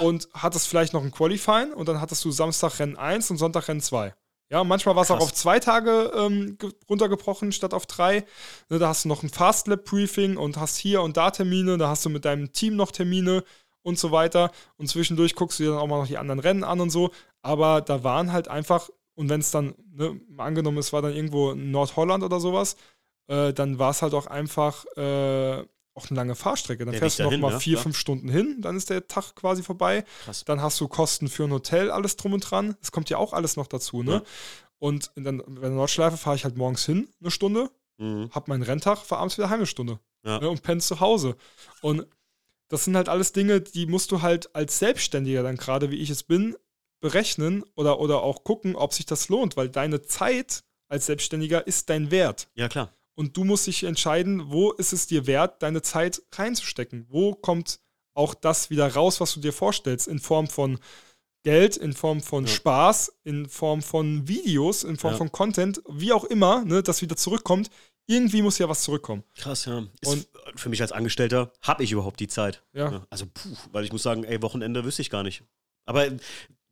[0.00, 3.68] und hattest vielleicht noch ein Qualifying und dann hattest du Samstag Rennen 1 und Sonntag
[3.68, 4.14] Rennen 2.
[4.50, 6.58] Ja, manchmal war es auch auf zwei Tage ähm,
[6.88, 8.24] runtergebrochen statt auf drei.
[8.68, 12.04] Ne, da hast du noch ein Fastlab-Briefing und hast hier und da Termine, da hast
[12.04, 13.42] du mit deinem Team noch Termine
[13.82, 14.50] und so weiter.
[14.76, 17.10] Und zwischendurch guckst du dir dann auch mal noch die anderen Rennen an und so.
[17.42, 21.52] Aber da waren halt einfach, und wenn es dann, ne, angenommen, es war dann irgendwo
[21.52, 22.76] in Nordholland oder sowas,
[23.28, 25.64] äh, dann war es halt auch einfach äh,
[25.94, 26.84] auch eine lange Fahrstrecke.
[26.84, 27.60] Dann der fährst du noch dahin, mal ne?
[27.60, 27.82] vier, ja.
[27.82, 30.04] fünf Stunden hin, dann ist der Tag quasi vorbei.
[30.24, 30.44] Krass.
[30.44, 32.76] Dann hast du Kosten für ein Hotel, alles drum und dran.
[32.80, 34.12] Das kommt ja auch alles noch dazu, ne?
[34.12, 34.22] Ja.
[34.78, 38.30] Und in der, in der Nordschleife fahre ich halt morgens hin, eine Stunde, mhm.
[38.32, 39.98] hab meinen Renntag, fahre abends wieder heim eine Stunde.
[40.24, 40.40] Ja.
[40.40, 41.36] Ne, und pennst zu Hause.
[41.82, 42.06] Und
[42.68, 46.10] das sind halt alles Dinge, die musst du halt als Selbstständiger dann gerade, wie ich
[46.10, 46.56] es bin,
[47.00, 51.90] berechnen oder, oder auch gucken, ob sich das lohnt, weil deine Zeit als Selbstständiger ist
[51.90, 52.48] dein Wert.
[52.54, 52.90] Ja, klar.
[53.16, 57.06] Und du musst dich entscheiden, wo ist es dir wert, deine Zeit reinzustecken?
[57.08, 57.80] Wo kommt
[58.14, 60.78] auch das wieder raus, was du dir vorstellst, in Form von
[61.44, 62.50] Geld, in Form von ja.
[62.50, 65.18] Spaß, in Form von Videos, in Form ja.
[65.18, 67.70] von Content, wie auch immer, ne, das wieder zurückkommt.
[68.06, 69.24] Irgendwie muss ja was zurückkommen.
[69.34, 69.86] Krass, ja.
[70.00, 72.62] Ist und für mich als Angestellter habe ich überhaupt die Zeit.
[72.72, 73.06] Ja.
[73.10, 75.42] Also, puh, weil ich muss sagen, ey, Wochenende wüsste ich gar nicht.
[75.86, 76.06] Aber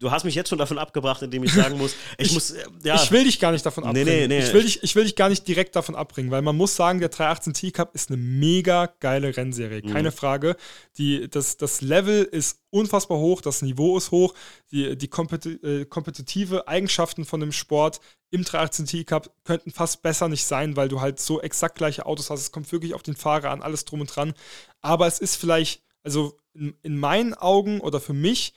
[0.02, 2.96] Du hast mich jetzt schon davon abgebracht, indem ich sagen muss, ich, ich muss, ja.
[2.96, 4.08] Ich will dich gar nicht davon abbringen.
[4.08, 4.44] Nee, nee, nee.
[4.44, 6.98] Ich, will dich, ich will dich gar nicht direkt davon abbringen, weil man muss sagen,
[6.98, 9.80] der 318 T-Cup ist eine mega geile Rennserie.
[9.84, 9.92] Mhm.
[9.92, 10.14] Keine mhm.
[10.14, 10.56] Frage.
[10.98, 14.34] Die, das, das Level ist unfassbar hoch, das Niveau ist hoch,
[14.72, 18.00] die, die kompeti äh, kompetitive Eigenschaften von dem Sport
[18.30, 22.28] im 318 T-Cup könnten fast besser nicht sein, weil du halt so exakt gleiche Autos
[22.28, 22.40] hast.
[22.40, 24.34] Es kommt wirklich auf den Fahrer an, alles drum und dran.
[24.80, 28.52] Aber es ist vielleicht, also in, in meinen Augen oder für mich,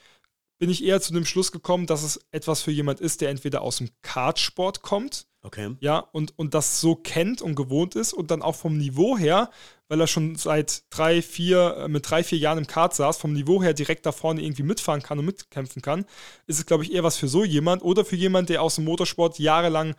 [0.58, 3.62] bin ich eher zu dem Schluss gekommen, dass es etwas für jemand ist, der entweder
[3.62, 5.76] aus dem Kartsport kommt, okay.
[5.80, 9.50] ja, und, und das so kennt und gewohnt ist und dann auch vom Niveau her,
[9.88, 13.34] weil er schon seit drei, vier, äh, mit drei, vier Jahren im Kart saß, vom
[13.34, 16.06] Niveau her direkt da vorne irgendwie mitfahren kann und mitkämpfen kann,
[16.48, 18.86] ist es, glaube ich, eher was für so jemand oder für jemand, der aus dem
[18.86, 19.96] Motorsport jahrelang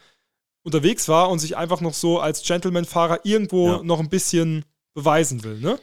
[0.62, 3.82] unterwegs war und sich einfach noch so als Gentleman-Fahrer irgendwo ja.
[3.82, 4.64] noch ein bisschen
[4.96, 5.60] beweisen will.
[5.60, 5.78] Ne?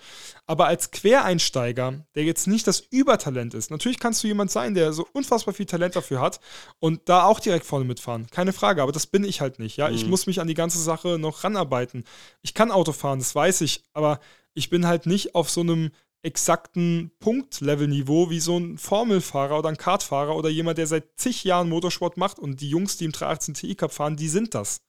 [0.47, 4.91] Aber als Quereinsteiger, der jetzt nicht das Übertalent ist, natürlich kannst du jemand sein, der
[4.91, 6.39] so unfassbar viel Talent dafür hat
[6.79, 8.27] und da auch direkt vorne mitfahren.
[8.31, 9.77] Keine Frage, aber das bin ich halt nicht.
[9.77, 9.87] Ja?
[9.87, 9.95] Mhm.
[9.95, 12.03] Ich muss mich an die ganze Sache noch ranarbeiten.
[12.41, 14.19] Ich kann Auto fahren, das weiß ich, aber
[14.55, 15.91] ich bin halt nicht auf so einem
[16.23, 21.69] exakten Punktlevel-Niveau wie so ein Formelfahrer oder ein Kartfahrer oder jemand, der seit zig Jahren
[21.69, 24.81] Motorsport macht und die Jungs, die im 318 Ti Cup fahren, die sind das.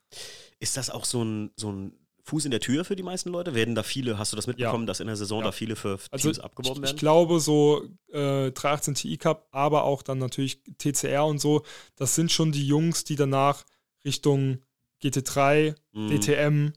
[0.60, 3.54] Ist das auch so ein, so ein Fuß in der Tür für die meisten Leute?
[3.54, 4.86] Werden da viele, hast du das mitbekommen, ja.
[4.86, 5.46] dass in der Saison ja.
[5.46, 6.94] da viele für also Teams abgeworben werden?
[6.94, 11.64] Ich glaube, so äh, 318 Ti Cup, aber auch dann natürlich TCR und so,
[11.96, 13.64] das sind schon die Jungs, die danach
[14.06, 14.58] Richtung
[15.02, 16.08] GT3, mhm.
[16.08, 16.72] DTM,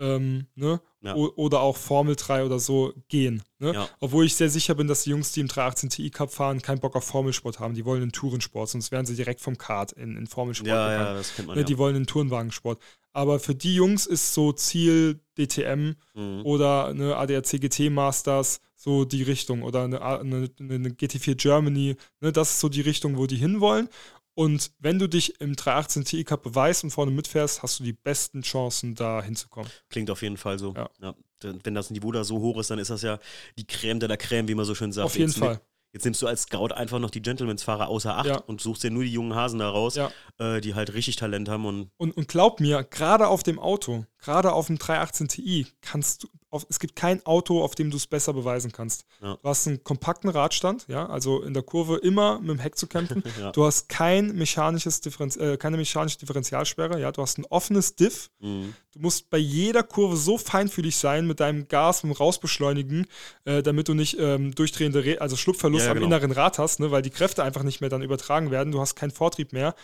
[0.00, 0.80] ähm, ne?
[1.00, 1.14] Ja.
[1.14, 3.42] oder auch Formel 3 oder so gehen.
[3.58, 3.74] Ne?
[3.74, 3.88] Ja.
[4.00, 6.80] Obwohl ich sehr sicher bin, dass die Jungs, die im 318 Ti Cup fahren, keinen
[6.80, 7.74] Bock auf Formelsport haben.
[7.74, 10.68] Die wollen einen Tourensport, sonst wären sie direkt vom Kart in, in Formelsport.
[10.68, 11.58] Ja, ja, das kennt man.
[11.58, 11.64] Ne?
[11.64, 12.80] Die wollen einen Tourenwagensport.
[13.14, 16.42] Aber für die Jungs ist so Ziel DTM mhm.
[16.44, 21.96] oder eine ADAC GT Masters so die Richtung oder eine, eine, eine GT4 Germany.
[22.20, 22.32] Ne?
[22.32, 23.88] Das ist so die Richtung, wo die hinwollen.
[24.34, 27.92] Und wenn du dich im 318 Ti Cup beweist und vorne mitfährst, hast du die
[27.92, 29.70] besten Chancen, da hinzukommen.
[29.88, 30.74] Klingt auf jeden Fall so.
[30.74, 30.90] Ja.
[31.00, 31.14] ja.
[31.40, 33.20] Wenn das Niveau da so hoch ist, dann ist das ja
[33.56, 35.06] die Creme de la Creme, wie man so schön sagt.
[35.06, 35.60] Auf jeden Jetzt Fall.
[35.94, 38.38] Jetzt nimmst du als Scout einfach noch die Gentlemans-Fahrer außer Acht ja.
[38.38, 40.10] und suchst dir nur die jungen Hasen da raus, ja.
[40.38, 41.64] äh, die halt richtig Talent haben.
[41.64, 46.24] Und, und, und glaub mir, gerade auf dem Auto, gerade auf dem 318 Ti, kannst
[46.24, 49.04] du, auf, es gibt kein Auto, auf dem du es besser beweisen kannst.
[49.22, 49.36] Ja.
[49.40, 52.86] Du hast einen kompakten Radstand, ja, also in der Kurve immer mit dem Heck zu
[52.86, 53.22] kämpfen.
[53.52, 58.30] Du hast kein mechanisches Differenz, äh, keine mechanische Differentialsperre, ja, du hast ein offenes Diff.
[58.40, 58.74] Mhm.
[58.92, 63.06] Du musst bei jeder Kurve so feinfühlig sein mit deinem Gas, mit dem Rausbeschleunigen,
[63.44, 66.06] äh, damit du nicht ähm, durchdrehende, Re also Schlupfverlust ja, am genau.
[66.06, 68.72] inneren Rad hast, ne, weil die Kräfte einfach nicht mehr dann übertragen werden.
[68.72, 69.74] Du hast keinen Vortrieb mehr.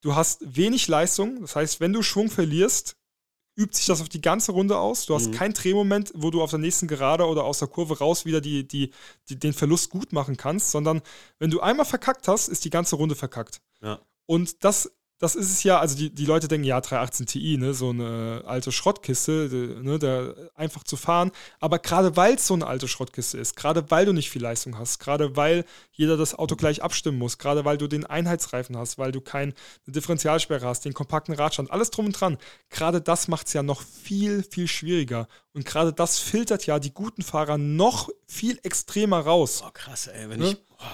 [0.00, 2.96] Du hast wenig Leistung, das heißt, wenn du Schwung verlierst,
[3.56, 5.06] übt sich das auf die ganze Runde aus.
[5.06, 5.32] Du hast mhm.
[5.32, 8.66] keinen Drehmoment, wo du auf der nächsten Gerade oder aus der Kurve raus wieder die,
[8.66, 8.92] die,
[9.28, 11.02] die, den Verlust gut machen kannst, sondern
[11.40, 13.60] wenn du einmal verkackt hast, ist die ganze Runde verkackt.
[13.82, 14.00] Ja.
[14.26, 17.74] Und das das ist es ja, also die, die Leute denken, ja, 318 Ti, ne,
[17.74, 21.32] so eine alte Schrottkiste, ne, der, einfach zu fahren.
[21.58, 24.78] Aber gerade weil es so eine alte Schrottkiste ist, gerade weil du nicht viel Leistung
[24.78, 28.96] hast, gerade weil jeder das Auto gleich abstimmen muss, gerade weil du den Einheitsreifen hast,
[28.98, 29.54] weil du keine
[29.86, 32.38] Differentialsperre hast, den kompakten Radstand, alles drum und dran,
[32.70, 35.26] gerade das macht es ja noch viel, viel schwieriger.
[35.52, 39.64] Und gerade das filtert ja die guten Fahrer noch viel extremer raus.
[39.66, 40.50] Oh, krass, ey, wenn ne?
[40.50, 40.56] ich.
[40.78, 40.84] Oh.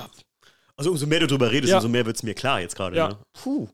[0.76, 1.76] Also umso mehr du drüber redest, ja.
[1.76, 2.96] umso mehr wird es mir klar jetzt gerade.
[2.96, 3.08] Ja.
[3.08, 3.18] Ne?
[3.34, 3.68] Puh.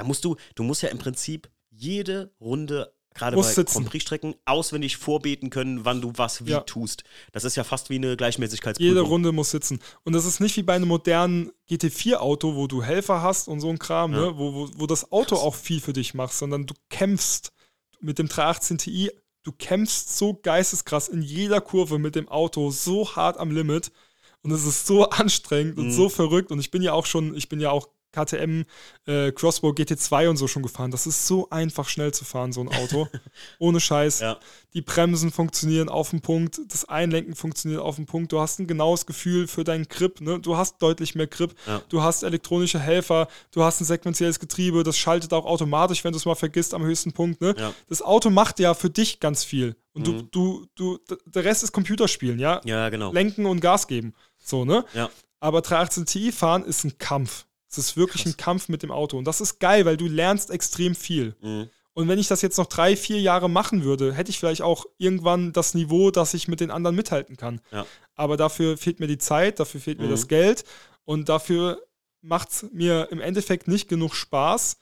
[0.00, 4.96] Da musst du, du musst ja im Prinzip jede Runde gerade bei Grand Prix-Strecken auswendig
[4.96, 6.60] vorbeten können, wann du was wie ja.
[6.60, 7.04] tust.
[7.32, 8.88] Das ist ja fast wie eine Gleichmäßigkeitsprüfung.
[8.88, 9.78] Jede Runde muss sitzen.
[10.04, 13.68] Und das ist nicht wie bei einem modernen GT4-Auto, wo du Helfer hast und so
[13.68, 14.20] ein Kram, ja.
[14.20, 14.38] ne?
[14.38, 15.44] wo, wo, wo das Auto Krass.
[15.44, 17.52] auch viel für dich macht, sondern du kämpfst
[18.00, 19.10] mit dem 318 Ti,
[19.42, 23.92] du kämpfst so geisteskrass in jeder Kurve mit dem Auto so hart am Limit.
[24.40, 25.84] Und es ist so anstrengend mhm.
[25.84, 26.50] und so verrückt.
[26.52, 28.64] Und ich bin ja auch schon, ich bin ja auch KTM
[29.06, 30.90] äh, Crossbow GT2 und so schon gefahren.
[30.90, 33.08] Das ist so einfach schnell zu fahren, so ein Auto.
[33.58, 34.20] Ohne Scheiß.
[34.20, 34.38] Ja.
[34.74, 38.32] Die Bremsen funktionieren auf dem Punkt, das Einlenken funktioniert auf dem Punkt.
[38.32, 40.20] Du hast ein genaues Gefühl für deinen Grip.
[40.20, 40.38] Ne?
[40.38, 41.54] Du hast deutlich mehr Grip.
[41.66, 41.82] Ja.
[41.88, 43.28] Du hast elektronische Helfer.
[43.50, 44.82] Du hast ein sequenzielles Getriebe.
[44.82, 47.40] Das schaltet auch automatisch, wenn du es mal vergisst, am höchsten Punkt.
[47.40, 47.54] Ne?
[47.58, 47.72] Ja.
[47.88, 49.76] Das Auto macht ja für dich ganz viel.
[49.92, 50.28] Und mhm.
[50.30, 52.60] du, du, du, der Rest ist Computerspielen, ja?
[52.64, 53.12] Ja, genau.
[53.12, 54.14] Lenken und Gas geben.
[54.38, 54.84] So, ne?
[54.94, 55.10] Ja.
[55.40, 57.46] Aber 318 Ti fahren ist ein Kampf.
[57.70, 58.32] Es ist wirklich Krass.
[58.32, 59.16] ein Kampf mit dem Auto.
[59.16, 61.36] Und das ist geil, weil du lernst extrem viel.
[61.40, 61.70] Mhm.
[61.92, 64.86] Und wenn ich das jetzt noch drei, vier Jahre machen würde, hätte ich vielleicht auch
[64.98, 67.60] irgendwann das Niveau, dass ich mit den anderen mithalten kann.
[67.72, 67.86] Ja.
[68.14, 70.10] Aber dafür fehlt mir die Zeit, dafür fehlt mir Mhm.
[70.10, 70.64] das Geld
[71.04, 71.82] und dafür
[72.22, 74.76] macht es mir im Endeffekt nicht genug Spaß,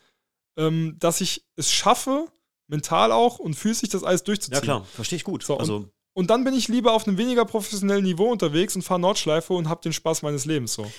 [0.59, 2.27] ähm, dass ich es schaffe,
[2.69, 4.55] mental auch und physisch das alles durchzuziehen.
[4.57, 5.43] Ja, klar, verstehe ich gut.
[5.45, 8.83] So, und- also, Und dann bin ich lieber auf einem weniger professionellen Niveau unterwegs und
[8.83, 10.91] fahre Nordschleife und habe den Spaß meines Lebens so.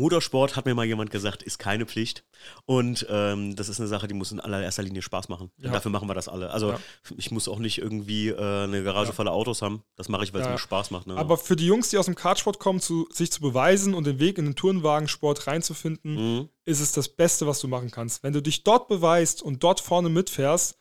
[0.00, 2.24] Motorsport, hat mir mal jemand gesagt, ist keine Pflicht.
[2.66, 5.50] Und ähm, das ist eine Sache, die muss in allererster Linie Spaß machen.
[5.58, 5.70] Ja.
[5.70, 6.50] Dafür machen wir das alle.
[6.50, 6.80] Also Ja.
[7.16, 9.82] ich muss auch nicht irgendwie äh, eine Garage voller Autos haben.
[9.96, 11.06] Das mache ich, weil es mir Spaß macht.
[11.06, 11.16] Ne?
[11.16, 14.18] Aber für die Jungs, die aus dem Kartsport kommen, zu, sich zu beweisen und den
[14.18, 16.48] Weg in den Tourenwagensport reinzufinden, Mhm.
[16.64, 18.22] ist es das Beste, was du machen kannst.
[18.22, 20.76] Wenn du dich dort beweist und dort vorne mitfährst,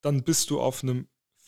[0.00, 1.06] dann bist du auf einem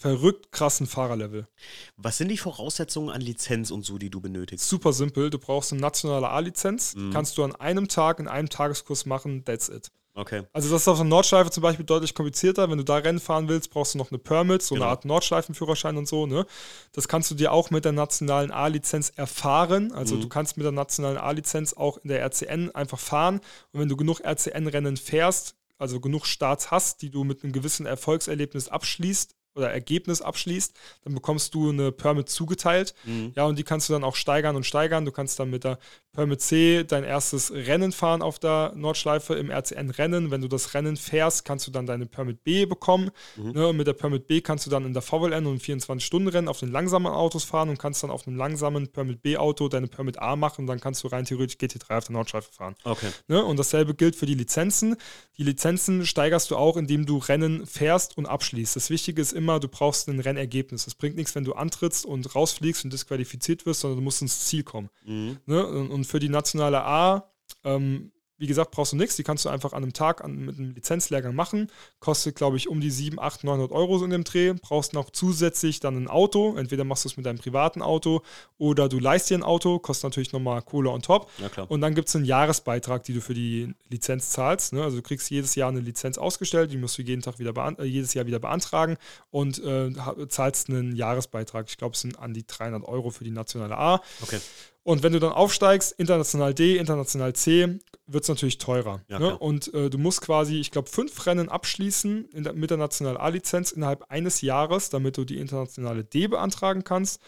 [0.08, 1.48] verrückt krassen Fahrerlevel.
[1.96, 4.68] Was sind die Voraussetzungen an Lizenz und so, die du benötigst?
[4.68, 5.30] Super simpel.
[5.30, 6.94] Du brauchst eine nationale A-Lizenz.
[6.94, 7.10] Mhm.
[7.10, 9.46] Kannst du an einem Tag in einem Tageskurs machen.
[9.46, 9.90] That's it.
[10.12, 10.42] Okay.
[10.52, 12.68] Also das ist auf der Nordschleife zum Beispiel deutlich komplizierter.
[12.70, 14.84] Wenn du da Rennen fahren willst, brauchst du noch eine Permit, so Genau.
[14.84, 16.26] eine Art Nordschleifenführerschein und so.
[16.26, 16.44] Ne?
[16.92, 19.90] Das kannst du dir auch mit der nationalen A-Lizenz erfahren.
[19.92, 20.20] Also Mhm.
[20.20, 23.40] du kannst mit der nationalen A-Lizenz auch in der RCN einfach fahren.
[23.72, 27.86] Und wenn du genug RCN-Rennen fährst, also genug Starts hast, die du mit einem gewissen
[27.86, 32.94] Erfolgserlebnis abschließt oder Ergebnis abschließt, dann bekommst du eine Permit zugeteilt.
[33.04, 33.32] Mhm.
[33.36, 35.04] Ja, und die kannst du dann auch steigern und steigern.
[35.04, 35.78] Du kannst dann mit der
[36.14, 40.30] Permit C dein erstes Rennen fahren auf der Nordschleife im RCN-Rennen.
[40.30, 43.10] Wenn du das Rennen fährst, kannst du dann deine Permit B bekommen.
[43.36, 43.50] Mhm.
[43.50, 46.60] Ne, und mit der Permit B kannst du dann in der VLN und 24-Stunden-Rennen auf
[46.60, 50.36] den langsamen Autos fahren und kannst dann auf einem langsamen Permit B-Auto deine Permit A
[50.36, 52.76] machen und dann kannst du rein theoretisch GT3 auf der Nordschleife fahren.
[52.84, 53.08] Okay.
[53.28, 53.44] Ne?
[53.44, 54.96] Und dasselbe gilt für die Lizenzen.
[55.36, 58.76] Die Lizenzen steigerst du auch, indem du Rennen fährst und abschließt.
[58.76, 60.86] Das Wichtige ist immer, du brauchst ein Rennergebnis.
[60.86, 64.44] Es bringt nichts, wenn du antrittst und rausfliegst und disqualifiziert wirst, sondern du musst ins
[64.46, 64.90] Ziel kommen.
[65.04, 65.38] Mhm.
[65.46, 65.66] Ne?
[65.66, 67.30] Und und für die nationale A,
[67.64, 69.16] ähm, wie gesagt, brauchst du nichts.
[69.16, 71.70] Die kannst du einfach an einem Tag an, mit einem Lizenzlehrgang machen.
[72.00, 74.52] Kostet, glaube ich, um die 7, 8, 900 Euro so in dem Dreh.
[74.60, 76.56] Brauchst noch zusätzlich dann ein Auto.
[76.56, 78.22] Entweder machst du es mit deinem privaten Auto
[78.58, 79.78] oder du leist dir ein Auto.
[79.78, 81.30] Kostet natürlich nochmal Kohle on top.
[81.38, 81.62] Ja.
[81.62, 84.72] Und dann gibt es einen Jahresbeitrag, die du für die Lizenz zahlst.
[84.72, 84.82] Ne?
[84.82, 87.84] Also du kriegst jedes Jahr eine Lizenz ausgestellt, die musst du jeden Tag wieder äh,
[87.84, 88.96] jedes Jahr wieder beantragen
[89.30, 89.92] und äh,
[90.28, 91.66] zahlst einen Jahresbeitrag.
[91.68, 94.02] Ich glaube, es sind an die 300 Euro für die nationale A.
[94.20, 94.40] Okay.
[94.84, 99.00] Und wenn du dann aufsteigst, international D, international C, wird es natürlich teurer.
[99.08, 99.36] Ja, ne?
[99.38, 103.16] Und äh, du musst quasi, ich glaube, fünf Rennen abschließen in der, mit der nationalen
[103.16, 107.20] A-Lizenz innerhalb eines Jahres, damit du die internationale D beantragen kannst.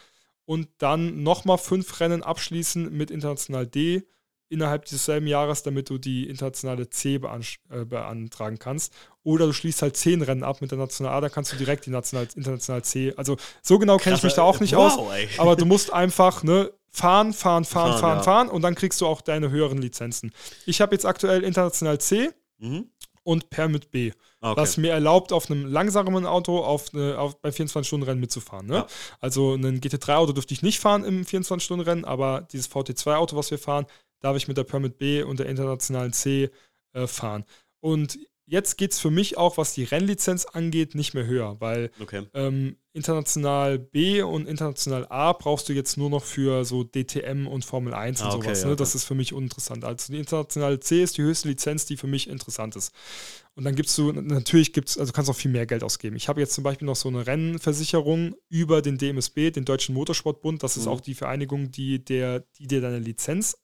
[0.44, 4.06] Und dann nochmal fünf Rennen abschließen mit international D
[4.48, 8.92] innerhalb desselben Jahres, damit du die internationale C äh, beantragen kannst.
[9.22, 11.86] Oder du schließt halt zehn Rennen ab mit der nationalen A, dann kannst du direkt
[11.86, 13.12] die national, international C.
[13.16, 14.96] Also so genau kenne ich mich da auch nicht aus.
[14.96, 15.28] wow, Ey.
[15.38, 18.22] Aber du musst einfach ne, fahren, fahren, fahren, Fahren, fahren, ja.
[18.22, 20.32] fahren und dann kriegst du auch deine höheren Lizenzen.
[20.64, 22.88] Ich habe jetzt aktuell international C Mhm.
[23.22, 24.58] und Permit B, Okay.
[24.58, 28.66] was mir erlaubt, auf einem langsameren Auto auf, eine, auf bei 24-Stunden-Rennen mitzufahren.
[28.66, 28.74] Ne?
[28.76, 28.86] Ja.
[29.20, 33.84] Also ein GT3-Auto dürfte ich nicht fahren im 24-Stunden-Rennen, aber dieses VT2-Auto, was wir fahren,
[34.20, 36.48] darf ich mit der Permit B und der internationalen C
[36.94, 37.44] äh, fahren.
[37.80, 41.90] Und jetzt geht es für mich auch, was die Rennlizenz angeht, nicht mehr höher, weil
[42.00, 42.22] okay.
[42.34, 47.64] ähm, international B und international A brauchst du jetzt nur noch für so DTM und
[47.64, 48.62] Formel 1 und Ah, okay, sowas.
[48.62, 48.76] ja, ne?
[48.76, 48.96] Das klar.
[48.96, 49.84] ist für mich uninteressant.
[49.84, 52.92] Also die internationale C ist die höchste Lizenz, die für mich interessant ist.
[53.54, 56.16] Und dann gibst du, natürlich gibt's, also kannst du auch viel mehr Geld ausgeben.
[56.16, 60.62] Ich habe jetzt zum Beispiel noch so eine Rennversicherung über den DMSB, den Deutschen Motorsportbund.
[60.62, 60.92] Das ist Mhm.
[60.92, 63.56] auch die Vereinigung, die, der, die dir deine Lizenz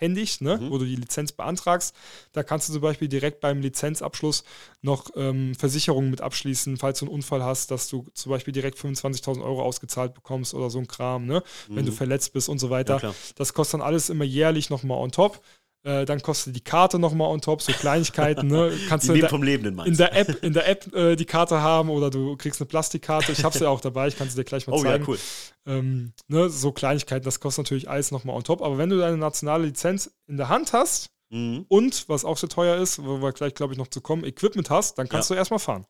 [0.00, 0.58] aushändigt, ne?
[0.58, 0.70] Mhm.
[0.70, 1.94] wo du die Lizenz beantragst.
[2.32, 4.44] Da kannst du zum Beispiel direkt beim Lizenzabschluss
[4.82, 8.78] noch ähm, Versicherungen mit abschließen, falls du einen Unfall hast, dass du zum Beispiel direkt
[8.78, 11.42] 25.000 Euro ausgezahlt bekommst oder so ein Kram, ne?
[11.68, 11.96] wenn du Mhm.
[11.96, 12.98] verletzt bist und so Ja, weiter.
[12.98, 13.14] klar.
[13.36, 15.40] das kostet dann alles immer jährlich nochmal on top.
[15.86, 18.48] Äh, dann kostet die Karte nochmal on top, so Kleinigkeiten.
[18.48, 18.72] ne?
[18.88, 21.14] Kannst Die du in der, vom Lebenden meinst in der App, in der App äh,
[21.14, 23.30] die Karte haben oder du kriegst eine Plastikkarte.
[23.30, 25.04] Ich habe sie ja auch dabei, ich kann sie dir gleich mal Oh zeigen.
[25.04, 25.18] ja, cool.
[25.66, 26.48] ähm, ne?
[26.50, 28.62] So Kleinigkeiten, das kostet natürlich alles nochmal on top.
[28.62, 31.66] Aber wenn du deine nationale Lizenz in der Hand hast Mhm.
[31.68, 34.70] und, was auch sehr teuer ist, wo wir gleich, glaube ich, noch zu kommen, Equipment
[34.70, 35.34] hast, dann kannst Ja.
[35.34, 35.84] du erstmal fahren.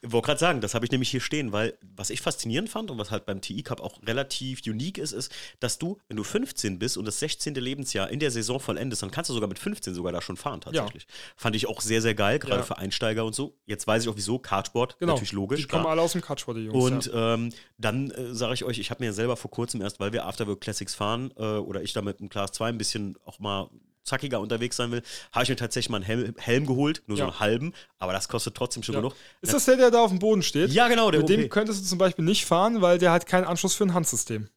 [0.00, 2.90] Ich wollte gerade sagen, das habe ich nämlich hier stehen, weil was ich faszinierend fand
[2.92, 6.22] und was halt beim TI Cup auch relativ unique ist, ist, dass du, wenn du
[6.22, 7.54] 15 bist und das 16.
[7.56, 10.60] Lebensjahr in der Saison vollendest, dann kannst du sogar mit 15 sogar da schon fahren
[10.60, 11.06] tatsächlich.
[11.36, 12.62] Fand ich auch sehr, sehr geil, gerade Ja.
[12.62, 13.56] für Einsteiger und so.
[13.66, 15.14] Jetzt weiß ich auch wieso, Kartsport, Genau.
[15.14, 15.62] natürlich logisch.
[15.62, 16.76] Die kommen alle aus dem Kartsport, die Jungs.
[16.84, 17.34] Und ja.
[17.34, 20.26] ähm, dann äh, sage ich euch, ich habe mir selber vor kurzem erst, weil wir
[20.26, 23.68] Afterwork Classics fahren äh, oder ich da mit einem Class 2 ein bisschen auch mal
[24.06, 25.02] zackiger unterwegs sein will,
[25.32, 27.24] habe ich mir tatsächlich mal einen Helm, Helm geholt, nur Ja.
[27.26, 29.00] so einen halben, aber das kostet trotzdem schon Ja.
[29.00, 29.14] genug.
[29.42, 30.70] Ist das der, der da auf dem Boden steht?
[30.70, 31.48] Ja, genau, der Mit dem OP.
[31.50, 34.48] könntest du zum Beispiel nicht fahren, weil der hat keinen Anschluss für ein Handsystem.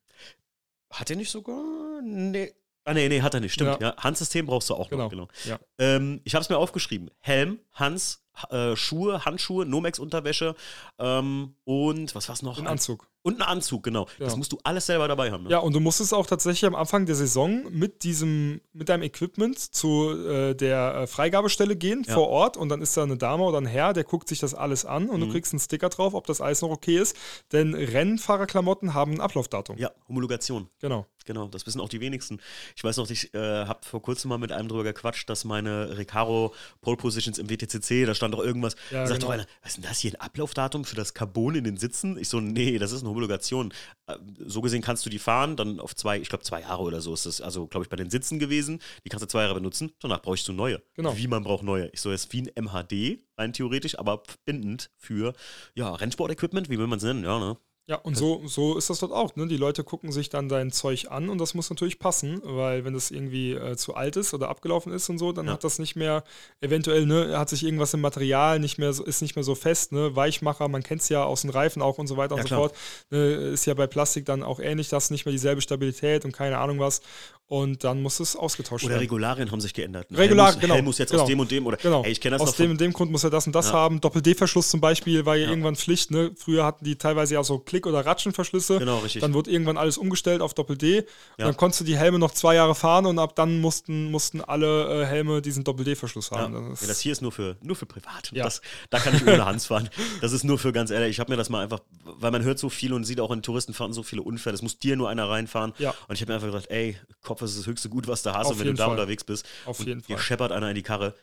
[0.92, 1.62] Hat er nicht sogar?
[2.04, 2.54] Nee.
[2.86, 3.54] Ah, nee, nee, hat er nicht.
[3.54, 3.82] Stimmt.
[3.82, 3.96] Ja.
[3.98, 5.04] Handsystem brauchst du auch Genau.
[5.04, 5.10] noch.
[5.12, 5.28] Genau.
[5.46, 5.60] Ja.
[5.78, 7.12] Ähm, ich habe es mir aufgeschrieben.
[7.20, 10.56] Helm, Hans, äh, Schuhe, Handschuhe, Nomex-Unterwäsche
[10.98, 12.58] ähm, und was war's noch?
[12.58, 13.08] Ein Anzug.
[13.22, 14.08] Und einen Anzug, genau.
[14.18, 14.26] Ja.
[14.26, 15.44] Das musst du alles selber dabei haben.
[15.44, 15.50] Ne?
[15.50, 19.04] Ja, und du musst es auch tatsächlich am Anfang der Saison mit diesem, mit deinem
[19.04, 22.14] Equipment zu äh, der äh, Freigabestelle gehen ja.
[22.14, 24.54] vor Ort und dann ist da eine Dame oder ein Herr, der guckt sich das
[24.56, 25.26] alles an und mhm.
[25.26, 27.16] du kriegst einen Sticker drauf, ob das alles noch okay ist.
[27.52, 29.78] Denn Rennfahrerklamotten haben ein Ablaufdatum.
[29.78, 30.70] Ja, Homologation.
[30.80, 31.06] Genau.
[31.30, 32.40] Genau, das wissen auch die wenigsten.
[32.76, 35.96] Ich weiß noch, ich äh, habe vor kurzem mal mit einem drüber gequatscht, dass meine
[35.96, 38.76] Recaro Pole Positions im WTCC, da stand doch irgendwas.
[38.90, 39.28] Ja, sagt genau.
[39.28, 42.18] doch einer, was ist denn das hier, ein Ablaufdatum für das Carbon in den Sitzen?
[42.18, 43.74] Ich so, nee, das ist eine Homologation.
[44.08, 47.02] Äh, so gesehen kannst du die fahren, dann auf zwei, ich glaube zwei Jahre oder
[47.02, 48.80] so ist das, also glaube ich bei den Sitzen gewesen.
[49.06, 50.82] Die kannst du zwei Jahre benutzen, danach brauchst du neue.
[50.94, 51.18] Genau.
[51.18, 51.90] Wie man braucht neue.
[51.94, 55.34] Ich so, jetzt wie ein MHD, rein theoretisch, aber bindend für,
[55.76, 57.58] ja, Rennsport-Equipment, wie will man es nennen, ja, ne?
[57.90, 59.36] Ja, und so, so ist das dort auch.
[59.36, 59.48] Ne?
[59.48, 62.94] Die Leute gucken sich dann dein Zeug an und das muss natürlich passen, weil wenn
[62.94, 65.54] das irgendwie äh, zu alt ist oder abgelaufen ist und so, dann ja.
[65.54, 66.24] hat das nicht mehr,
[66.62, 70.16] eventuell, ne, hat sich irgendwas im Material nicht mehr, ist nicht mehr so fest, ne?
[70.16, 72.56] Weichmacher, man kennt es ja aus den Reifen auch und so weiter ja, und so
[72.56, 72.60] klar.
[72.60, 72.76] fort.
[73.10, 73.34] Ne?
[73.54, 76.78] Ist ja bei Plastik dann auch ähnlich, das nicht mehr dieselbe Stabilität und keine Ahnung
[76.78, 77.02] was
[77.50, 79.00] und dann muss es ausgetauscht oder werden.
[79.00, 80.12] Oder Regularien haben sich geändert.
[80.12, 80.20] Ne?
[80.20, 80.76] Regularien, genau.
[80.76, 81.24] Helm muss jetzt genau.
[81.24, 82.04] aus dem und dem oder genau.
[82.04, 83.74] Ey, ich kenne das Aus dem und dem Grund muss er das und das ja.
[83.74, 84.00] haben.
[84.00, 86.12] Doppel-D-Verschluss zum Beispiel war ja, ja, irgendwann Pflicht.
[86.12, 86.32] Ne?
[86.38, 88.78] Früher hatten die teilweise ja so Klick- oder Ratschenverschlüsse.
[88.78, 89.22] Genau, richtig.
[89.22, 90.98] Dann wurde irgendwann alles umgestellt auf Doppel-D.
[90.98, 91.04] Ja.
[91.38, 95.02] Dann konntest du die Helme noch zwei Jahre fahren und ab dann mussten, mussten alle
[95.02, 96.70] äh, Helme diesen Doppel-D-Verschluss haben.
[96.70, 98.32] Das, das, hier ist nur für, nur für privat.
[98.32, 98.44] Ja.
[98.44, 99.90] Das, da kann ich ohne Hans fahren.
[100.22, 101.10] Das ist nur für ganz ehrlich.
[101.10, 103.42] Ich habe mir das mal einfach, weil man hört so viel und sieht auch in
[103.42, 104.54] Touristenfahrten so viele Unfälle.
[104.54, 105.74] Es muss dir nur einer reinfahren.
[105.80, 105.96] Ja.
[106.08, 108.48] Und ich habe mir einfach gedacht, ey, Kopf ist das höchste Gut, was du hast.
[108.48, 108.94] Auf und wenn du da Fall.
[108.94, 110.18] unterwegs bist, Auf jeden Fall.
[110.18, 111.16] scheppert einer in die Karre.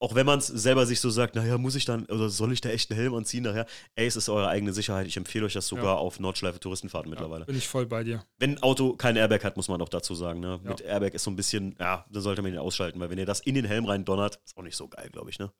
[0.00, 2.60] Auch wenn man es selber sich so sagt, naja, muss ich dann, oder soll ich
[2.60, 3.64] da echt einen Helm anziehen nachher?
[3.94, 5.06] Ey, es ist eure eigene Sicherheit.
[5.06, 5.94] Ich empfehle euch das sogar ja.
[5.94, 7.42] auf Nordschleife Touristenfahrten mittlerweile.
[7.42, 8.22] Ja, bin ich voll bei dir.
[8.38, 10.40] Wenn ein Auto kein Airbag hat, muss man auch dazu sagen.
[10.40, 10.60] Ne?
[10.62, 13.24] Mit Airbag ist so ein bisschen, ja, dann sollte man ihn ausschalten, weil wenn ihr
[13.24, 15.50] das in den Helm rein donnert, ist auch nicht so geil, glaube ich, ne?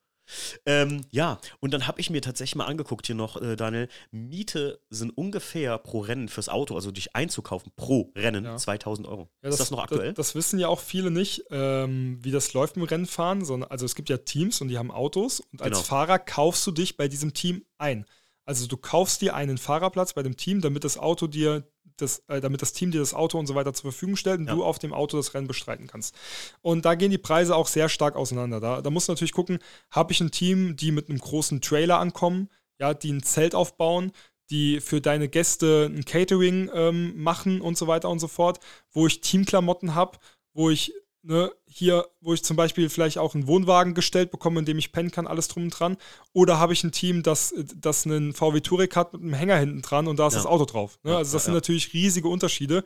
[0.67, 4.81] Ähm, ja, und dann habe ich mir tatsächlich mal angeguckt hier noch, äh, Daniel, Miete
[4.91, 8.57] sind ungefähr pro Rennen fürs Auto, also dich einzukaufen pro Rennen, ja.
[8.57, 9.29] 2000 Euro.
[9.43, 10.13] Ja, das, ist das noch aktuell?
[10.15, 13.85] Das, das, wissen ja auch viele nicht, ähm, wie das läuft im Rennfahren, sondern also
[13.85, 15.83] es gibt ja Teams und die haben Autos und als genau.
[15.83, 18.07] Fahrer kaufst du dich bei diesem Team ein.
[18.45, 21.65] Also du kaufst dir einen Fahrerplatz bei dem Team, damit das Auto dir
[21.97, 24.49] das, äh, damit das Team dir das Auto und so weiter zur Verfügung stellt und
[24.49, 24.55] ja.
[24.55, 26.15] du auf dem Auto das Rennen bestreiten kannst.
[26.61, 28.61] Und da gehen die Preise auch sehr stark auseinander.
[28.61, 29.59] Da, da musst du natürlich gucken,
[29.91, 32.49] habe ich ein Team, die mit einem großen Trailer ankommen,
[32.81, 34.13] ja, die ein Zelt aufbauen,
[34.51, 39.07] die für deine Gäste ein Catering ähm, machen und so weiter und so fort, wo
[39.07, 40.19] ich Teamklamotten habe,
[40.53, 40.93] wo ich
[41.23, 44.93] ne, hier, wo ich zum Beispiel vielleicht auch einen Wohnwagen gestellt bekomme, in dem ich
[44.93, 45.99] pennen kann, alles drum und dran.
[46.33, 49.83] Oder habe ich ein Team, das, das einen VW Touareg hat mit einem Hänger hinten
[49.83, 50.41] dran und da ist ja.
[50.41, 50.99] das Auto drauf.
[51.05, 51.15] Ne?
[51.15, 52.83] Also das ja, sind natürlich riesige Unterschiede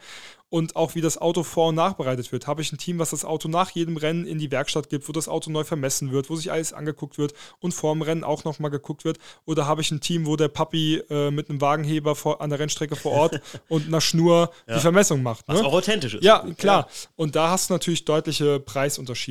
[0.50, 2.46] und auch wie das Auto vor- und nachbereitet wird.
[2.46, 5.12] Habe ich ein Team, was das Auto nach jedem Rennen in die Werkstatt gibt, wo
[5.12, 8.44] das Auto neu vermessen wird, wo sich alles angeguckt wird und vor dem Rennen auch
[8.44, 9.18] nochmal geguckt wird?
[9.44, 12.58] Oder habe ich ein Team, wo der Papi äh, mit einem Wagenheber vor, an der
[12.58, 14.76] Rennstrecke vor Ort und einer Schnur ja.
[14.76, 15.46] die Vermessung macht?
[15.48, 15.54] Ne?
[15.54, 16.24] Was auch authentisch ist.
[16.24, 16.88] Ja, klar.
[16.88, 17.08] Ja.
[17.16, 19.27] Und da hast du natürlich deutliche Preisunterschiede.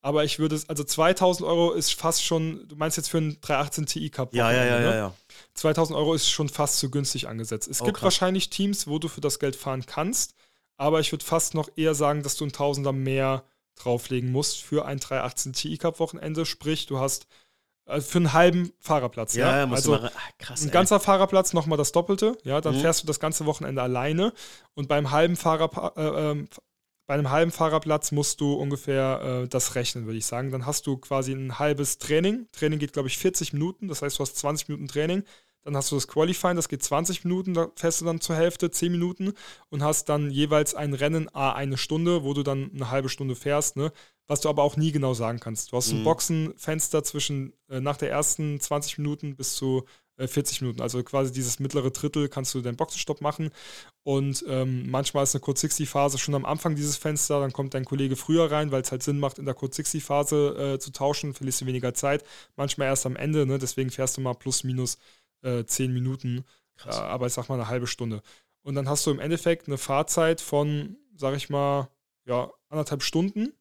[0.00, 3.86] Aber ich würde, also 2000 Euro ist fast schon, du meinst jetzt für einen 318
[3.86, 4.34] Ti Cup.
[4.34, 4.84] Ja, ja, ja, ne?
[4.84, 5.14] ja, ja.
[5.54, 7.68] 2000 Euro ist schon fast zu günstig angesetzt.
[7.68, 8.04] Es oh, gibt krass.
[8.04, 10.34] wahrscheinlich Teams, wo du für das Geld fahren kannst
[10.78, 13.44] aber ich würde fast noch eher sagen, dass du ein Tausender mehr
[13.74, 16.46] drauflegen musst für ein 318 Ti Cup Wochenende.
[16.46, 17.26] Sprich, du hast
[17.86, 19.34] äh, für einen halben Fahrerplatz.
[19.34, 19.70] Ja, ja?
[19.70, 22.38] also mal, ach, krass, ein ganzer Fahrerplatz nochmal das Doppelte.
[22.44, 22.80] Ja, dann mhm.
[22.80, 24.32] fährst du das ganze Wochenende alleine
[24.74, 26.46] und beim halben Fahrer, äh, äh,
[27.08, 30.50] bei einem halben Fahrerplatz musst du ungefähr äh, das rechnen, würde ich sagen.
[30.50, 32.46] Dann hast du quasi ein halbes Training.
[32.52, 33.88] Training geht, glaube ich, 40 Minuten.
[33.88, 35.24] Das heißt, du hast 20 Minuten Training.
[35.64, 38.70] Dann hast du das Qualifying, das geht 20 Minuten, da fährst du dann zur Hälfte
[38.70, 39.32] 10 Minuten
[39.70, 43.34] und hast dann jeweils ein Rennen A eine Stunde, wo du dann eine halbe Stunde
[43.34, 43.92] fährst, ne?
[44.28, 45.72] was du aber auch nie genau sagen kannst.
[45.72, 45.98] Du hast mhm.
[45.98, 49.84] ein Boxenfenster zwischen äh, nach der ersten 20 Minuten bis zu
[50.26, 50.80] 40 Minuten.
[50.80, 53.50] Also quasi dieses mittlere Drittel kannst du deinen Boxenstopp machen.
[54.02, 57.74] Und ähm, manchmal ist eine Code 60 Phase schon am Anfang dieses Fenster, dann kommt
[57.74, 60.78] dein Kollege früher rein, weil es halt Sinn macht, in der Code 60 Phase äh,
[60.78, 62.24] zu tauschen, verlierst du weniger Zeit.
[62.56, 63.58] Manchmal erst am Ende, ne?
[63.58, 64.98] deswegen fährst du mal plus minus
[65.42, 66.44] äh, zehn Minuten,
[66.84, 68.22] äh, aber ich sag mal eine halbe Stunde.
[68.62, 71.88] Und dann hast du im Endeffekt eine Fahrzeit von, sag ich mal,
[72.26, 73.54] ja, anderthalb Stunden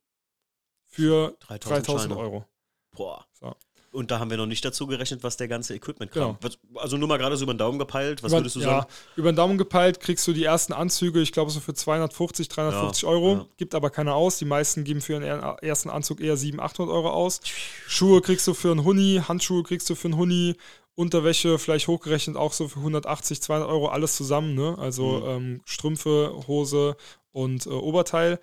[0.85, 2.45] für 3000, 3000 Euro.
[2.91, 3.25] Boah.
[3.33, 3.55] So.
[3.97, 6.37] Und da haben wir noch nicht dazu gerechnet, was der ganze Equipment genau.
[6.75, 8.85] Also nur mal gerade so über den Daumen gepeilt, was über, würdest du sagen?
[8.87, 12.47] Ja, über den Daumen gepeilt kriegst du die ersten Anzüge, ich glaube so für 250,
[12.47, 13.33] 350 ja, Euro.
[13.33, 13.45] Ja.
[13.57, 14.37] Gibt aber keiner aus.
[14.37, 17.41] Die meisten geben für ihren ersten Anzug eher 700, 800 Euro aus.
[17.87, 20.57] Schuhe kriegst du für einen Huni, Handschuhe kriegst du für einen Huni,
[20.93, 24.53] Unterwäsche vielleicht hochgerechnet auch so für 180, 200 Euro alles zusammen.
[24.53, 24.77] Ne?
[24.77, 25.27] Also mhm.
[25.27, 26.97] ähm, Strümpfe, Hose
[27.31, 28.39] und äh, Oberteil.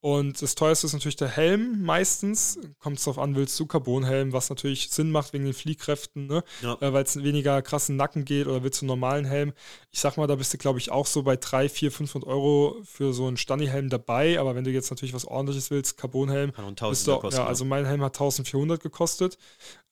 [0.00, 2.58] Und das teuerste ist natürlich der Helm meistens.
[2.78, 6.44] Kommt es darauf an, willst du Carbonhelm, was natürlich Sinn macht wegen den Fliehkräften, ne?
[6.62, 6.76] Ja.
[6.80, 9.52] äh, weil es weniger krassen Nacken geht oder willst du einen normalen Helm.
[9.90, 12.76] Ich sag mal, da bist du, glaube ich, auch so bei 3, 4, 500 Euro
[12.84, 14.38] für so einen Stani-Helm dabei.
[14.38, 16.52] Aber wenn du jetzt natürlich was ordentliches willst, Carbonhelm,
[16.90, 17.40] bist du, kosten.
[17.40, 19.38] ja, also mein Helm hat 1400 gekostet.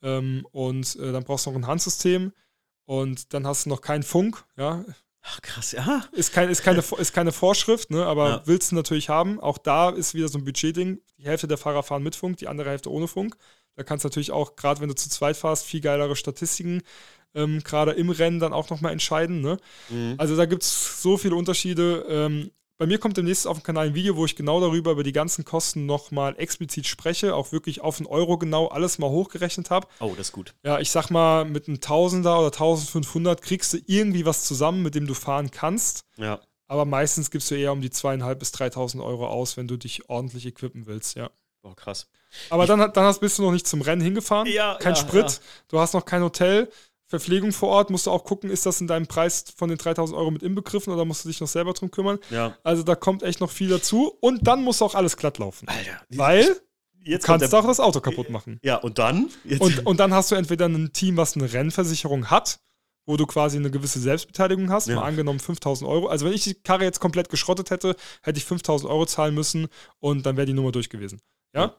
[0.03, 2.33] Ähm, und äh, dann brauchst du noch ein Handsystem.
[2.87, 4.85] Und dann hast du noch keinen Funk, ja,
[5.27, 6.05] Ach, krass, ja.
[6.13, 8.05] ist, kein, ist, keine, ist keine Vorschrift, ne?
[8.05, 8.43] aber Ja.
[8.45, 9.41] willst du natürlich haben.
[9.41, 11.01] Auch da ist wieder so ein Budgetding.
[11.17, 13.35] Die Hälfte der Fahrer fahren mit Funk, die andere Hälfte ohne Funk.
[13.75, 16.83] Da kannst du natürlich auch, gerade wenn du zu zweit fährst, viel geilere Statistiken
[17.35, 19.41] ähm, gerade im Rennen dann auch nochmal entscheiden.
[19.41, 19.57] Ne?
[19.89, 20.15] Mhm.
[20.19, 22.05] Also da gibt es so viele Unterschiede.
[22.09, 25.05] Ähm, bei mir kommt demnächst auf dem Kanal ein Video, wo ich genau darüber, über
[25.05, 29.71] die ganzen Kosten nochmal explizit spreche, auch wirklich auf einen Euro genau alles mal hochgerechnet
[29.71, 29.87] habe.
[30.01, 30.55] Oh, das ist gut.
[30.65, 34.95] Ja, ich sag mal, mit einem Tausender oder 1500 kriegst du irgendwie was zusammen, mit
[34.95, 36.05] dem du fahren kannst.
[36.17, 36.41] Ja.
[36.67, 40.09] Aber meistens gibst du eher um die zweieinhalb bis 3000 Euro aus, wenn du dich
[40.09, 41.31] ordentlich equippen willst, ja.
[41.63, 42.09] Oh, krass.
[42.51, 44.49] Aber dann, dann hast, bist du noch nicht zum Rennen hingefahren.
[44.49, 45.31] Ja, kein ja, Sprit.
[45.31, 45.39] ja.
[45.69, 46.69] Du hast noch kein Hotel.
[47.19, 50.19] Verpflegung vor Ort musst du auch gucken, ist das in deinem Preis von den 3000
[50.19, 52.19] Euro mit inbegriffen oder musst du dich noch selber drum kümmern?
[52.31, 52.57] Ja.
[52.63, 54.17] Also da kommt echt noch viel dazu.
[54.21, 55.69] Und dann muss auch alles glatt laufen.
[55.69, 56.01] Alter.
[56.11, 56.51] Weil du
[57.11, 58.59] jetzt kommt kannst der, auch das Auto kaputt machen.
[58.63, 59.31] Ja, und dann?
[59.45, 62.59] Jetzt, Und, und dann hast du entweder ein Team, was eine Rennversicherung hat,
[63.07, 64.97] wo du quasi eine gewisse Selbstbeteiligung hast, Ja.
[64.97, 66.07] mal angenommen 5000 Euro.
[66.09, 69.69] Also wenn ich die Karre jetzt komplett geschrottet hätte, hätte ich 5000 Euro zahlen müssen
[70.01, 71.21] und dann wäre die Nummer durch gewesen.
[71.55, 71.63] Ja?
[71.63, 71.75] Ja.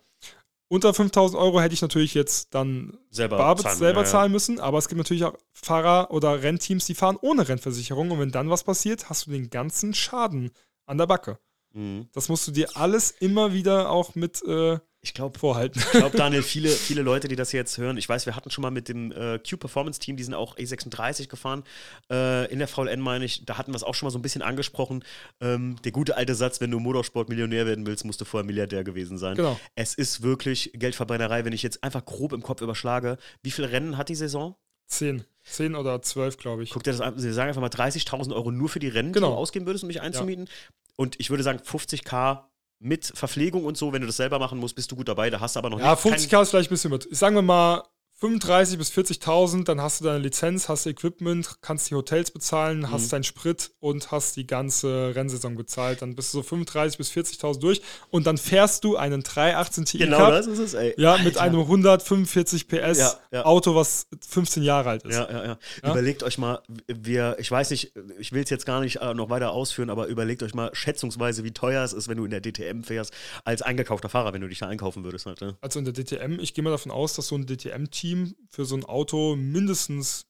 [0.68, 4.08] Unter 5000 Euro hätte ich natürlich jetzt dann selber bar zahlen, selber ja.
[4.08, 8.20] zahlen müssen, aber es gibt natürlich auch Fahrer oder Rennteams, die fahren ohne Rennversicherung und
[8.20, 10.52] wenn dann was passiert, hast du den ganzen Schaden
[10.86, 11.38] an der Backe.
[11.74, 12.10] Mhm.
[12.14, 15.78] Das musst du dir alles immer wieder auch mit äh, Ich glaube, vorhalten.
[15.80, 18.64] Ich glaube, Daniel, viele, viele Leute, die das jetzt hören, ich weiß, wir hatten schon
[18.64, 21.64] mal mit dem äh, Q-Performance-Team, die sind auch E36 gefahren,
[22.12, 24.24] äh, in der VLN meine ich, da hatten wir es auch schon mal so ein
[24.24, 25.04] bisschen angesprochen.
[25.42, 29.20] Ähm, der gute alte Satz, wenn du Motorsport-Millionär werden willst, musst du vorher Milliardär gewesen
[29.20, 29.36] sein.
[29.36, 29.60] Genau.
[29.76, 33.18] Es ist wirklich Geldverbrennerei, wenn ich jetzt einfach grob im Kopf überschlage.
[33.44, 34.56] Wie viele Rennen hat die Saison?
[34.88, 35.24] 10.
[35.44, 36.72] 10 oder 12, glaube ich.
[36.72, 39.28] Guck dir das an, sie sagen einfach mal 30.000 Euro nur für die Rennen, Genau.
[39.28, 40.50] die du ausgeben würdest, um mich einzumieten.
[40.96, 42.46] Und ich würde sagen, 50k
[42.80, 45.30] mit Verpflegung und so, wenn du das selber machen musst, bist du gut dabei.
[45.30, 47.08] Da hast du aber noch Ja, nicht 50k ist vielleicht ein bisschen mit.
[47.16, 47.84] Sagen wir mal
[48.18, 52.92] 35 bis 40.000, dann hast du deine Lizenz, hast Equipment, kannst die Hotels bezahlen, Mhm.
[52.92, 56.02] hast deinen Sprit und hast die ganze Rennsaison bezahlt.
[56.02, 57.82] Dann bist du so 35 bis 40.000 durch
[58.12, 60.94] und dann fährst du einen 318 Ti Genau Cup, das ist es, ey.
[60.98, 61.42] ja, mit Alter.
[61.42, 63.46] einem 145 PS Ja, ja.
[63.46, 65.14] Auto, was 15 Jahre alt ist.
[65.16, 65.92] Ja, ja, ja, Ja?
[65.92, 69.30] Überlegt euch mal, wir, ich weiß nicht, ich will es jetzt gar nicht äh, noch
[69.30, 72.42] weiter ausführen, aber überlegt euch mal schätzungsweise, wie teuer es ist, wenn du in der
[72.42, 73.12] DTM fährst,
[73.44, 75.26] als eingekaufter Fahrer, wenn du dich da einkaufen würdest.
[75.26, 75.58] Halt, ne?
[75.60, 78.15] Also in der DTM, ich gehe mal davon aus, dass so ein DTM-Team
[78.50, 80.26] für so ein Auto mindestens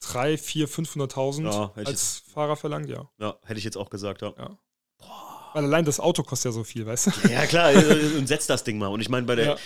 [0.00, 3.08] 3, 4, 500.000 Ja, als Fahrer verlangt, ja.
[3.18, 4.34] Ja, hätte ich jetzt auch gesagt, ja.
[4.36, 4.58] Ja.
[5.54, 7.10] Weil allein das Auto kostet ja so viel, weißt du?
[7.32, 8.88] Ja, klar, äh, und setzt das Ding mal.
[8.88, 9.56] Und ich meine, bei der, Ja.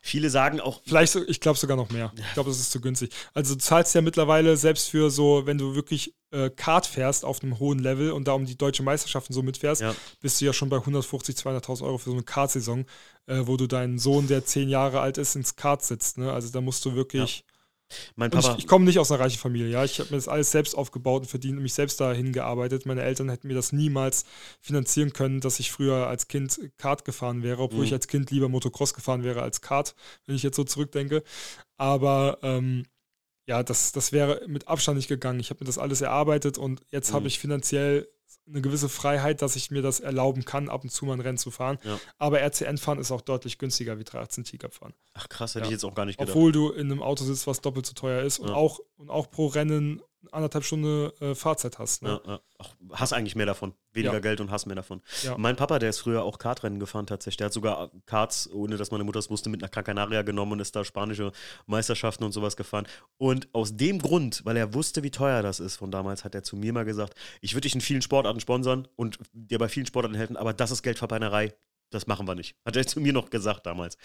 [0.00, 2.10] viele sagen auch, Vielleicht, ich glaube sogar noch mehr.
[2.16, 3.12] Ich glaube, das ist zu günstig.
[3.34, 7.42] Also du zahlst ja mittlerweile selbst für so, wenn du wirklich äh, Kart fährst auf
[7.42, 9.94] einem hohen Level und da um die deutsche Meisterschaften so mitfährst, Ja.
[10.20, 12.86] bist du ja schon bei 150, 200.000 Euro für so eine Kartsaison,
[13.26, 16.18] äh, wo du deinen Sohn, der zehn Jahre alt ist, ins Kart sitzt.
[16.18, 16.32] Ne?
[16.32, 17.44] Also da musst du wirklich.
[18.16, 19.84] mein Und Papa, ich, ich komme nicht aus einer reichen Familie, ja.
[19.84, 22.84] Ich habe mir das alles selbst aufgebaut und verdient und mich selbst dahin gearbeitet.
[22.86, 24.24] Meine Eltern hätten mir das niemals
[24.60, 27.84] finanzieren können, dass ich früher als Kind Kart gefahren wäre, obwohl Mhm.
[27.86, 29.94] ich als Kind lieber Motocross gefahren wäre als Kart,
[30.26, 31.22] wenn ich jetzt so zurückdenke.
[31.76, 32.84] Aber ähm,
[33.48, 35.38] ja, das, das wäre mit Abstand nicht gegangen.
[35.40, 37.26] Ich habe mir das alles erarbeitet und jetzt habe Mhm.
[37.28, 38.08] ich finanziell
[38.48, 41.38] eine gewisse Freiheit, dass ich mir das erlauben kann, ab und zu mal ein Rennen
[41.38, 41.78] zu fahren.
[41.82, 41.98] Ja.
[42.18, 44.94] Aber RCN-Fahren ist auch deutlich günstiger wie 318 T-Cup-Fahren.
[45.14, 45.66] ach krass, hätte Ja.
[45.66, 46.34] ich jetzt auch gar nicht gedacht.
[46.36, 49.30] Obwohl du in einem Auto sitzt, was doppelt so teuer ist und, auch, und auch
[49.30, 50.00] pro Rennen
[50.32, 52.02] anderthalb Stunden äh, Fahrzeit hast.
[52.02, 52.20] Ne?
[52.24, 52.40] Ja, ja.
[52.58, 53.74] Ach, hast eigentlich mehr davon.
[53.92, 54.20] Weniger Ja.
[54.20, 55.02] Geld und hast mehr davon.
[55.36, 57.36] Mein Papa, der ist früher auch Kartrennen gefahren tatsächlich.
[57.38, 60.52] Der hat sogar Karts, ohne dass meine Mutter es wusste, mit einer Gran Canaria genommen
[60.52, 61.32] und ist da spanische
[61.66, 62.86] Meisterschaften und sowas gefahren.
[63.18, 66.42] Und aus dem Grund, weil er wusste, wie teuer das ist von damals, hat er
[66.42, 69.86] zu mir mal gesagt, ich würde dich in vielen Sportarten sponsern und dir bei vielen
[69.86, 71.54] Sportarten helfen, aber das ist Geldverbrennerei.
[71.96, 72.54] Das machen wir nicht.
[72.66, 73.96] Hat er zu mir noch gesagt damals.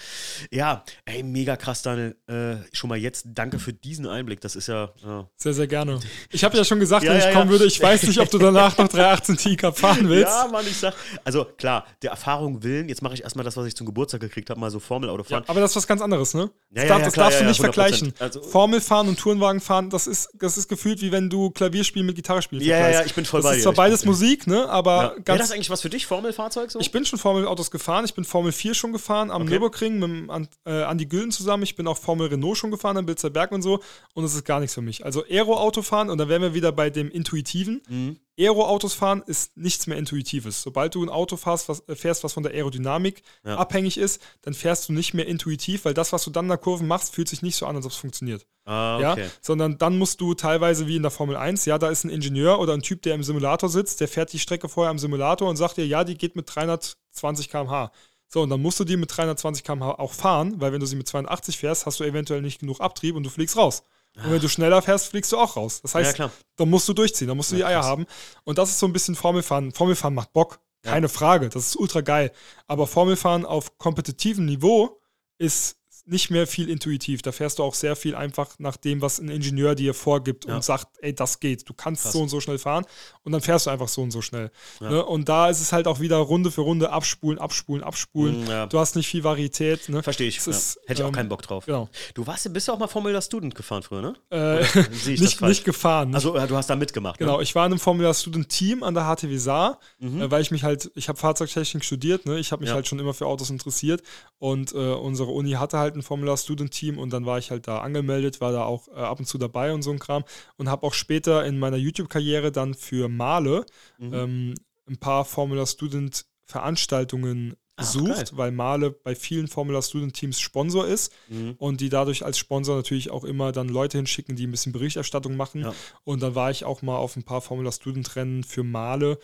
[0.49, 2.15] Ja, ey, mega krass, Daniel.
[2.27, 4.39] Äh, schon mal jetzt danke für diesen Einblick.
[4.39, 5.99] Das ist ja, ja Sehr, sehr gerne.
[6.30, 7.51] Ich habe ja schon gesagt, Ja, wenn ich ja, kommen ja.
[7.51, 10.31] würde, ich weiß nicht, ob du danach noch 318 T-Cup fahren willst.
[10.31, 10.93] Ja, Mann, ich sag.
[11.26, 14.49] Also klar, der Erfahrung willen, jetzt mache ich erstmal das, was ich zum Geburtstag gekriegt
[14.49, 15.43] habe, mal so Formelauto fahren.
[15.47, 16.49] aber das ist was ganz anderes, ne?
[16.69, 17.73] Das ja, darf, das klar, darfst du nicht ja, 100%.
[17.73, 18.13] vergleichen.
[18.19, 22.05] Also- Formel fahren und Tourenwagen fahren, das ist, das ist gefühlt wie wenn du Klavierspielen
[22.05, 23.63] mit Gitarre spielen Ja, ja, ja, ich bin voll das bei ist dir.
[23.63, 24.69] zwar Ich beides bin- Musik, ne?
[24.69, 25.09] Aber Ja.
[25.11, 26.80] Wäre ganz das eigentlich was für dich, Formelfahrzeug so?
[26.80, 27.81] Ich bin schon Formel-Autos gefahren.
[28.06, 29.52] Ich bin Formel 4 schon gefahren am Okay.
[29.52, 31.64] Nürburgring mit An- äh, Andi Güllen zusammen.
[31.64, 33.80] Ich bin auch Formel Renault schon gefahren am Bilzer Berg und so.
[34.14, 35.03] Und es ist gar nichts für mich.
[35.06, 37.82] Also Aero-Auto fahren und da wären wir wieder bei dem Intuitiven.
[37.90, 38.18] Mhm.
[38.41, 40.61] Aero-Autos fahren ist nichts mehr Intuitives.
[40.61, 43.57] Sobald du ein Auto fährst, was, äh, fährst, was von der Aerodynamik ja.
[43.57, 46.57] abhängig ist, dann fährst du nicht mehr intuitiv, weil das, was du dann in der
[46.57, 48.45] Kurve machst, fühlt sich nicht so an, als ob es funktioniert.
[48.65, 49.23] Ah, okay.
[49.23, 49.30] ja?
[49.41, 52.59] Sondern dann musst du teilweise wie in der Formel 1, ja, da ist ein Ingenieur
[52.59, 55.57] oder ein Typ, der im Simulator sitzt, der fährt die Strecke vorher im Simulator und
[55.57, 57.91] sagt dir, ja, die geht mit 320 km/h.
[58.27, 60.95] So, und dann musst du die mit 320 km/h auch fahren, weil wenn du sie
[60.95, 63.84] mit 82 fährst, hast du eventuell nicht genug Abtrieb und du fliegst raus.
[64.18, 65.82] Und wenn du schneller fährst, fliegst du auch raus.
[65.82, 67.90] Das heißt, ja, da musst du durchziehen, da musst du ja, die Eier krass.
[67.90, 68.06] haben.
[68.44, 69.72] Und das ist so ein bisschen Formelfahren.
[69.72, 71.10] Formelfahren macht Bock, keine.
[71.10, 71.50] Frage.
[71.50, 72.32] Das ist ultra geil.
[72.68, 75.00] Aber Formelfahren auf kompetitivem Niveau
[75.38, 75.78] ist
[76.12, 77.22] nicht mehr viel intuitiv.
[77.22, 80.56] Da fährst du auch sehr viel einfach nach dem, was ein Ingenieur dir vorgibt ja.
[80.56, 81.68] und sagt, ey, das geht.
[81.68, 82.14] Du kannst Krass.
[82.14, 82.86] so und so schnell fahren
[83.24, 84.52] und dann fährst du einfach so und so schnell.
[84.80, 84.90] Ja.
[84.90, 85.06] Ne?
[85.06, 88.46] Und da ist es halt auch wieder Runde für Runde abspulen, abspulen, abspulen.
[88.46, 88.66] Mm, ja.
[88.68, 89.88] Du hast nicht viel Varietät.
[89.90, 90.04] Ne?
[90.04, 90.46] Verstehe ich.
[90.46, 91.66] Ist, Hätte ich auch ähm, keinen Bock drauf.
[91.66, 91.90] Genau.
[92.14, 94.14] Du warst, bist ja auch mal Formula Student gefahren früher, ne?
[94.30, 94.66] Äh,
[95.08, 96.14] nicht, nicht gefahren.
[96.14, 97.20] Also du hast da mitgemacht.
[97.20, 97.44] Genau, ne?
[97.44, 100.22] ich war in einem Formula Student Team an der HTW Saar, mhm.
[100.22, 102.38] äh, weil ich mich halt, ich habe Fahrzeugtechnik studiert, ne?
[102.38, 104.04] ich habe mich halt schon immer für Autos interessiert
[104.40, 107.68] und äh, unsere Uni hatte halt ein Formula Student Team und dann war ich halt
[107.68, 110.23] da angemeldet, war da auch äh, ab und zu dabei und so ein Kram
[110.57, 113.65] und habe auch später in meiner YouTube-Karriere dann für Male
[113.98, 114.14] mhm.
[114.14, 114.53] ähm,
[114.88, 120.88] ein paar Formula Student Veranstaltungen besucht, Ach, weil Male bei vielen Formula Student Teams Sponsor
[120.88, 121.56] ist mhm.
[121.57, 125.36] und die dadurch als Sponsor natürlich auch immer dann Leute hinschicken, die ein bisschen Berichterstattung
[125.36, 125.61] machen.
[125.61, 125.73] Ja.
[126.03, 129.18] Und dann war ich auch mal auf ein paar Formula Student Rennen für Male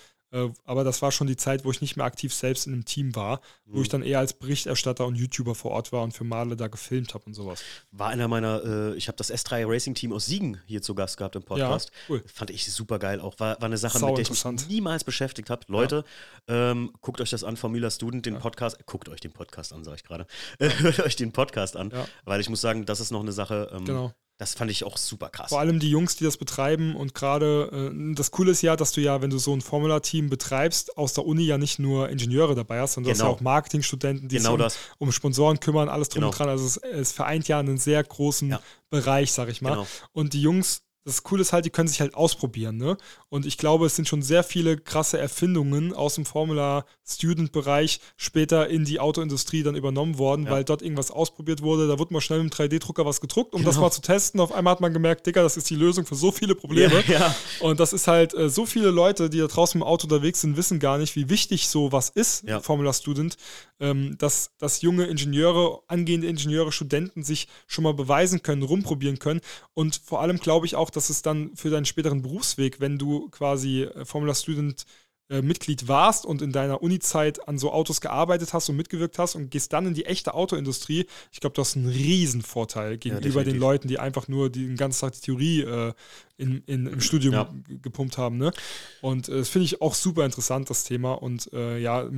[0.65, 3.15] aber das war schon die Zeit, wo ich nicht mehr aktiv selbst in einem Team
[3.15, 3.81] war, wo mhm.
[3.83, 7.13] ich dann eher als Berichterstatter und YouTuber vor Ort war und für Male da gefilmt
[7.13, 7.63] habe und sowas.
[7.91, 11.17] War einer meiner, äh, ich habe das S3 Racing Team aus Siegen hier zu Gast
[11.17, 11.91] gehabt im Podcast.
[11.93, 12.23] Ja, cool.
[12.25, 13.39] Fand ich super geil auch.
[13.39, 15.61] War, war eine Sache, Sau mit der ich mich niemals beschäftigt habe.
[15.67, 16.03] Leute,
[16.49, 16.71] ja.
[16.71, 18.39] ähm, guckt euch das an, Formula Student, den ja.
[18.39, 18.85] Podcast.
[18.85, 20.27] Guckt euch den Podcast an, sage ich gerade.
[20.59, 21.93] Hört euch den Podcast an,
[22.25, 23.69] weil ich muss sagen, das ist noch eine Sache.
[23.73, 25.49] Ähm, genau das fand ich auch super krass.
[25.49, 28.91] Vor allem die Jungs, die das betreiben und gerade äh, das Coole ist ja, dass
[28.91, 32.53] du ja, wenn du so ein Formula-Team betreibst, aus der Uni ja nicht nur Ingenieure
[32.53, 33.23] dabei hast, sondern genau.
[33.23, 33.49] du hast ja genau.
[33.51, 36.27] auch Marketingstudenten, die genau sich um, um, Sponsoren kümmern, alles drum genau.
[36.27, 36.49] und dran.
[36.49, 38.61] Also es, es, vereint ja einen sehr großen ja.
[38.91, 39.71] Bereich, sag ich mal.
[39.71, 39.87] Genau.
[40.13, 42.97] Und die Jungs das Coole ist halt, die können sich halt ausprobieren, ne?
[43.29, 48.83] Und ich glaube, es sind schon sehr viele krasse Erfindungen aus dem Formula-Student-Bereich später in
[48.83, 50.51] die Autoindustrie dann übernommen worden, ja.
[50.51, 51.87] weil dort irgendwas ausprobiert wurde.
[51.87, 53.71] Da wurde mal schnell mit dem 3D-Drucker was gedruckt, um genau.
[53.71, 54.41] das mal zu testen.
[54.41, 57.01] Auf einmal hat man gemerkt, Digga, das ist die Lösung für so viele Probleme.
[57.07, 57.35] Ja, ja.
[57.61, 60.57] Und das ist halt, äh, so viele Leute, die da draußen im Auto unterwegs sind,
[60.57, 63.37] wissen gar nicht, wie wichtig sowas ist, Formula-Student,
[63.79, 69.41] dass, dass junge Ingenieure, angehende Ingenieure, Studenten sich schon mal beweisen können, rumprobieren können.
[69.73, 73.29] Und vor allem glaube ich auch, dass es dann für deinen späteren Berufsweg, wenn du
[73.29, 74.85] quasi äh, Formula Student
[75.29, 79.35] äh, Mitglied warst und in deiner Uni-Zeit an so Autos gearbeitet hast und mitgewirkt hast
[79.35, 83.41] und gehst dann in die echte Autoindustrie, ich glaube, du hast einen riesen Vorteil gegenüber
[83.41, 85.93] ja, den Leuten, die einfach nur den ganzen Tag die Theorie äh,
[86.37, 87.53] in, in, im Studium ja.
[87.81, 88.37] gepumpt haben.
[88.37, 88.53] Ne?
[89.01, 91.11] Und äh, das finde ich auch super interessant, das Thema.
[91.11, 92.09] Und äh, ja,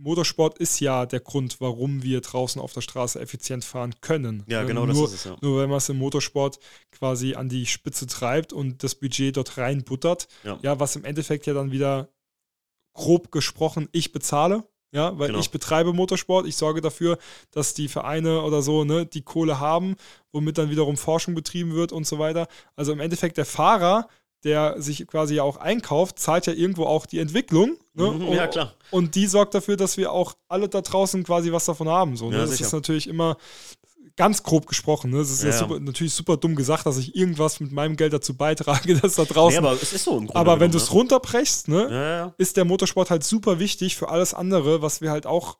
[0.00, 4.44] Motorsport ist ja der Grund, warum wir draußen auf der Straße effizient fahren können.
[4.46, 5.24] Ja, genau nur, das ist es.
[5.24, 5.36] Ja.
[5.40, 6.58] Nur wenn man es im Motorsport
[6.92, 10.58] quasi an die Spitze treibt und das Budget dort reinbuttert, ja.
[10.62, 12.08] ja, was im Endeffekt ja dann wieder
[12.94, 14.64] grob gesprochen ich bezahle.
[14.90, 15.40] Ja, weil genau.
[15.40, 17.18] ich betreibe Motorsport, ich sorge dafür,
[17.50, 19.96] dass die Vereine oder so ne, die Kohle haben,
[20.32, 22.48] womit dann wiederum Forschung betrieben wird und so weiter.
[22.74, 24.08] Also im Endeffekt der Fahrer
[24.44, 27.76] der sich quasi ja auch einkauft, zahlt ja irgendwo auch die Entwicklung.
[27.94, 28.10] Ne?
[28.10, 28.74] Mhm, ja, klar.
[28.90, 32.16] Und die sorgt dafür, dass wir auch alle da draußen quasi was davon haben.
[32.16, 32.36] So, ne?
[32.36, 32.66] ja, das sicher.
[32.66, 33.36] ist natürlich immer
[34.16, 35.10] ganz grob gesprochen.
[35.10, 35.18] Ne?
[35.18, 38.12] Das ist ja, ja super, natürlich super dumm gesagt, dass ich irgendwas mit meinem Geld
[38.12, 39.60] dazu beitrage, dass da draußen.
[39.60, 40.18] Nee, aber es ist so.
[40.18, 40.92] Im aber wenn du es ne?
[40.92, 45.56] runterbrechst, ne, ist der Motorsport halt super wichtig für alles andere, was wir halt auch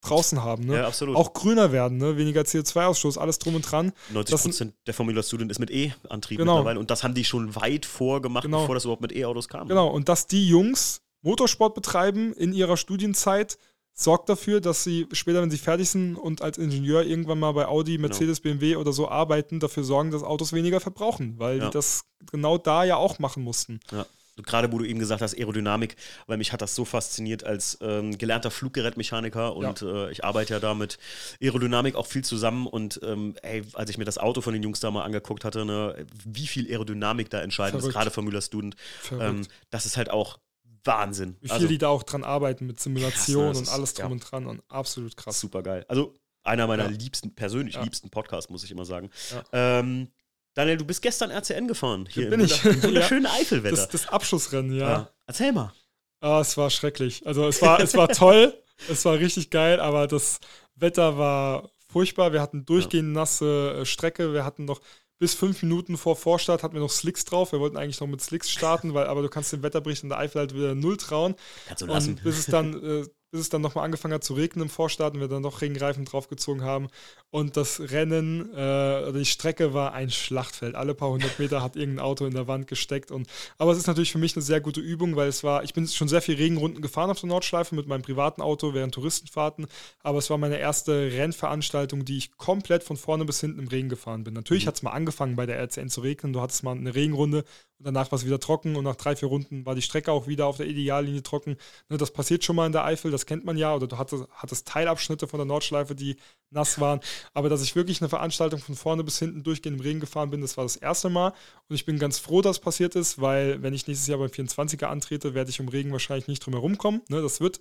[0.00, 0.66] draußen haben.
[0.66, 0.76] Ne?
[0.76, 1.16] Ja, absolut.
[1.16, 2.16] Auch grüner werden, ne?
[2.16, 3.92] weniger CO2-Ausstoß, alles drum und dran.
[4.12, 6.54] 90 Prozent der Formula Student ist mit E-Antrieb genau.
[6.54, 8.60] mittlerweile und das haben die schon weit vorgemacht, genau.
[8.60, 9.68] bevor das überhaupt mit E-Autos kam.
[9.68, 13.58] Genau, und dass die Jungs Motorsport betreiben in ihrer Studienzeit,
[13.92, 17.66] sorgt dafür, dass sie später, wenn sie fertig sind und als Ingenieur irgendwann mal bei
[17.66, 18.08] Audi, genau.
[18.08, 18.58] Mercedes, genau.
[18.58, 21.66] BMW oder so arbeiten, dafür sorgen, dass Autos weniger verbrauchen, weil ja.
[21.66, 23.80] die das genau da ja auch machen mussten.
[23.92, 25.96] Ja gerade wo du eben gesagt hast, Aerodynamik,
[26.26, 30.06] weil mich hat das so fasziniert als ähm, gelernter Fluggerätmechaniker und ja.
[30.06, 30.98] äh, ich arbeite ja da mit
[31.42, 34.80] Aerodynamik auch viel zusammen und ähm, ey, als ich mir das Auto von den Jungs
[34.80, 38.76] da mal angeguckt hatte, ne, wie viel Aerodynamik da entscheidend ist, gerade für Müller Student,
[39.12, 40.38] ähm, das ist halt auch
[40.84, 41.36] Wahnsinn.
[41.40, 44.06] Wie viel also, die da auch dran arbeiten mit Simulation krass, ne, und alles drum
[44.06, 44.12] ja.
[44.12, 45.40] und dran und absolut krass.
[45.40, 45.84] Super geil.
[45.88, 46.90] Also einer meiner ja.
[46.90, 49.10] liebsten, persönlich liebsten Podcasts, muss ich immer sagen.
[49.52, 50.08] Ähm,
[50.54, 52.08] Daniel, du bist gestern RCN gefahren.
[52.10, 52.64] Hier bin ich.
[52.64, 53.32] Im wunderschönen ja.
[53.32, 53.76] Eifelwetter.
[53.76, 54.90] Das, das, Abschlussrennen, ja.
[54.90, 55.10] ja.
[55.26, 55.72] Erzähl mal.
[56.20, 57.26] Ah, es war schrecklich.
[57.26, 58.52] Also es war, es war toll,
[58.88, 60.40] es war richtig geil, aber das
[60.74, 62.32] Wetter war furchtbar.
[62.32, 64.32] Wir hatten durchgehend nasse äh, Strecke.
[64.32, 64.80] Wir hatten noch
[65.20, 67.52] bis fünf Minuten vor Vorstart hatten wir noch Slicks drauf.
[67.52, 70.18] Wir wollten eigentlich noch mit Slicks starten, weil aber du kannst dem Wetterbericht in der
[70.18, 71.36] Eifel halt wieder null trauen.
[71.68, 72.14] Kannst du lassen.
[72.14, 75.14] Und bis es dann äh, bis es dann nochmal angefangen hat zu regnen im Vorstart
[75.14, 76.88] und wir dann noch Regenreifen draufgezogen haben.
[77.30, 80.74] Und das Rennen, äh, die Strecke war ein Schlachtfeld.
[80.74, 83.12] Alle paar hundert Meter hat irgendein Auto in der Wand gesteckt.
[83.12, 85.74] Und, aber es ist natürlich für mich eine sehr gute Übung, weil es war, ich
[85.74, 89.66] bin schon sehr viel Regenrunden gefahren auf der Nordschleife mit meinem privaten Auto während Touristenfahrten.
[90.02, 93.88] Aber es war meine erste Rennveranstaltung, die ich komplett von vorne bis hinten im Regen
[93.88, 94.34] gefahren bin.
[94.34, 94.68] Natürlich mhm.
[94.68, 96.32] hat es mal angefangen bei der RCN zu regnen.
[96.32, 97.44] Du hattest mal eine Regenrunde
[97.80, 100.26] und danach war es wieder trocken und nach drei, vier Runden war die Strecke auch
[100.26, 101.56] wieder auf der Ideallinie trocken.
[101.88, 103.74] Ne, das passiert schon mal in der Eifel, das kennt man ja.
[103.74, 106.16] Oder du hattest, hattest Teilabschnitte von der Nordschleife, die
[106.50, 107.00] nass waren.
[107.32, 110.42] Aber dass ich wirklich eine Veranstaltung von vorne bis hinten durchgehend im Regen gefahren bin,
[110.42, 111.32] das war das erste Mal.
[111.68, 114.84] Und ich bin ganz froh, dass passiert ist, weil wenn ich nächstes Jahr beim 24er
[114.84, 117.00] antrete, werde ich um Regen wahrscheinlich nicht drum herum kommen.
[117.08, 117.60] Ne, das wird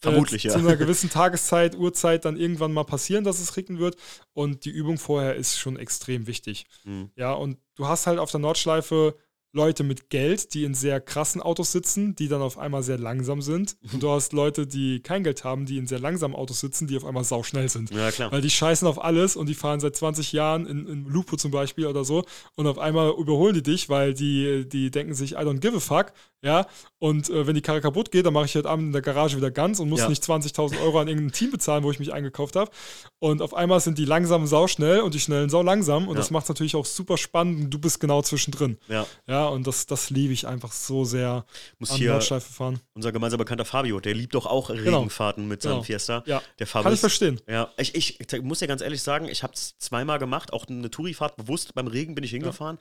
[0.00, 0.54] Vermutlich, äh, ja.
[0.54, 3.96] zu einer gewissen Tageszeit, Uhrzeit dann irgendwann mal passieren, dass es regnen wird.
[4.32, 6.66] Und die Übung vorher ist schon extrem wichtig.
[6.82, 7.10] Mhm.
[7.14, 9.14] Ja, und du hast halt auf der Nordschleife
[9.52, 13.42] Leute mit Geld, die in sehr krassen Autos sitzen, die dann auf einmal sehr langsam
[13.42, 13.76] sind.
[13.92, 16.96] Und du hast Leute, die kein Geld haben, die in sehr langsamen Autos sitzen, die
[16.96, 17.90] auf einmal sauschnell sind.
[17.90, 18.30] Ja, klar.
[18.30, 21.50] Weil die scheißen auf alles und die fahren seit 20 Jahren in, in Lupo zum
[21.50, 22.24] Beispiel oder so.
[22.54, 25.80] Und auf einmal überholen die dich, weil die, die denken sich, I don't give a
[25.80, 26.12] fuck.
[26.42, 26.66] Ja,
[26.98, 29.36] und äh, wenn die Karre kaputt geht, dann mache ich heute Abend in der Garage
[29.36, 30.08] wieder ganz und muss ja.
[30.08, 32.70] nicht 20.000 Euro an irgendein Team bezahlen, wo ich mich eingekauft habe.
[33.18, 36.08] Und auf einmal sind die langsamen sau schnell und die schnellen sau langsam.
[36.08, 36.20] Und ja.
[36.20, 37.64] das macht es natürlich auch super spannend.
[37.64, 38.78] Und du bist genau zwischendrin.
[38.88, 39.06] Ja.
[39.26, 41.44] Ja, und das, das liebe ich einfach so sehr
[41.78, 42.80] muss an Nordschleife fahren.
[42.94, 44.98] Unser gemeinsamer bekannter Fabio, der liebt doch auch genau.
[44.98, 45.82] Regenfahrten mit seinem genau.
[45.82, 46.22] Fiesta.
[46.24, 46.40] Ja.
[46.58, 47.38] Der Fabio Kann ich verstehen.
[47.46, 50.66] Ja, ich, ich, ich muss ja ganz ehrlich sagen, ich habe es zweimal gemacht, auch
[50.66, 51.74] eine Tourifahrt bewusst.
[51.74, 52.78] Beim Regen bin ich hingefahren.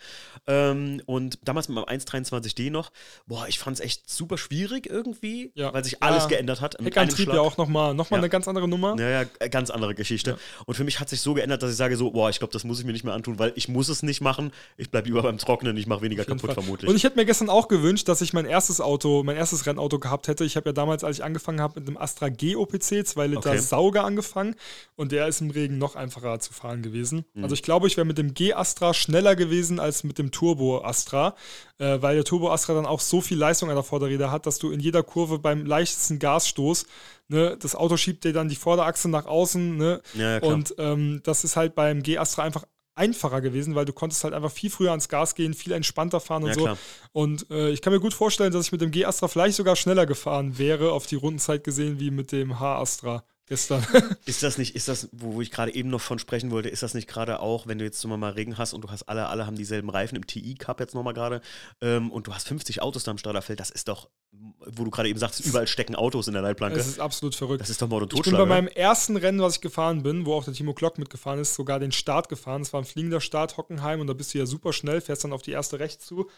[0.48, 0.72] Ja.
[0.72, 2.91] Ähm, und damals mit meinem 123D noch.
[3.27, 5.73] Boah, ich fand es echt super schwierig irgendwie, ja.
[5.73, 6.30] weil sich alles ja.
[6.30, 6.77] geändert hat.
[6.80, 8.21] Heckantrieb ja auch nochmal noch mal ja.
[8.21, 8.95] eine ganz andere Nummer.
[8.97, 10.38] Ja, ja, äh, ganz andere Geschichte.
[10.65, 12.63] Und für mich hat sich so geändert, dass ich sage so, boah, ich glaube, das
[12.63, 14.51] muss ich mir nicht mehr antun, weil ich muss es nicht machen.
[14.77, 16.53] Ich bleibe lieber beim Trocknen, ich mache weniger kaputt Fall.
[16.53, 16.89] vermutlich.
[16.89, 19.99] Und ich hätte mir gestern auch gewünscht, dass ich mein erstes Auto, mein erstes Rennauto
[19.99, 20.45] gehabt hätte.
[20.45, 23.49] Ich habe ja damals, als ich angefangen habe, mit einem Astra G OPC, 2 Liter
[23.49, 23.59] okay.
[23.59, 24.55] Sauger angefangen
[24.95, 27.26] und der ist im Regen noch einfacher zu fahren gewesen.
[27.34, 27.43] Mhm.
[27.43, 30.84] Also ich glaube, ich wäre mit dem G Astra schneller gewesen als mit dem Turbo
[30.84, 31.35] Astra,
[31.80, 34.59] äh, weil der Turbo Astra dann auch so viel Leistung an der Vorderräder hat, dass
[34.59, 36.85] du in jeder Kurve beim leichtesten Gasstoß,
[37.27, 40.01] ne, das Auto schiebt dir dann die Vorderachse nach außen, ne?
[40.13, 43.93] Ja, ja, und ähm, das ist halt beim G Astra einfach einfacher gewesen, weil du
[43.93, 46.61] konntest halt einfach viel früher ans Gas gehen, viel entspannter fahren und ja, so.
[46.63, 46.77] Klar.
[47.13, 49.75] Und äh, ich kann mir gut vorstellen, dass ich mit dem G Astra vielleicht sogar
[49.75, 53.85] schneller gefahren wäre, auf die Rundenzeit gesehen, wie mit dem H Astra gestern.
[54.26, 56.93] ist das nicht, ist das, wo, ich gerade eben noch von sprechen wollte, ist das
[56.93, 59.45] nicht gerade auch, wenn du jetzt mal, mal Regen hast und du hast alle, alle
[59.45, 61.41] haben dieselben Reifen im TI Cup jetzt nochmal gerade
[61.81, 65.09] ähm, und du hast 50 Autos da im Starterfeld, das ist doch, wo du gerade
[65.09, 66.77] eben sagst, überall stecken Autos in der Leitplanke.
[66.77, 67.61] Das ist absolut verrückt.
[67.61, 68.34] Das ist doch Mord und Totschlag.
[68.34, 70.97] Ich bin bei meinem ersten Rennen, was ich gefahren bin, wo auch der Timo Glock
[70.97, 72.61] mitgefahren ist, sogar den Start gefahren.
[72.61, 75.34] Es war ein fliegender Start, Hockenheim und da bist du ja super schnell, fährst dann
[75.34, 76.30] auf die erste rechts zu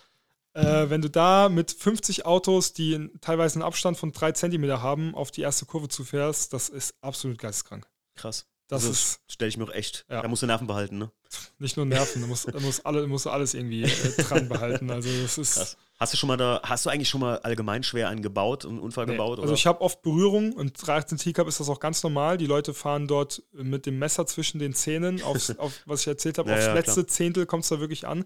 [0.53, 5.15] äh, wenn du da mit 50 Autos, die teilweise einen Abstand von 3 cm haben,
[5.15, 7.87] auf die erste Kurve zufährst, das ist absolut geisteskrank.
[8.15, 8.45] Krass.
[8.67, 9.21] Das also, ist.
[9.29, 10.05] Stelle ich mir auch echt.
[10.09, 10.21] Ja.
[10.21, 11.11] Da musst du Nerven behalten, ne?
[11.59, 14.89] Nicht nur Nerven, du musst, du musst, alle, musst alles irgendwie äh, dran behalten.
[14.91, 15.55] Also, das ist.
[15.55, 15.77] Krass.
[16.01, 18.79] Hast du schon mal da, hast du eigentlich schon mal allgemein schwer einen gebaut, einen
[18.79, 19.11] Unfall nee.
[19.11, 19.33] gebaut?
[19.33, 19.43] Oder?
[19.43, 22.39] Also ich habe oft Berührung und 13 T-Cup ist das auch ganz normal.
[22.39, 26.39] Die Leute fahren dort mit dem Messer zwischen den Zähnen, aufs, auf was ich erzählt
[26.39, 27.07] habe, ja, aufs letzte klar.
[27.07, 28.25] Zehntel kommt es da wirklich an.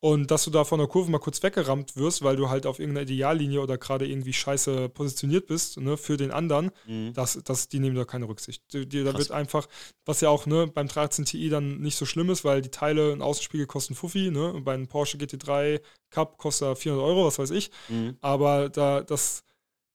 [0.00, 2.78] Und dass du da von der Kurve mal kurz weggerammt wirst, weil du halt auf
[2.78, 7.14] irgendeiner Ideallinie oder gerade irgendwie scheiße positioniert bist, ne, für den anderen, mhm.
[7.14, 8.62] das, das, die nehmen da keine Rücksicht.
[8.74, 9.66] Die, die, da wird einfach,
[10.04, 13.12] was ja auch ne, beim 13 Ti dann nicht so schlimm ist, weil die Teile,
[13.12, 15.80] ein Außenspiegel kosten Fuffi, ne, und bei einem Porsche GT3
[16.10, 17.70] Cup kostet 400 Euro, was weiß ich.
[17.88, 18.16] Mhm.
[18.20, 19.44] Aber da, das,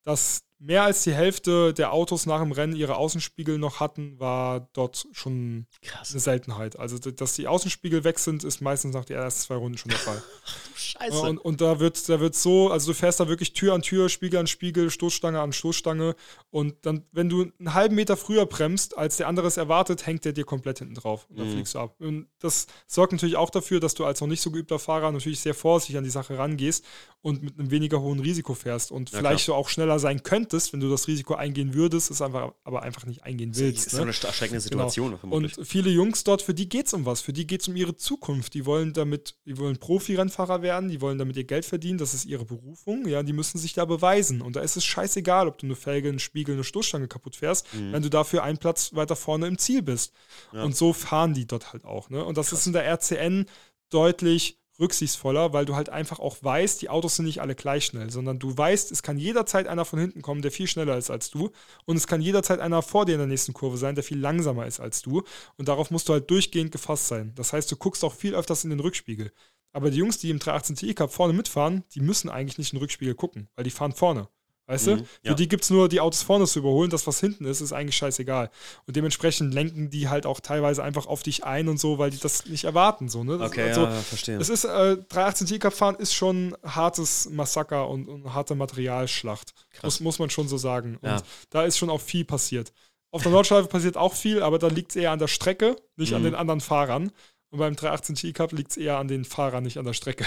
[0.03, 4.67] das mehr als die Hälfte der Autos nach dem Rennen ihre Außenspiegel noch hatten, war
[4.73, 6.11] dort schon Krass.
[6.11, 6.77] eine Seltenheit.
[6.77, 9.99] Also, dass die Außenspiegel weg sind, ist meistens nach den ersten zwei Runden schon der
[9.99, 10.21] Fall.
[10.75, 11.21] Scheiße.
[11.21, 14.09] Und, und, da wird, da wird so, also du fährst da wirklich Tür an Tür,
[14.09, 16.15] Spiegel an Spiegel, Stoßstange an Stoßstange.
[16.49, 20.25] Und dann, wenn du einen halben Meter früher bremst, als der andere es erwartet, hängt
[20.25, 21.25] der dir komplett hinten drauf.
[21.29, 21.53] Und dann mhm.
[21.53, 21.95] fliegst du ab.
[21.99, 25.39] Und das sorgt natürlich auch dafür, dass du als noch nicht so geübter Fahrer natürlich
[25.39, 26.85] sehr vorsichtig an die Sache rangehst
[27.21, 29.55] und mit einem weniger hohen Risiko fährst und ja, vielleicht klar.
[29.55, 33.05] so auch schneller sein könntest, wenn du das Risiko eingehen würdest, ist einfach, aber einfach
[33.05, 33.77] nicht eingehen willst.
[33.77, 33.97] Das ist ne?
[33.97, 34.89] so eine erschreckende genau.
[34.89, 35.19] Situation.
[35.21, 35.35] Genau.
[35.35, 37.75] Und viele Jungs dort, für die geht es um was, für die geht es um
[37.75, 38.53] ihre Zukunft.
[38.53, 42.25] Die wollen damit, die wollen Profi-Rennfahrer werden, die wollen damit ihr Geld verdienen, das ist
[42.25, 44.41] ihre Berufung, ja, die müssen sich da beweisen.
[44.41, 47.73] Und da ist es scheißegal, ob du eine Felge, einen Spiegel, eine Stoßstange kaputt fährst,
[47.73, 47.93] mhm.
[47.93, 50.13] wenn du dafür einen Platz weiter vorne im Ziel bist.
[50.53, 50.63] Ja.
[50.63, 52.09] Und so fahren die dort halt auch.
[52.09, 52.23] Ne?
[52.23, 52.59] Und das Krass.
[52.59, 53.45] ist in der RCN
[53.89, 58.09] deutlich rücksichtsvoller, weil du halt einfach auch weißt, die Autos sind nicht alle gleich schnell,
[58.09, 61.29] sondern du weißt, es kann jederzeit einer von hinten kommen, der viel schneller ist als
[61.29, 61.51] du
[61.85, 64.65] und es kann jederzeit einer vor dir in der nächsten Kurve sein, der viel langsamer
[64.65, 65.23] ist als du
[65.57, 67.33] und darauf musst du halt durchgehend gefasst sein.
[67.35, 69.31] Das heißt, du guckst auch viel öfters in den Rückspiegel.
[69.71, 72.77] Aber die Jungs, die im 318 Ti Cup vorne mitfahren, die müssen eigentlich nicht in
[72.77, 74.27] den Rückspiegel gucken, weil die fahren vorne.
[74.69, 75.03] Weißt mhm, du?
[75.23, 75.31] Ja.
[75.31, 76.91] Für die gibt es nur die Autos vorne zu überholen.
[76.91, 78.51] Das, was hinten ist, ist eigentlich scheißegal.
[78.85, 82.19] Und dementsprechend lenken die halt auch teilweise einfach auf dich ein und so, weil die
[82.19, 83.09] das nicht erwarten.
[83.09, 83.39] So, ne?
[83.41, 84.37] okay, also, ja, verstehe.
[84.37, 89.55] Es ist, äh, 318 T-Cup fahren ist schon hartes Massaker und, und harte Materialschlacht.
[89.81, 90.97] Muss, muss man schon so sagen.
[91.01, 91.21] Und ja.
[91.49, 92.71] da ist schon auch viel passiert.
[93.09, 96.11] Auf der Nordschleife passiert auch viel, aber da liegt es eher an der Strecke, nicht
[96.11, 96.17] mhm.
[96.17, 97.11] an den anderen Fahrern.
[97.51, 100.23] Und beim 318 T Cup liegt es eher an den Fahrern, nicht an der Strecke.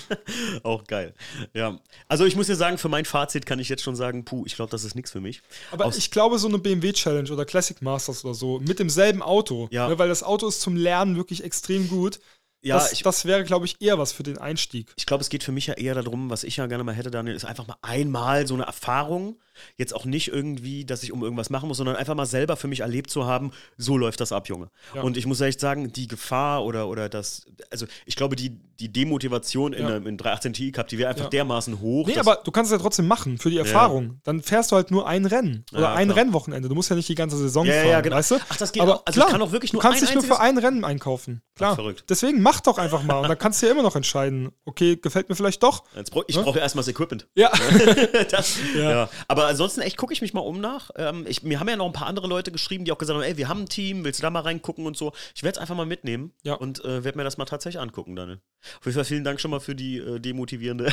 [0.62, 1.14] Auch geil.
[1.52, 1.78] Ja.
[2.08, 4.56] Also ich muss dir sagen, für mein Fazit kann ich jetzt schon sagen, puh, ich
[4.56, 5.42] glaube, das ist nichts für mich.
[5.70, 9.20] Aber Aus ich glaube, so eine BMW Challenge oder Classic Masters oder so mit demselben
[9.20, 9.86] Auto, ja.
[9.86, 12.20] ne, weil das Auto ist zum Lernen wirklich extrem gut.
[12.62, 14.94] Ja, das, ich, das wäre, glaube ich, eher was für den Einstieg.
[14.96, 17.10] Ich glaube, es geht für mich ja eher darum, was ich ja gerne mal hätte,
[17.10, 19.36] Daniel, ist einfach mal einmal so eine Erfahrung
[19.76, 22.68] Jetzt auch nicht irgendwie, dass ich um irgendwas machen muss, sondern einfach mal selber für
[22.68, 24.70] mich erlebt zu haben, so läuft das ab, Junge.
[24.94, 25.02] Ja.
[25.02, 28.92] Und ich muss echt sagen, die Gefahr oder, oder das, also ich glaube, die, die
[28.92, 29.96] Demotivation in, ja.
[29.96, 31.30] in 318 Ti Cup, die wäre einfach ja.
[31.30, 32.06] dermaßen hoch.
[32.06, 34.20] Nee, aber du kannst es ja trotzdem machen für die Erfahrung.
[34.24, 36.18] Dann fährst du halt nur ein Rennen oder ein klar.
[36.18, 36.68] Rennwochenende.
[36.68, 38.16] Du musst ja nicht die ganze Saison fahren, ja, genau.
[38.16, 38.36] weißt du?
[38.48, 39.06] Ach, das geht aber auch.
[39.06, 41.42] Also klar, ich kann auch wirklich nur du kannst dich nur für ein Rennen einkaufen.
[41.54, 41.72] Klar.
[41.72, 42.04] Ach, verrückt.
[42.08, 45.28] Deswegen mach doch einfach mal und dann kannst du ja immer noch entscheiden, okay, gefällt
[45.28, 45.84] mir vielleicht doch.
[46.10, 47.26] Brauch, ich brauche ja erstmal das Equipment.
[47.34, 47.50] Ja.
[48.30, 49.08] das, ja.
[49.28, 50.90] Aber ansonsten echt gucke ich mich mal um nach.
[50.96, 53.24] Ähm, ich, mir haben ja noch ein paar andere Leute geschrieben, die auch gesagt haben,
[53.24, 55.12] ey, wir haben ein Team, willst du da mal reingucken und so.
[55.34, 56.54] Ich werde es einfach mal mitnehmen ja.
[56.54, 58.40] und äh, werde mir das mal tatsächlich angucken, Daniel.
[58.80, 60.92] Auf jeden Fall vielen Dank schon mal für die äh, demotivierende.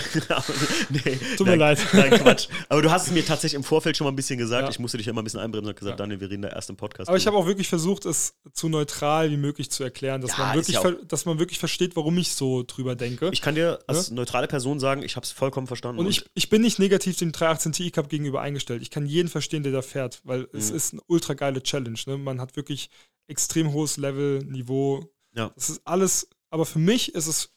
[0.89, 1.80] nee, Tut mir leid.
[1.93, 2.47] Nein, Quatsch.
[2.69, 4.63] Aber du hast es mir tatsächlich im Vorfeld schon mal ein bisschen gesagt.
[4.63, 4.69] Ja.
[4.69, 6.03] Ich musste dich immer ein bisschen einbremsen und gesagt, ja.
[6.03, 7.09] Daniel, wir reden da erst im Podcast.
[7.09, 10.55] Aber ich habe auch wirklich versucht, es so neutral wie möglich zu erklären, dass, man,
[10.55, 10.77] wirklich
[11.07, 13.30] dass man wirklich versteht, warum ich so drüber denke.
[13.34, 15.99] Ich kann dir als neutrale Person sagen, ich habe es vollkommen verstanden.
[15.99, 18.81] Und, und ich, ich bin nicht negativ dem 318 Ti Cup gegenüber eingestellt.
[18.81, 20.47] Ich kann jeden verstehen, der da fährt, weil mhm.
[20.53, 21.99] es ist eine ultra geile Challenge.
[22.05, 22.17] Ne?
[22.17, 22.89] Man hat wirklich
[23.27, 25.09] extrem hohes Level, Niveau.
[25.35, 25.49] Ja.
[25.55, 27.51] Das ist alles, aber für mich ist es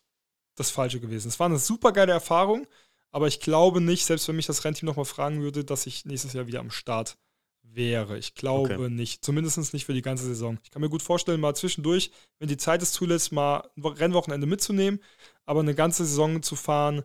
[0.55, 1.29] das Falsche gewesen.
[1.29, 2.67] Es war eine super geile Erfahrung,
[3.11, 6.33] aber ich glaube nicht, selbst wenn mich das Rennteam nochmal fragen würde, dass ich nächstes
[6.33, 7.19] Jahr wieder am Start
[7.63, 8.17] wäre.
[8.17, 8.89] Ich glaube okay.
[8.89, 9.25] nicht.
[9.25, 10.59] Zumindest nicht für die ganze Saison.
[10.63, 14.47] Ich kann mir gut vorstellen, mal zwischendurch, wenn die Zeit es zulässt, mal ein Rennwochenende
[14.47, 15.01] mitzunehmen,
[15.45, 17.03] aber eine ganze Saison zu fahren,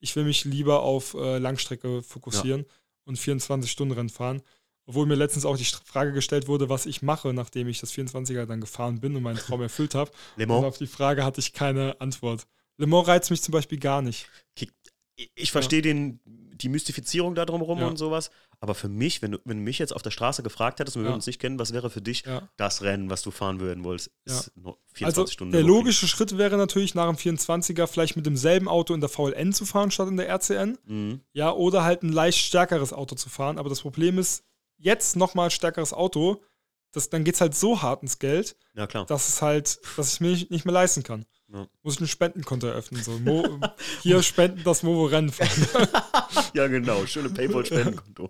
[0.00, 2.66] ich will mich lieber auf äh, Langstrecke fokussieren ja.
[3.04, 4.42] Und 24-Stunden-Rennen fahren.
[4.86, 8.44] Obwohl mir letztens auch die Frage gestellt wurde, was ich mache, nachdem ich das 24er
[8.44, 10.10] dann gefahren bin und meinen Traum erfüllt habe.
[10.58, 12.46] Und auf die Frage hatte ich keine Antwort.
[12.76, 14.28] Le Mans reizt mich zum Beispiel gar nicht.
[15.36, 15.84] Ich verstehe ja.
[16.54, 17.86] Die Mystifizierung da drumherum ja.
[17.86, 18.30] und sowas.
[18.60, 21.02] Aber für mich, wenn du, wenn du mich jetzt auf der Straße gefragt hättest und
[21.02, 21.10] wir ja.
[21.10, 22.24] würden uns nicht kennen, was wäre für dich
[22.56, 24.10] das Rennen, was du fahren würden wolltest?
[24.24, 24.52] Ist
[24.94, 25.52] 24 also Stunden.
[25.52, 29.52] Der logische Schritt wäre natürlich nach dem 24er vielleicht mit demselben Auto in der VLN
[29.52, 30.78] zu fahren statt in der RCN.
[30.84, 31.20] Mhm.
[31.32, 33.58] Ja, oder halt ein leicht stärkeres Auto zu fahren.
[33.58, 34.44] Aber das Problem ist,
[34.78, 36.42] jetzt nochmal stärkeres Auto,
[36.92, 40.20] das, dann geht es halt so hart ins Geld, ja, dass es halt, dass ich
[40.20, 41.26] mir nicht, nicht mehr leisten kann.
[41.54, 41.68] Ja.
[41.84, 43.02] Muss ich ein Spendenkonto eröffnen.
[43.02, 43.12] So.
[43.18, 43.60] Mo,
[44.02, 45.94] hier spenden das Movo Rennen fahren.
[46.54, 47.06] ja, genau.
[47.06, 48.28] Schöne Paypal-Spendenkonto.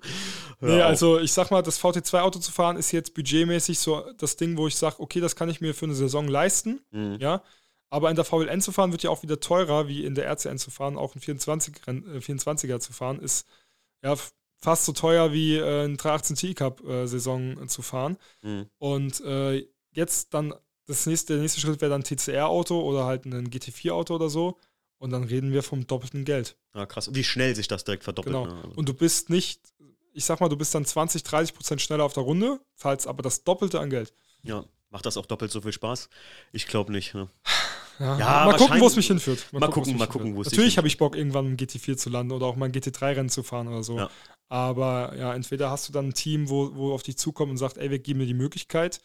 [0.60, 4.58] Nee, also ich sag mal, das VT2-Auto zu fahren ist jetzt budgetmäßig so das Ding,
[4.58, 6.80] wo ich sage, okay, das kann ich mir für eine Saison leisten.
[6.90, 7.16] Mhm.
[7.18, 7.42] Ja.
[7.88, 10.58] Aber in der VLN zu fahren wird ja auch wieder teurer, wie in der RCN
[10.58, 10.98] zu fahren.
[10.98, 13.46] Auch ein 24, äh, 24er zu fahren ist
[14.02, 14.16] ja
[14.58, 18.18] fast so teuer wie äh, ein 318 T-Cup-Saison äh, zu fahren.
[18.42, 18.66] Mhm.
[18.78, 20.52] Und äh, jetzt dann,
[20.86, 24.58] das nächste, der nächste Schritt wäre dann TCR-Auto oder halt ein GT4-Auto oder so.
[24.98, 26.56] Und dann reden wir vom doppelten Geld.
[26.72, 27.10] Ah, krass.
[27.12, 28.34] Wie schnell sich das direkt verdoppelt.
[28.34, 28.46] Genau.
[28.46, 28.72] Ne?
[28.74, 29.60] Und du bist nicht,
[30.12, 33.22] ich sag mal, du bist dann 20, 30 Prozent schneller auf der Runde, zahlst aber
[33.22, 34.14] das Doppelte an Geld.
[34.42, 36.08] Ja, macht das auch doppelt so viel Spaß?
[36.52, 37.14] Ich glaube nicht.
[37.14, 37.28] Ne?
[37.98, 39.52] Ja, ja mal gucken, wo es mich hinführt.
[39.52, 42.10] Mal, mal gucken, mal gucken, wo es Natürlich habe ich Bock, irgendwann im GT4 zu
[42.10, 43.98] landen oder auch mal ein GT3-Rennen zu fahren oder so.
[43.98, 44.10] Ja.
[44.48, 47.78] Aber ja, entweder hast du dann ein Team, wo, wo auf dich zukommt und sagt,
[47.78, 49.00] ey, wir geben dir die Möglichkeit.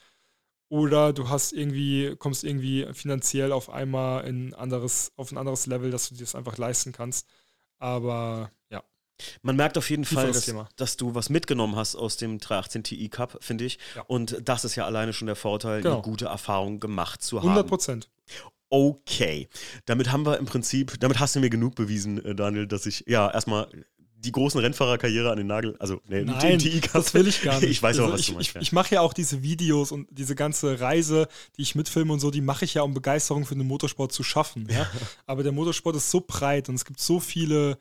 [0.69, 5.89] Oder du hast irgendwie, kommst irgendwie finanziell auf einmal in anderes, auf ein anderes Level,
[5.89, 7.27] dass du dir das einfach leisten kannst.
[7.79, 8.83] Aber ja.
[9.41, 13.09] Man merkt auf jeden Fall, dass, dass, du was mitgenommen hast aus dem 318 Ti
[13.09, 13.79] Cup, finde ich.
[13.95, 14.03] Ja.
[14.03, 15.95] Und das ist ja alleine schon der Vorteil, genau.
[15.95, 17.49] eine gute Erfahrung gemacht zu haben.
[17.49, 18.09] 100 Prozent.
[18.69, 19.49] Okay,
[19.85, 23.05] damit haben wir im Prinzip, damit hast du mir genug bewiesen, äh, Daniel, dass ich
[23.07, 23.67] ja erstmal
[24.21, 27.69] die großen Rennfahrerkarriere an den Nagel, also nee, Nein, TNT das will ich gar nicht.
[27.69, 28.49] ich weiß also aber, was ich, du meinst.
[28.55, 31.27] Ich, ich mache ja auch diese Videos und diese ganze Reise,
[31.57, 34.23] die ich mitfilme und so, die mache ich ja, um Begeisterung für den Motorsport zu
[34.23, 34.67] schaffen.
[34.69, 34.89] Ja?
[35.25, 37.77] Aber der Motorsport ist so breit und es gibt so viele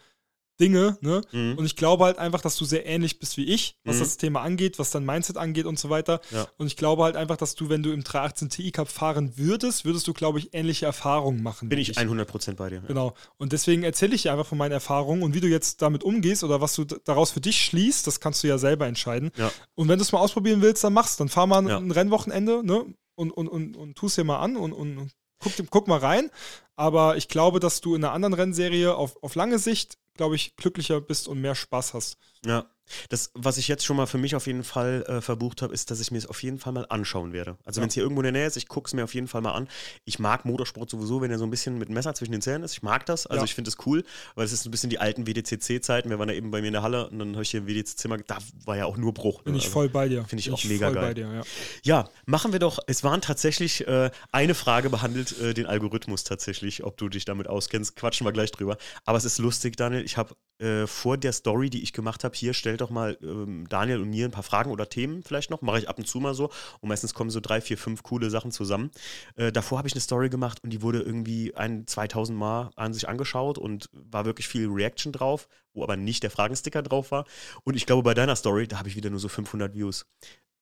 [0.60, 1.22] Dinge, ne?
[1.32, 1.56] Mhm.
[1.56, 4.00] Und ich glaube halt einfach, dass du sehr ähnlich bist wie ich, was mhm.
[4.00, 6.20] das Thema angeht, was dein Mindset angeht und so weiter.
[6.30, 6.46] Ja.
[6.56, 9.84] Und ich glaube halt einfach, dass du, wenn du im 318 Ti Cup fahren würdest,
[9.84, 11.68] würdest du, glaube ich, ähnliche Erfahrungen machen.
[11.68, 12.80] Bin ich 100% bei dir.
[12.80, 13.14] Genau.
[13.36, 16.42] Und deswegen erzähle ich dir einfach von meinen Erfahrungen und wie du jetzt damit umgehst
[16.44, 19.30] oder was du daraus für dich schließt, das kannst du ja selber entscheiden.
[19.36, 19.50] Ja.
[19.74, 21.20] Und wenn du es mal ausprobieren willst, dann machst.
[21.20, 22.84] Dann fahr mal ein Rennwochenende, ne?
[23.14, 26.30] Und, und, und, und tu es dir mal an und, und guck, guck mal rein.
[26.76, 30.54] Aber ich glaube, dass du in einer anderen Rennserie auf, auf lange Sicht glaube ich,
[30.56, 32.18] glücklicher bist und mehr Spaß hast.
[32.44, 32.66] Ja.
[33.08, 35.90] Das, was ich jetzt schon mal für mich auf jeden Fall äh, verbucht habe, ist,
[35.90, 37.56] dass ich mir es auf jeden Fall mal anschauen werde.
[37.64, 37.82] Also ja.
[37.82, 39.40] wenn es hier irgendwo in der Nähe ist, ich gucke es mir auf jeden Fall
[39.40, 39.68] mal an.
[40.04, 42.72] Ich mag Motorsport sowieso, wenn er so ein bisschen mit Messer zwischen den Zähnen ist.
[42.72, 43.26] Ich mag das.
[43.26, 43.44] Also ja.
[43.44, 44.04] ich finde es cool,
[44.34, 46.10] weil es ist ein bisschen die alten WDCC-Zeiten.
[46.10, 47.66] Wir waren ja eben bei mir in der Halle und dann habe ich hier im
[47.66, 49.42] WDC-Zimmer, da war ja auch nur Bruch.
[49.42, 49.58] Bin ne?
[49.58, 50.24] ich also, voll bei dir.
[50.24, 51.14] Finde ich Bin auch ich mega geil.
[51.14, 51.42] Dir, ja.
[51.82, 52.08] ja.
[52.26, 56.96] machen wir doch, es waren tatsächlich äh, eine Frage behandelt, äh, den Algorithmus tatsächlich, ob
[56.96, 57.96] du dich damit auskennst.
[57.96, 58.76] Quatschen wir gleich drüber.
[59.04, 62.34] Aber es ist lustig, Daniel, ich habe äh, vor der Story, die ich gemacht habe,
[62.38, 65.62] hier, stell doch mal ähm, Daniel und mir ein paar Fragen oder Themen vielleicht noch.
[65.62, 66.50] Mache ich ab und zu mal so.
[66.80, 68.90] Und meistens kommen so drei, vier, fünf coole Sachen zusammen.
[69.36, 72.94] Äh, davor habe ich eine Story gemacht und die wurde irgendwie ein, 2000 Mal an
[72.94, 77.24] sich angeschaut und war wirklich viel Reaction drauf, wo aber nicht der Fragensticker drauf war.
[77.64, 80.06] Und ich glaube, bei deiner Story, da habe ich wieder nur so 500 Views.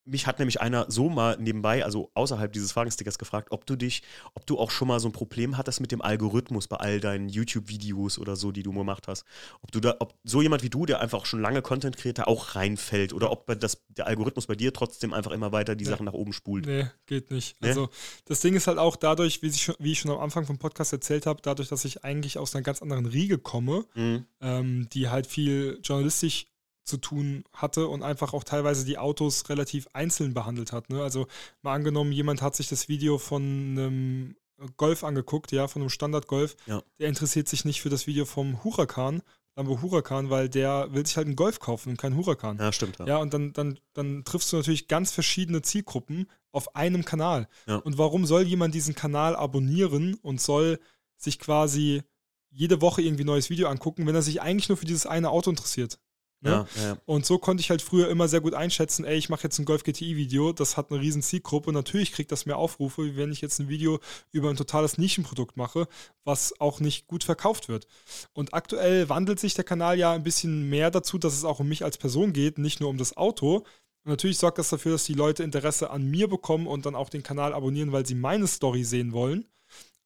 [0.07, 4.03] Mich hat nämlich einer so mal nebenbei, also außerhalb dieses Fragenstickers gefragt, ob du dich,
[4.35, 7.29] ob du auch schon mal so ein Problem hattest mit dem Algorithmus bei all deinen
[7.29, 9.25] YouTube-Videos oder so, die du gemacht hast.
[9.63, 12.27] Ob du da, ob so jemand wie du, der einfach auch schon lange Content kreiert,
[12.27, 15.91] auch reinfällt oder ob das, der Algorithmus bei dir trotzdem einfach immer weiter die nee.
[15.91, 16.67] Sachen nach oben spult.
[16.67, 17.61] Nee, geht nicht.
[17.61, 17.69] Nee?
[17.69, 17.89] Also
[18.27, 20.59] das Ding ist halt auch dadurch, wie ich, schon, wie ich schon am Anfang vom
[20.59, 24.27] Podcast erzählt habe, dadurch, dass ich eigentlich aus einer ganz anderen Riege komme, mhm.
[24.41, 26.47] ähm, die halt viel journalistisch
[26.87, 30.89] zu tun hatte und einfach auch teilweise die Autos relativ einzeln behandelt hat.
[30.89, 31.03] Ne?
[31.03, 31.27] Also
[31.63, 34.37] mal angenommen, jemand hat sich das Video von einem
[34.77, 36.57] Golf angeguckt, ja, von einem Standard-Golf.
[36.67, 36.83] Ja.
[36.99, 39.23] Der interessiert sich nicht für das Video vom Huracan,
[39.57, 42.59] Lambo Huracan, weil der will sich halt einen Golf kaufen und keinen Huracan.
[42.59, 42.99] Ja, stimmt.
[42.99, 47.49] Ja, ja und dann, dann, dann triffst du natürlich ganz verschiedene Zielgruppen auf einem Kanal.
[47.67, 47.77] Ja.
[47.77, 50.79] Und warum soll jemand diesen Kanal abonnieren und soll
[51.17, 52.03] sich quasi
[52.51, 55.31] jede Woche irgendwie ein neues Video angucken, wenn er sich eigentlich nur für dieses eine
[55.31, 55.99] Auto interessiert?
[56.47, 56.67] Ne?
[56.77, 56.97] Ja, ja.
[57.05, 59.65] Und so konnte ich halt früher immer sehr gut einschätzen, ey, ich mache jetzt ein
[59.65, 63.33] Golf GTI-Video, das hat eine riesen Zielgruppe und natürlich kriegt das mehr Aufrufe, wie wenn
[63.33, 63.99] ich jetzt ein Video
[64.31, 65.89] über ein totales Nischenprodukt mache,
[66.25, 67.87] was auch nicht gut verkauft wird.
[68.33, 71.69] Und aktuell wandelt sich der Kanal ja ein bisschen mehr dazu, dass es auch um
[71.69, 73.57] mich als Person geht, nicht nur um das Auto.
[73.57, 77.11] Und natürlich sorgt das dafür, dass die Leute Interesse an mir bekommen und dann auch
[77.11, 79.47] den Kanal abonnieren, weil sie meine Story sehen wollen.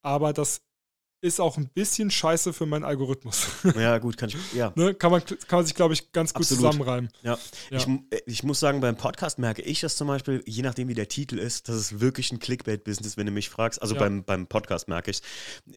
[0.01, 0.61] Aber das
[1.21, 3.47] ist auch ein bisschen scheiße für meinen Algorithmus.
[3.81, 4.73] Ja, gut, kann ich, ja.
[4.75, 4.93] ne?
[4.93, 6.63] kann, man, kann man sich, glaube ich, ganz gut Absolut.
[6.65, 7.09] zusammenreimen.
[7.21, 7.37] Ja.
[7.69, 7.77] ja.
[7.77, 7.87] Ich,
[8.25, 11.37] ich, muss sagen, beim Podcast merke ich das zum Beispiel, je nachdem, wie der Titel
[11.37, 13.81] ist, dass es wirklich ein Clickbait-Business, wenn du mich fragst.
[13.81, 14.01] Also ja.
[14.01, 15.23] beim, beim Podcast merke ich es.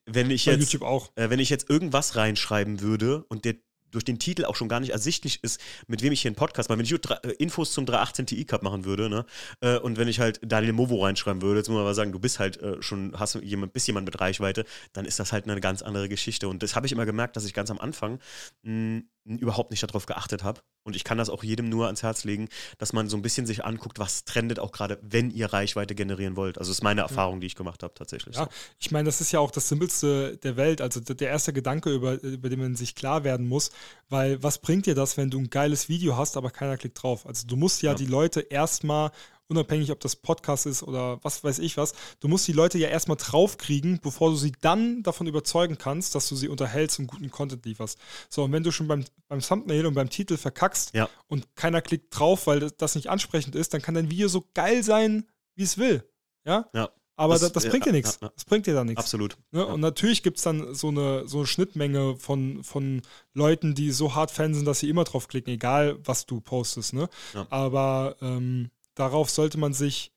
[0.06, 1.10] Wenn ich Bei jetzt, YouTube auch.
[1.14, 3.54] Äh, wenn ich jetzt irgendwas reinschreiben würde und der
[3.94, 6.68] durch den Titel auch schon gar nicht ersichtlich ist, mit wem ich hier einen Podcast
[6.68, 6.78] mache.
[6.78, 9.24] Wenn ich äh, Infos zum 318 Ti Cup machen würde, ne?
[9.60, 12.18] Äh, und wenn ich halt Daniel Movo reinschreiben würde, jetzt muss man mal sagen, du
[12.18, 15.60] bist halt äh, schon, hast jemand, bist jemand mit Reichweite, dann ist das halt eine
[15.60, 16.48] ganz andere Geschichte.
[16.48, 18.18] Und das habe ich immer gemerkt, dass ich ganz am Anfang
[18.62, 20.60] mh, überhaupt nicht darauf geachtet habe.
[20.86, 23.46] Und ich kann das auch jedem nur ans Herz legen, dass man so ein bisschen
[23.46, 26.58] sich anguckt, was trendet auch gerade, wenn ihr Reichweite generieren wollt.
[26.58, 28.36] Also das ist meine Erfahrung, die ich gemacht habe tatsächlich.
[28.36, 28.48] Ja,
[28.78, 30.82] ich meine, das ist ja auch das Simpelste der Welt.
[30.82, 33.70] Also der erste Gedanke, über, über den man sich klar werden muss,
[34.10, 37.26] weil was bringt dir das, wenn du ein geiles Video hast, aber keiner klickt drauf?
[37.26, 37.96] Also du musst ja, ja.
[37.96, 39.10] die Leute erstmal
[39.48, 42.88] unabhängig ob das Podcast ist oder was weiß ich was, du musst die Leute ja
[42.88, 47.30] erstmal draufkriegen, bevor du sie dann davon überzeugen kannst, dass du sie unterhältst und guten
[47.30, 47.98] Content lieferst.
[48.28, 51.08] So, und wenn du schon beim, beim Thumbnail und beim Titel verkackst ja.
[51.26, 54.82] und keiner klickt drauf, weil das nicht ansprechend ist, dann kann dein Video so geil
[54.82, 56.08] sein, wie es will.
[56.44, 56.68] Ja?
[56.74, 56.90] Ja.
[57.16, 58.18] Aber das, das, das bringt dir nichts.
[58.20, 58.32] Ja, ja.
[58.34, 59.00] Das bringt dir dann nichts.
[59.00, 59.36] Absolut.
[59.52, 59.64] Ne?
[59.64, 63.02] Und natürlich gibt es dann so eine, so eine Schnittmenge von, von
[63.34, 66.92] Leuten, die so hart Fan sind, dass sie immer drauf klicken, egal was du postest.
[66.92, 67.08] Ne?
[67.50, 70.12] Aber ähm, darauf sollte man sich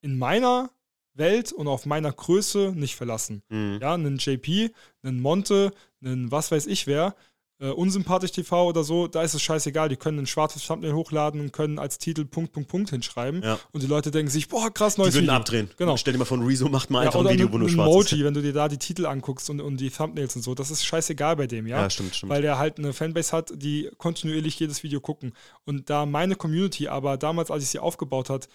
[0.00, 0.70] in meiner
[1.14, 3.42] Welt und auf meiner Größe nicht verlassen.
[3.48, 3.78] Mhm.
[3.80, 4.72] Ja, einen JP,
[5.02, 7.16] einen Monte, einen was weiß ich wer,
[7.58, 9.88] äh, unsympathisch TV oder so, da ist es scheißegal.
[9.88, 13.42] Die können ein schwarzes Thumbnail hochladen und können als Titel Punkt, Punkt, Punkt hinschreiben.
[13.42, 13.58] Ja.
[13.72, 15.36] Und die Leute denken sich, boah, krass, neues die würden Video.
[15.36, 15.70] abdrehen.
[15.76, 15.96] Genau.
[15.96, 18.18] Stell dir mal von Rezo, macht mal ja, einfach ein Video, wo nur schwarz Emoji,
[18.18, 18.24] ist.
[18.24, 20.84] wenn du dir da die Titel anguckst und, und die Thumbnails und so, das ist
[20.84, 21.82] scheißegal bei dem, ja?
[21.82, 22.30] Ja, stimmt, stimmt.
[22.30, 25.32] Weil der halt eine Fanbase hat, die kontinuierlich jedes Video gucken.
[25.64, 28.48] Und da meine Community aber damals, als ich sie aufgebaut hat,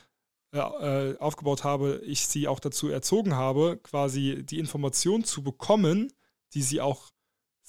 [0.53, 6.11] äh, äh, aufgebaut habe, ich sie auch dazu erzogen habe, quasi die Information zu bekommen,
[6.53, 7.10] die sie auch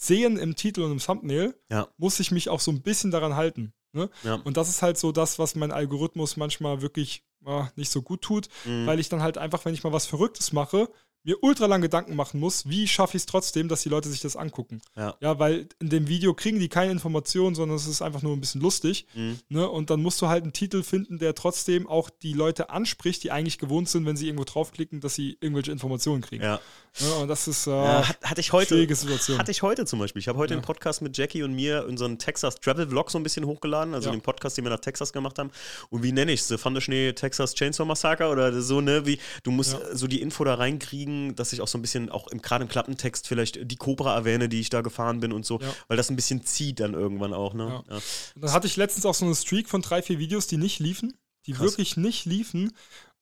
[0.02, 1.88] sehen im Titel und im Thumbnail, ja.
[1.96, 3.72] muss ich mich auch so ein bisschen daran halten.
[3.92, 4.10] Ne?
[4.24, 4.34] Ja.
[4.36, 8.22] Und das ist halt so das, was mein Algorithmus manchmal wirklich äh, nicht so gut
[8.22, 8.86] tut, mhm.
[8.86, 10.88] weil ich dann halt einfach, wenn ich mal was Verrücktes mache,
[11.24, 14.20] mir ultra lang Gedanken machen muss, wie schaffe ich es trotzdem, dass die Leute sich
[14.20, 14.80] das angucken.
[14.96, 15.14] Ja.
[15.20, 18.40] ja, weil in dem Video kriegen die keine Informationen, sondern es ist einfach nur ein
[18.40, 19.06] bisschen lustig.
[19.14, 19.38] Mhm.
[19.48, 19.68] Ne?
[19.68, 23.30] Und dann musst du halt einen Titel finden, der trotzdem auch die Leute anspricht, die
[23.30, 26.42] eigentlich gewohnt sind, wenn sie irgendwo draufklicken, dass sie irgendwelche Informationen kriegen.
[26.42, 26.60] Ja.
[27.00, 27.14] Ne?
[27.14, 28.68] Und das ist äh, Ja, hat, hatte ich heute.
[28.68, 29.38] schwierige Situation.
[29.38, 30.20] Hatte ich heute zum Beispiel.
[30.20, 30.58] Ich habe heute Ja.
[30.58, 34.10] einen Podcast mit Jackie und mir unseren Texas Travel Vlog so ein bisschen hochgeladen, also
[34.10, 34.14] Ja.
[34.16, 35.50] den Podcast, den wir nach Texas gemacht haben.
[35.88, 36.48] Und wie nenne ich es?
[36.48, 39.06] Thunderschnee Texas Chainsaw Massacre oder so, ne?
[39.06, 39.96] Wie, du musst Ja.
[39.96, 42.68] so die Info da reinkriegen, dass ich auch so ein bisschen, auch im, gerade im
[42.68, 45.68] Klappentext vielleicht die Cobra erwähne, die ich da gefahren bin und so, Ja.
[45.88, 47.82] weil das ein bisschen zieht dann irgendwann auch, ne?
[47.88, 47.96] Ja.
[47.96, 48.02] Ja.
[48.36, 51.14] Dann hatte ich letztens auch so eine Streak von drei, vier Videos, die nicht liefen,
[51.46, 51.62] die Krass.
[51.62, 52.72] wirklich nicht liefen.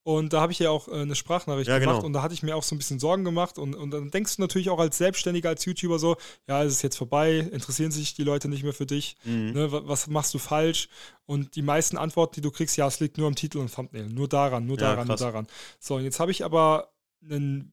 [0.03, 2.07] Und da habe ich ja auch äh, eine Sprachnachricht Ja, gemacht genau.
[2.07, 3.59] und da hatte ich mir auch so ein bisschen Sorgen gemacht.
[3.59, 6.17] Und, und dann denkst du natürlich auch als Selbstständiger, als YouTuber so,
[6.49, 9.53] ja, es ist jetzt vorbei, interessieren sich die Leute nicht mehr für dich, Mhm.
[9.53, 10.89] ne, wa- was machst du falsch?
[11.27, 14.09] Und die meisten Antworten, die du kriegst, ja, es liegt nur am Titel und Thumbnail,
[14.09, 15.21] nur daran, nur Ja, daran, nur krass.
[15.21, 15.47] daran.
[15.79, 17.73] So, und jetzt habe ich aber einen,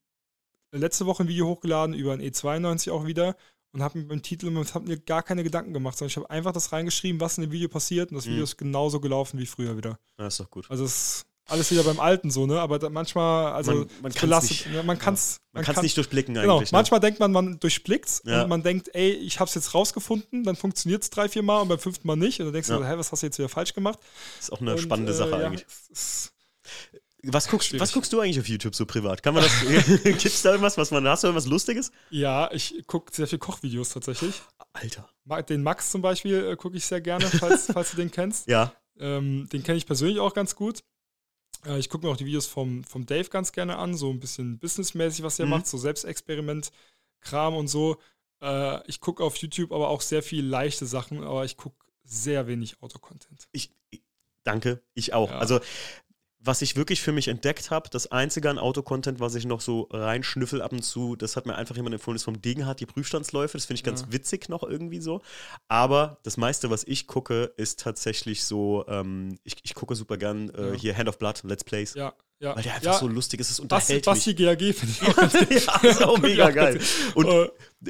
[0.73, 3.37] letzte Woche ein Video hochgeladen über ein E92 auch wieder
[3.71, 6.29] und habe mir beim Titel und beim Thumbnail gar keine Gedanken gemacht, sondern ich habe
[6.29, 8.43] einfach das reingeschrieben, was in dem Video passiert und das Video Mhm.
[8.43, 9.97] ist genauso gelaufen wie früher wieder.
[10.19, 10.69] ja, ist doch gut.
[10.69, 12.59] Also es ist alles wieder beim Alten so, ne?
[12.59, 14.75] Aber manchmal, also Man- man belastet, nicht.
[14.75, 16.71] ja, man kann es Man kann es nicht durchblicken Genau, eigentlich.
[16.71, 16.77] ne?
[16.77, 18.43] manchmal denkt man, man durchblickt's Ja.
[18.43, 21.61] und man denkt, ey, ich habe es jetzt rausgefunden, dann funktioniert es drei, vier Mal
[21.61, 22.39] und beim fünften Mal nicht.
[22.39, 22.85] Und dann denkst du, Ja.
[22.87, 23.99] hä, was hast du jetzt wieder falsch gemacht?
[24.39, 25.65] ist auch eine und, spannende äh, Sache ja, eigentlich.
[27.23, 29.23] Was guckst, was guckst du eigentlich auf YouTube so privat?
[29.23, 29.51] Kann man das,
[30.03, 31.91] gibt's da irgendwas, was man, hast du irgendwas Lustiges?
[32.11, 34.35] Ja, ich gucke sehr viel Kochvideos tatsächlich.
[34.73, 35.09] Alter.
[35.49, 38.47] Den Max zum Beispiel äh, gucke ich sehr gerne, falls, falls du den kennst.
[38.47, 40.83] Ja, Ähm, den kenne ich persönlich auch ganz gut.
[41.65, 44.19] Äh, ich gucke mir auch die Videos vom, vom Dave ganz gerne an, so ein
[44.19, 45.51] bisschen businessmäßig, was er Mhm.
[45.51, 47.97] macht, so Selbstexperiment-Kram und so.
[48.41, 52.47] Äh, ich gucke auf YouTube aber auch sehr viel leichte Sachen, aber ich gucke sehr
[52.47, 53.47] wenig Autocontent.
[53.51, 54.01] ich, ich
[54.43, 55.29] danke, ich auch.
[55.29, 55.39] Ja.
[55.39, 55.59] Also,
[56.39, 59.87] was ich wirklich für mich entdeckt habe, das einzige an Autocontent, was ich noch so
[59.91, 63.57] reinschnüffel ab und zu, das hat mir einfach jemand empfohlen, ist vom Degenhardt, die Prüfstandsläufe.
[63.57, 64.11] Das finde ich ganz Ja.
[64.11, 65.21] witzig noch irgendwie so.
[65.67, 70.49] Aber das meiste, was ich gucke, ist tatsächlich so, ähm, ich, ich gucke super gern
[70.51, 70.73] äh, Ja.
[70.73, 71.95] hier Hand of Blood, Let's Plays.
[71.95, 72.55] Ja, ja.
[72.55, 74.37] Weil der einfach ja, so lustig ist, es unterhält Basti mich.
[74.37, 75.01] GAG finde ich
[75.81, 76.79] auch ja, ist auch mega geil.
[77.15, 77.49] Und Äh,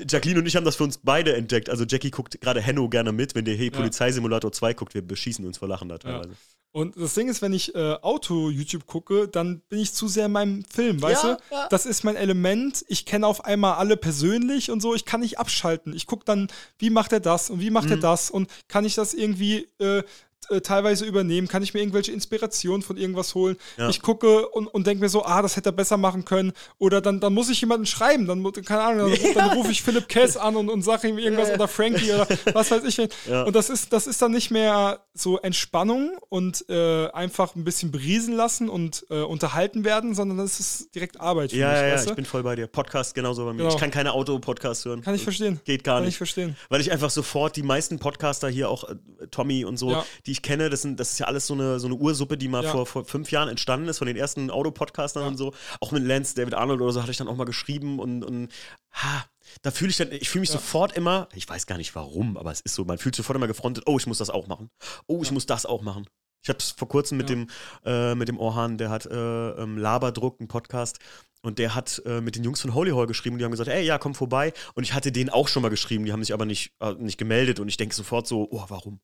[0.10, 1.69] Jacqueline und ich haben das für uns beide entdeckt.
[1.69, 3.69] Also Jackie guckt gerade Henno gerne mit, wenn der Hey.
[3.72, 6.36] Polizeisimulator 2 guckt, wir beschießen uns vor Lachen da teilweise.
[6.77, 10.31] Und das Ding ist, wenn ich äh, Auto-YouTube gucke, dann bin ich zu sehr in
[10.31, 11.55] meinem Film, weißt Ja, du?
[11.55, 11.67] ja.
[11.69, 12.85] Das ist mein Element.
[12.87, 14.93] Ich kenne auf einmal alle persönlich und so.
[14.93, 15.95] Ich kann nicht abschalten.
[15.95, 17.93] Ich gucke dann, wie macht er das und wie macht Mhm.
[17.93, 20.03] er das und kann ich das irgendwie äh,
[20.49, 21.47] äh, teilweise übernehmen?
[21.47, 23.57] Kann ich mir irgendwelche Inspirationen von irgendwas holen?
[23.77, 23.89] Ja.
[23.89, 26.53] Ich gucke und, und denke mir so, ah, das hätte er besser machen können.
[26.77, 28.27] Oder dann, dann muss ich jemanden schreiben.
[28.27, 31.51] Dann, keine Ahnung, dann, dann rufe ich Philipp Kess an und, und sage ihm irgendwas
[31.51, 32.97] oder Frankie oder was weiß ich.
[33.27, 33.43] Ja.
[33.43, 37.91] Und das ist, das ist dann nicht mehr so Entspannung und äh, einfach ein bisschen
[37.91, 41.88] beriesen lassen und äh, unterhalten werden, sondern das ist direkt Arbeit für Ja, mich, ja,
[41.88, 42.68] ja, ich bin voll bei dir.
[42.68, 43.57] Podcast genauso bei mir.
[43.64, 43.69] Genau.
[43.73, 45.01] Ich kann keine Auto-Podcasts hören.
[45.01, 45.59] Kann ich verstehen.
[45.65, 46.14] Geht gar Kann nicht.
[46.14, 46.55] ich verstehen.
[46.69, 48.95] Weil ich einfach sofort die meisten Podcaster hier, auch äh,
[49.31, 50.05] Tommy und so, Ja.
[50.27, 52.47] Die ich kenne, das, sind, das ist ja alles so eine, so eine Ursuppe, die
[52.47, 52.71] mal Ja.
[52.71, 55.29] vor, vor fünf Jahren entstanden ist, von den ersten Autopodcastern Ja.
[55.29, 55.53] und so.
[55.81, 58.49] Auch mit Lance, David Arnold oder so hatte ich dann auch mal geschrieben und, und
[58.91, 59.25] ha,
[59.61, 60.55] da fühle ich dann, ich fühle mich Ja.
[60.57, 63.37] sofort immer, ich weiß gar nicht warum, aber es ist so, man fühlt sich sofort
[63.37, 64.69] immer gefrontet, oh, ich muss das auch machen.
[65.07, 66.05] Oh, ich muss das auch machen.
[66.48, 67.36] Ich habe es vor kurzem mit Ja.
[67.36, 67.48] dem
[67.86, 70.99] äh, mit dem Orhan, der hat äh, ähm, Laberdruck, einen Podcast,
[71.41, 73.84] und der hat äh, mit den Jungs von Holy Hall geschrieben die haben gesagt, ey,
[73.86, 74.53] ja, komm vorbei.
[74.74, 77.18] Und ich hatte denen auch schon mal geschrieben, die haben sich aber nicht, äh, nicht
[77.18, 79.02] gemeldet und ich denke sofort so, oh, warum?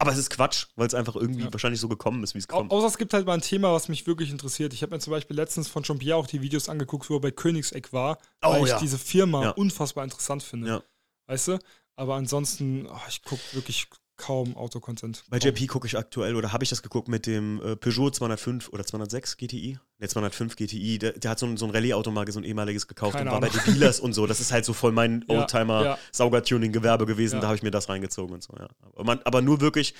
[0.00, 1.46] Aber es ist Quatsch, weil es einfach irgendwie Mhm.
[1.46, 1.52] Ja.
[1.52, 2.72] wahrscheinlich so gekommen ist, wie es kommt.
[2.72, 4.72] außer es gibt halt mal ein Thema, was mich wirklich interessiert.
[4.74, 7.30] Ich habe mir zum Beispiel letztens von Jean-Pierre auch die Videos angeguckt, wo er bei
[7.30, 8.80] Königseck war, Oh, weil ich ja.
[8.80, 9.50] diese Firma Ja.
[9.50, 10.82] unfassbar interessant finde.
[11.28, 11.58] Weißt du?
[11.94, 15.24] Aber ansonsten, oh, ich gucke wirklich kaum Autocontent.
[15.30, 15.38] Bei.
[15.38, 18.84] JP gucke ich aktuell oder habe ich das geguckt mit dem äh, Peugeot 205 oder
[18.84, 19.78] 206 GTI?
[19.98, 20.98] Ne, 205 GTI.
[20.98, 23.34] Der, der hat so ein, so ein Rallye-Auto mal, so ein ehemaliges gekauft Keine und
[23.34, 23.62] war bei Ahnung.
[23.64, 24.26] den Dealers und so.
[24.26, 25.38] Das ist halt so voll mein ja.
[25.40, 27.36] Oldtimer-Sauger-Tuning-Gewerbe gewesen.
[27.36, 27.40] Ja.
[27.40, 28.68] Da habe ich mir das reingezogen und so, ja.
[28.94, 29.94] Aber, man, aber nur wirklich,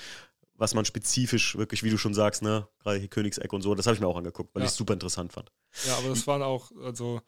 [0.55, 3.87] was man spezifisch, wirklich, wie du schon sagst, ne, gerade hier Königseck und so, das
[3.87, 4.65] habe ich mir auch angeguckt, weil Ja.
[4.65, 5.51] ich es super interessant fand.
[5.87, 7.21] Ja, aber das waren auch, also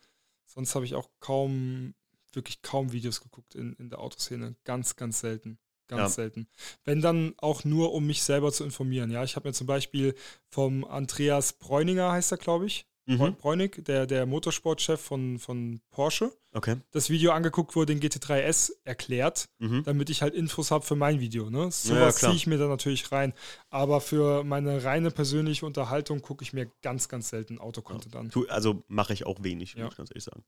[0.46, 1.96] sonst habe ich auch kaum,
[2.34, 4.56] wirklich kaum Videos geguckt in, in der Autoszene.
[4.64, 5.58] Ganz, ganz selten.
[5.88, 6.10] Ganz Ja.
[6.10, 6.48] selten.
[6.84, 9.12] Wenn dann auch nur, um mich selber zu informieren.
[9.12, 10.16] Ja, ich habe mir zum Beispiel
[10.50, 12.86] vom Andreas Bräuninger, heißt er, glaube ich.
[13.08, 13.36] Mhm.
[13.36, 16.78] Bräunig, der, der Motorsportchef von, von Porsche, Okay.
[16.90, 19.84] das Video angeguckt, wo den GT3S erklärt, Mhm.
[19.84, 21.52] damit ich halt Infos habe für mein Video.
[21.52, 21.66] Ne?
[21.66, 22.32] Ja, Sowas klar.
[22.32, 23.34] ziehe ich mir dann natürlich rein.
[23.70, 28.32] Aber für meine reine persönliche Unterhaltung gucke ich mir ganz, ganz selten Autocontent an.
[28.32, 29.84] Tu- Also mache ich auch wenig, Ja.
[29.84, 30.44] muss ich ganz ehrlich sagen.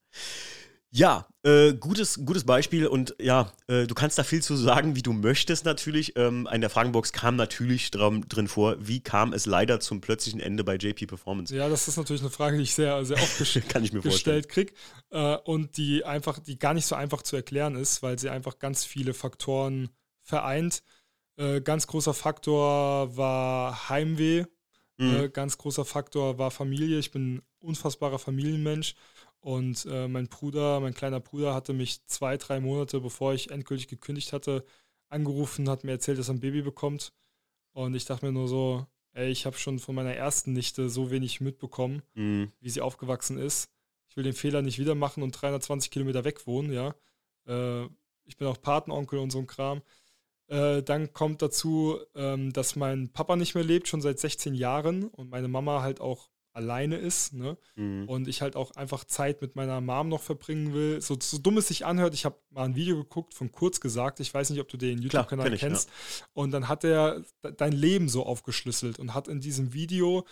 [0.92, 5.02] Ja, äh, gutes, gutes Beispiel und ja, äh, du kannst da viel zu sagen, wie
[5.02, 6.16] du möchtest natürlich.
[6.16, 10.40] Ähm, in der Fragenbox kam natürlich dran, drin vor, wie kam es leider zum plötzlichen
[10.40, 11.56] Ende bei JP Performance?
[11.56, 13.38] Ja, das ist natürlich eine Frage, die ich sehr, sehr oft
[13.70, 14.74] Kann ich mir gestellt kriege
[15.10, 18.58] äh, und die einfach, die gar nicht so einfach zu erklären ist, weil sie einfach
[18.58, 19.90] ganz viele Faktoren
[20.24, 20.84] vereint.
[21.36, 24.46] Äh, ganz großer Faktor war Heimweh,
[24.98, 25.16] mhm.
[25.16, 26.98] Äh, ganz großer Faktor war Familie.
[26.98, 28.96] Ich bin ein unfassbarer Familienmensch.
[29.40, 33.88] Und äh, mein Bruder, mein kleiner Bruder, hatte mich zwei, drei Monate, bevor ich endgültig
[33.88, 34.66] gekündigt hatte,
[35.10, 37.14] angerufen, hat mir erzählt, dass er ein Baby bekommt.
[37.72, 41.12] Und ich dachte mir nur so, ey, ich habe schon von meiner ersten Nichte so
[41.12, 42.52] wenig mitbekommen, mhm.
[42.60, 43.70] wie sie aufgewachsen ist.
[44.10, 46.96] Ich will den Fehler nicht wieder machen und 320 Kilometer weg wohnen, ja.
[47.48, 47.88] Äh,
[48.26, 49.82] ich bin auch Patenonkel und so ein Kram.
[50.48, 55.06] Äh, dann kommt dazu, ähm, dass mein Papa nicht mehr lebt, schon seit 16 Jahren
[55.06, 57.34] und meine Mama halt auch alleine ist.
[57.34, 57.58] Ne?
[57.76, 58.10] Mhm.
[58.10, 61.00] Und ich halt auch einfach Zeit mit meiner Mom noch verbringen will.
[61.02, 64.20] So, so dumm es sich anhört, ich habe mal ein Video geguckt von Kurz gesagt.
[64.20, 65.90] Ich weiß nicht, ob du den YouTube-Kanal kenn kennst.
[65.90, 66.26] Ja.
[66.34, 67.22] Und dann hat er
[67.56, 70.26] dein Leben so aufgeschlüsselt und hat in diesem Video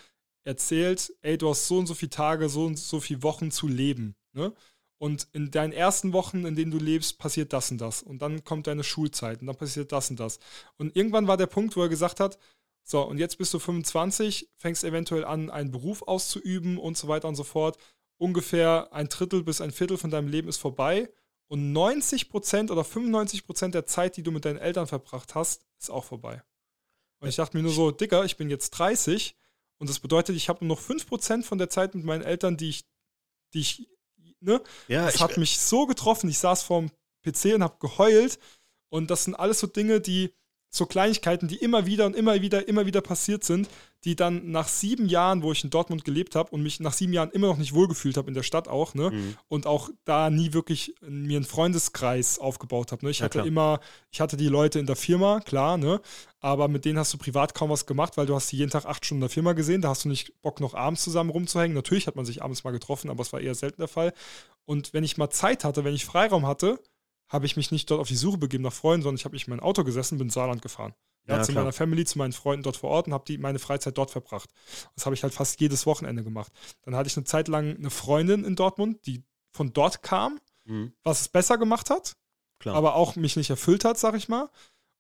[0.44, 3.68] erzählt, ey, du hast so und so viele Tage, so und so viele Wochen zu
[3.68, 4.16] leben.
[4.34, 4.54] Ne?
[4.98, 8.02] Und in deinen ersten Wochen, in denen du lebst, passiert das und das.
[8.02, 10.40] Und dann kommt deine Schulzeit und dann passiert das und das.
[10.78, 12.40] Und irgendwann war der Punkt, wo er gesagt hat,
[12.88, 17.28] so, und jetzt bist du 25, fängst eventuell an, einen Beruf auszuüben und so weiter
[17.28, 17.78] und so fort.
[18.18, 21.12] Ungefähr ein Drittel bis ein Viertel von deinem Leben ist vorbei.
[21.48, 26.06] Und 90% oder 95% der Zeit, die du mit deinen Eltern verbracht hast, ist auch
[26.06, 26.44] vorbei.
[27.20, 29.36] Und ich dachte mir nur so, Dicker, ich bin jetzt 30
[29.78, 32.70] und das bedeutet, ich habe nur noch 5% von der Zeit mit meinen Eltern, die
[32.70, 32.86] ich,
[33.54, 33.90] die ich,
[34.42, 34.62] ne?
[34.88, 36.30] Ja, das hat mich so getroffen.
[36.30, 36.92] Ich saß vorm
[37.24, 38.40] PC und habe geheult.
[38.90, 40.34] Und das sind alles so Dinge, die,
[40.76, 43.70] so Kleinigkeiten, die immer wieder und immer wieder, immer wieder passiert sind,
[44.04, 47.14] die dann nach sieben Jahren, wo ich in Dortmund gelebt habe und mich nach sieben
[47.14, 49.10] Jahren immer noch nicht wohlgefühlt habe in der Stadt auch, ne?
[49.10, 49.36] Mhm.
[49.48, 53.04] Und auch da nie wirklich mir einen Freundeskreis aufgebaut habe.
[53.04, 53.12] Ne?
[53.12, 53.48] Ich ja, hatte klar.
[53.48, 53.80] immer,
[54.12, 56.02] ich hatte die Leute in der Firma, klar, ne?
[56.40, 58.86] Aber mit denen hast du privat kaum was gemacht, weil du hast sie jeden Tag
[58.86, 59.82] acht Stunden in der Firma gesehen.
[59.82, 61.74] Da hast du nicht Bock, noch abends zusammen rumzuhängen.
[61.74, 64.14] Natürlich hat man sich abends mal getroffen, aber es war eher selten der Fall.
[64.66, 66.80] Und wenn ich mal Zeit hatte, wenn ich Freiraum hatte,
[67.28, 69.48] habe ich mich nicht dort auf die Suche begeben nach Freunden, sondern ich habe mich
[69.48, 70.94] in mein Auto gesessen, bin ins Saarland gefahren.
[71.28, 71.64] Ja, zu klar.
[71.64, 74.52] meiner Family, zu meinen Freunden dort vor Ort und habe meine Freizeit dort verbracht.
[74.96, 76.52] Das habe ich halt fast jedes Wochenende gemacht.
[76.84, 80.94] Dann hatte ich eine Zeit lang eine Freundin in Dortmund, die von dort kam, mhm.
[81.04, 82.16] was es besser gemacht hat,
[82.60, 82.76] klar.
[82.76, 84.50] aber auch mich nicht erfüllt hat, sag ich mal.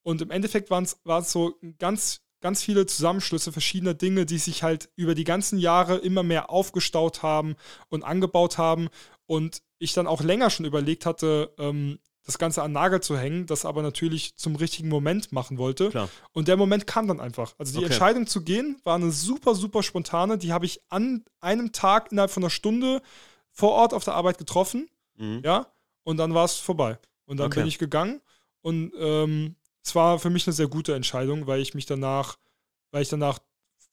[0.01, 4.89] Und im Endeffekt waren es so ganz, ganz viele Zusammenschlüsse verschiedener Dinge, die sich halt
[4.95, 7.55] über die ganzen Jahre immer mehr aufgestaut haben
[7.89, 8.89] und angebaut haben.
[9.27, 13.45] Und ich dann auch länger schon überlegt hatte, ähm, das Ganze an Nagel zu hängen,
[13.45, 15.89] das aber natürlich zum richtigen Moment machen wollte.
[15.89, 16.09] Klar.
[16.33, 17.53] Und der Moment kam dann einfach.
[17.57, 17.93] Also die okay.
[17.93, 20.37] Entscheidung zu gehen war eine super, super spontane.
[20.37, 23.01] Die habe ich an einem Tag innerhalb von einer Stunde
[23.51, 24.89] vor Ort auf der Arbeit getroffen.
[25.17, 25.41] Mhm.
[25.45, 25.67] Ja.
[26.03, 26.97] Und dann war es vorbei.
[27.25, 27.59] Und dann okay.
[27.59, 28.21] bin ich gegangen.
[28.61, 32.37] Und ähm, es war für mich eine sehr gute Entscheidung, weil ich mich danach,
[32.89, 33.37] weil ich danach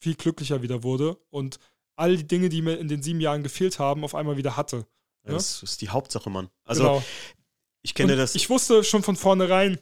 [0.01, 1.59] viel glücklicher wieder wurde und
[1.97, 4.87] all die Dinge, die mir in den sieben Jahren gefehlt haben, auf einmal wieder hatte.
[5.25, 5.33] Ja?
[5.33, 6.49] Das ist die Hauptsache, Mann.
[6.65, 7.03] Also genau.
[7.83, 8.35] Ich kenne und das.
[8.35, 9.79] Ich wusste schon von vornherein,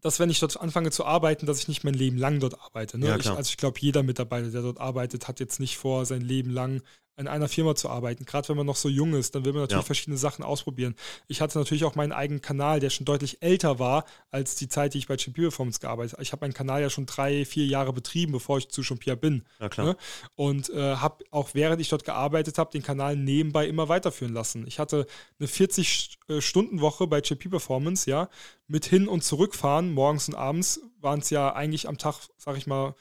[0.00, 2.98] dass wenn ich dort anfange zu arbeiten, dass ich nicht mein Leben lang dort arbeite.
[2.98, 3.06] Ne?
[3.06, 6.20] Ja, ich, also ich glaube, jeder Mitarbeiter, der dort arbeitet, hat jetzt nicht vor, sein
[6.20, 6.82] Leben lang
[7.22, 8.24] in einer Firma zu arbeiten.
[8.24, 9.86] Gerade wenn man noch so jung ist, dann will man natürlich ja.
[9.86, 10.94] verschiedene Sachen ausprobieren.
[11.28, 14.94] Ich hatte natürlich auch meinen eigenen Kanal, der schon deutlich älter war als die Zeit,
[14.94, 16.22] die ich bei Champion Performance gearbeitet habe.
[16.22, 19.44] Ich habe meinen Kanal ja schon drei, vier Jahre betrieben, bevor ich zu Champion bin.
[19.60, 19.96] Ja, ne?
[20.36, 24.66] Und äh, habe auch während ich dort gearbeitet habe, den Kanal nebenbei immer weiterführen lassen.
[24.66, 25.06] Ich hatte
[25.38, 28.28] eine 40-Stunden-Woche bei JP Performance, ja,
[28.66, 32.66] mit hin- und zurückfahren, morgens und abends waren es ja eigentlich am Tag, sag ich
[32.66, 32.94] mal,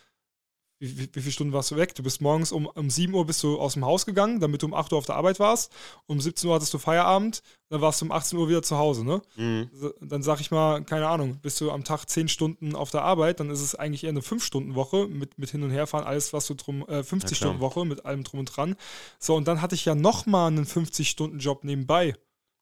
[0.82, 1.94] wie, wie, wie, viele Stunden warst du weg?
[1.94, 4.66] Du bist morgens um, um 7 Uhr bist du aus dem Haus gegangen, damit du
[4.66, 5.72] um 8 Uhr auf der Arbeit warst.
[6.08, 9.06] Um 17 Uhr hattest du Feierabend, dann warst du um 18 Uhr wieder zu Hause,
[9.06, 9.22] ne?
[9.36, 9.70] Mhm.
[10.02, 13.40] Dann sag ich mal, keine Ahnung, bist du am Tag 10 Stunden auf der Arbeit,
[13.40, 16.56] dann ist es eigentlich eher eine 5-Stunden-Woche mit, mit Hin- und Herfahren, alles, was du
[16.56, 18.76] drum, äh, 50-Stunden-Woche mit allem drum und dran.
[19.20, 22.16] So, und dann hatte ich ja nochmal einen 50-Stunden-Job nebenbei.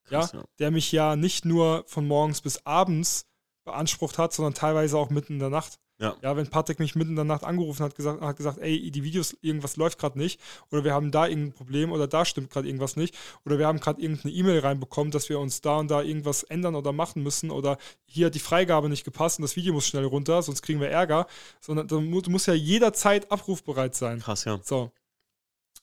[0.03, 3.27] Krass, ja, ja, der mich ja nicht nur von morgens bis abends
[3.63, 5.79] beansprucht hat, sondern teilweise auch mitten in der Nacht.
[5.99, 6.15] Ja.
[6.21, 9.03] ja, wenn Patrick mich mitten in der Nacht angerufen hat, gesagt, hat gesagt, ey, die
[9.03, 10.39] Videos, irgendwas läuft gerade nicht,
[10.71, 13.81] oder wir haben da irgendein Problem, oder da stimmt gerade irgendwas nicht, oder wir haben
[13.81, 17.51] gerade irgendeine E-Mail reinbekommen, dass wir uns da und da irgendwas ändern oder machen müssen,
[17.51, 20.79] oder hier hat die Freigabe nicht gepasst und das Video muss schnell runter, sonst kriegen
[20.79, 21.27] wir Ärger,
[21.59, 24.21] sondern du musst ja jederzeit abrufbereit sein.
[24.21, 24.57] Krass, ja.
[24.63, 24.91] So.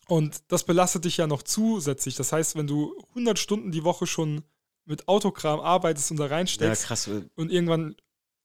[0.09, 2.15] Und das belastet dich ja noch zusätzlich.
[2.15, 4.45] Das heißt, wenn du 100 Stunden die Woche schon
[4.87, 7.11] mit Autokram arbeitest und da reinsteckst ja, krass.
[7.35, 7.97] und irgendwann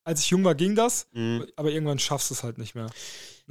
[0.04, 1.46] als ich jung war, ging das, mhm.
[1.56, 2.88] aber irgendwann schaffst du es halt nicht mehr.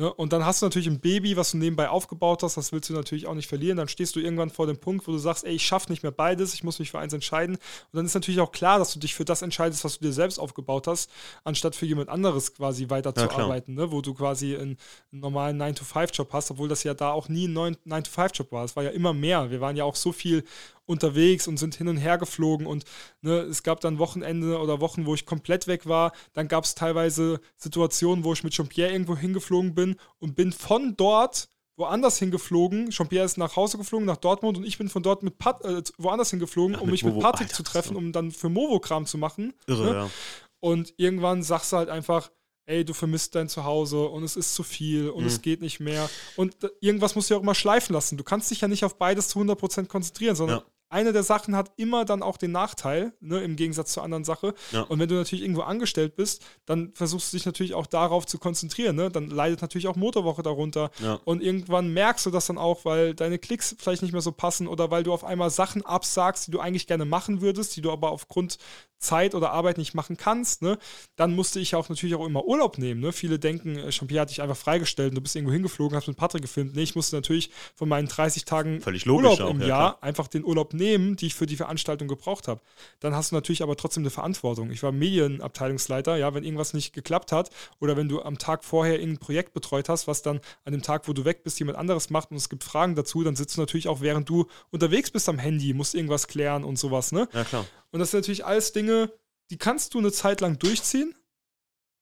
[0.00, 0.12] Ne?
[0.14, 2.94] Und dann hast du natürlich ein Baby, was du nebenbei aufgebaut hast, das willst du
[2.94, 3.76] natürlich auch nicht verlieren.
[3.76, 6.10] Dann stehst du irgendwann vor dem Punkt, wo du sagst, ey, ich schaffe nicht mehr
[6.10, 7.56] beides, ich muss mich für eins entscheiden.
[7.56, 10.12] Und dann ist natürlich auch klar, dass du dich für das entscheidest, was du dir
[10.12, 11.10] selbst aufgebaut hast,
[11.44, 13.92] anstatt für jemand anderes quasi weiterzuarbeiten, ja, ne?
[13.92, 14.78] wo du quasi einen,
[15.12, 18.64] einen normalen 9-to-5-Job hast, obwohl das ja da auch nie ein 9-to-5-Job war.
[18.64, 19.50] Es war ja immer mehr.
[19.50, 20.44] Wir waren ja auch so viel
[20.90, 22.84] unterwegs und sind hin und her geflogen und
[23.22, 26.12] ne, es gab dann Wochenende oder Wochen, wo ich komplett weg war.
[26.32, 30.96] Dann gab es teilweise Situationen, wo ich mit Jean-Pierre irgendwo hingeflogen bin und bin von
[30.96, 32.90] dort woanders hingeflogen.
[32.90, 35.82] Jean-Pierre ist nach Hause geflogen, nach Dortmund und ich bin von dort mit Pat äh,
[35.96, 37.14] woanders hingeflogen, Ach, um mich Movo.
[37.14, 39.54] mit Patrick Alter, zu treffen, um dann für Movo-Kram zu machen.
[39.66, 39.90] Irre, ne?
[39.92, 40.10] ja.
[40.58, 42.30] Und irgendwann sagst du halt einfach,
[42.66, 45.28] ey, du vermisst dein Zuhause und es ist zu viel und mhm.
[45.28, 46.10] es geht nicht mehr.
[46.36, 48.18] Und irgendwas musst du ja auch immer schleifen lassen.
[48.18, 51.56] Du kannst dich ja nicht auf beides zu 100% konzentrieren, sondern ja eine der Sachen
[51.56, 54.54] hat immer dann auch den Nachteil, ne, im Gegensatz zur anderen Sache.
[54.72, 54.82] Ja.
[54.82, 58.38] Und wenn du natürlich irgendwo angestellt bist, dann versuchst du dich natürlich auch darauf zu
[58.38, 58.96] konzentrieren.
[58.96, 59.08] Ne?
[59.08, 60.90] Dann leidet natürlich auch Motorwoche darunter.
[60.98, 61.20] Ja.
[61.24, 64.66] Und irgendwann merkst du das dann auch, weil deine Klicks vielleicht nicht mehr so passen
[64.66, 67.92] oder weil du auf einmal Sachen absagst, die du eigentlich gerne machen würdest, die du
[67.92, 68.58] aber aufgrund
[69.00, 70.78] Zeit oder Arbeit nicht machen kannst, ne,
[71.16, 73.00] dann musste ich auch natürlich auch immer Urlaub nehmen.
[73.00, 73.12] Ne?
[73.12, 76.18] Viele denken, äh, Champier hat dich einfach freigestellt und du bist irgendwo hingeflogen, hast mit
[76.18, 76.76] Patrick gefilmt.
[76.76, 80.02] Nee, ich musste natürlich von meinen 30 Tagen Urlaub auch, im ja, Jahr klar.
[80.02, 82.60] einfach den Urlaub nehmen, die ich für die Veranstaltung gebraucht habe.
[82.98, 84.72] Dann hast du natürlich aber trotzdem eine Verantwortung.
[84.72, 88.94] Ich war Medienabteilungsleiter, ja, wenn irgendwas nicht geklappt hat oder wenn du am Tag vorher
[88.94, 92.10] irgendein Projekt betreut hast, was dann an dem Tag, wo du weg bist, jemand anderes
[92.10, 95.28] macht und es gibt Fragen dazu, dann sitzt du natürlich auch, während du unterwegs bist
[95.28, 97.28] am Handy, musst irgendwas klären und sowas, ne?
[97.32, 97.66] Ja, klar.
[97.92, 99.12] Und das sind natürlich alles Dinge,
[99.50, 101.14] die kannst du eine Zeit lang durchziehen.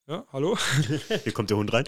[0.09, 0.56] Ja, hallo?
[1.24, 1.85] Hier kommt der Hund rein.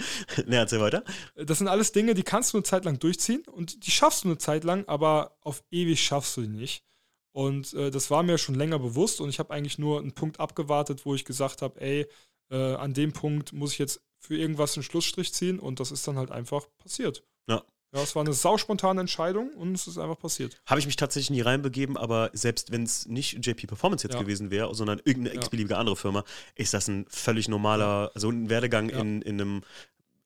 [0.47, 1.05] Ne, erzähl weiter.
[1.37, 4.29] Das sind alles Dinge, die kannst du eine Zeit lang durchziehen und die schaffst du
[4.29, 6.85] eine Zeit lang, aber auf ewig schaffst du die nicht.
[7.33, 10.39] Und äh, das war mir schon länger bewusst und ich habe eigentlich nur einen Punkt
[10.39, 12.07] abgewartet, wo ich gesagt habe, ey,
[12.51, 16.07] äh, an dem Punkt muss ich jetzt für irgendwas einen Schlussstrich ziehen und das ist
[16.07, 17.25] dann halt einfach passiert.
[17.93, 17.99] Ja.
[17.99, 20.61] Ja, es war eine sauspontane Entscheidung und es ist einfach passiert.
[20.67, 24.21] Habe ich mich tatsächlich nie reinbegeben, aber selbst wenn es nicht JP Performance jetzt ja.
[24.21, 25.41] gewesen wäre, sondern irgendeine ja.
[25.41, 29.01] x-beliebige andere Firma, ist das ein völlig normaler, also ein Werdegang ja.
[29.01, 29.63] in, in einem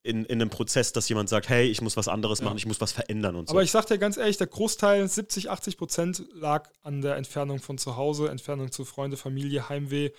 [0.03, 2.79] in, in einem Prozess, dass jemand sagt, hey, ich muss was anderes machen, ich muss
[2.79, 3.55] was verändern und so.
[3.55, 7.59] Aber ich sag dir ganz ehrlich, der Großteil, 70, 80 Prozent, lag an der Entfernung
[7.59, 10.11] von zu Hause, Entfernung zu Freunde, Familie, Heimweh.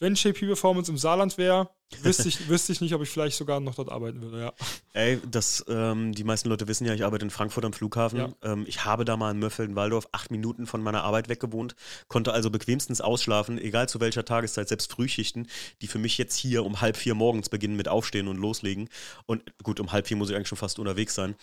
[0.00, 1.68] Wenn JP Performance im Saarland wäre,
[2.02, 4.52] wüsste ich, wüsste ich nicht, ob ich vielleicht sogar noch dort arbeiten würde, ja.
[4.92, 8.18] Ey, das, ähm, die meisten Leute wissen ja, ich arbeite in Frankfurt am Flughafen.
[8.18, 8.28] Ja.
[8.42, 11.74] Ähm, ich habe da mal in Mörfelden-Waldorf acht Minuten von meiner Arbeit weggewohnt,
[12.08, 15.48] konnte also bequemstens ausschlafen, egal zu welcher Tageszeit, selbst Frühschichten,
[15.82, 18.88] die für mich jetzt hier um halb vier morgens beginnen mit Aufstehen und Loslegen.
[19.26, 21.34] Und gut, um halb vier muss ich eigentlich schon fast unterwegs sein.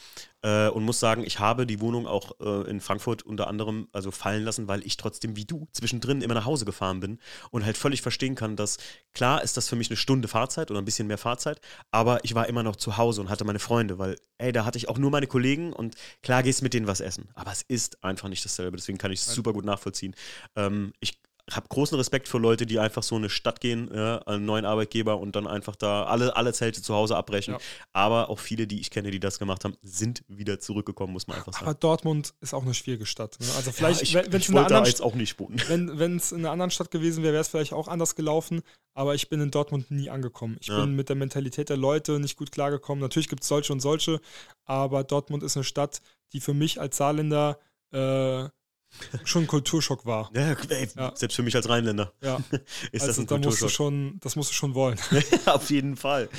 [0.41, 4.11] Äh, und muss sagen, ich habe die Wohnung auch äh, in Frankfurt unter anderem also
[4.11, 7.19] fallen lassen, weil ich trotzdem wie du zwischendrin immer nach Hause gefahren bin
[7.51, 8.77] und halt völlig verstehen kann, dass
[9.13, 11.59] klar ist das für mich eine Stunde Fahrzeit oder ein bisschen mehr Fahrzeit,
[11.91, 14.77] aber ich war immer noch zu Hause und hatte meine Freunde, weil, ey, da hatte
[14.77, 17.29] ich auch nur meine Kollegen und klar gehst mit denen was essen.
[17.33, 20.15] Aber es ist einfach nicht dasselbe, deswegen kann ich es super gut nachvollziehen.
[20.55, 21.19] Ähm, ich
[21.51, 24.65] habe großen Respekt für Leute, die einfach so in eine Stadt gehen, ja, einen neuen
[24.65, 27.53] Arbeitgeber und dann einfach da alle, alle Zelte zu Hause abbrechen.
[27.53, 27.59] Ja.
[27.93, 31.37] Aber auch viele, die ich kenne, die das gemacht haben, sind wieder zurückgekommen, muss man
[31.37, 31.65] einfach sagen.
[31.65, 33.37] Aber Dortmund ist auch eine schwierige Stadt.
[33.39, 33.47] Ne?
[33.55, 36.51] Also vielleicht, ja, ich, wenn es in einer anderen auch nicht Wenn es in einer
[36.51, 38.61] anderen Stadt gewesen wäre, wäre es vielleicht auch anders gelaufen.
[38.93, 40.57] Aber ich bin in Dortmund nie angekommen.
[40.59, 43.01] Ich bin mit der Mentalität der Leute nicht gut klargekommen.
[43.01, 44.19] Natürlich gibt es solche und solche,
[44.65, 46.01] aber Dortmund ist eine Stadt,
[46.33, 47.59] die für mich als Saarländer
[47.91, 48.49] äh,
[49.23, 50.29] schon ein Kulturschock war.
[50.33, 52.13] Ja, ey, ja, selbst für mich als Rheinländer.
[52.21, 52.37] Ja.
[52.91, 53.45] ist also das ein da Kulturschock.
[53.45, 54.97] Musst du schon, das musst du schon wollen.
[55.45, 56.29] Auf jeden Fall.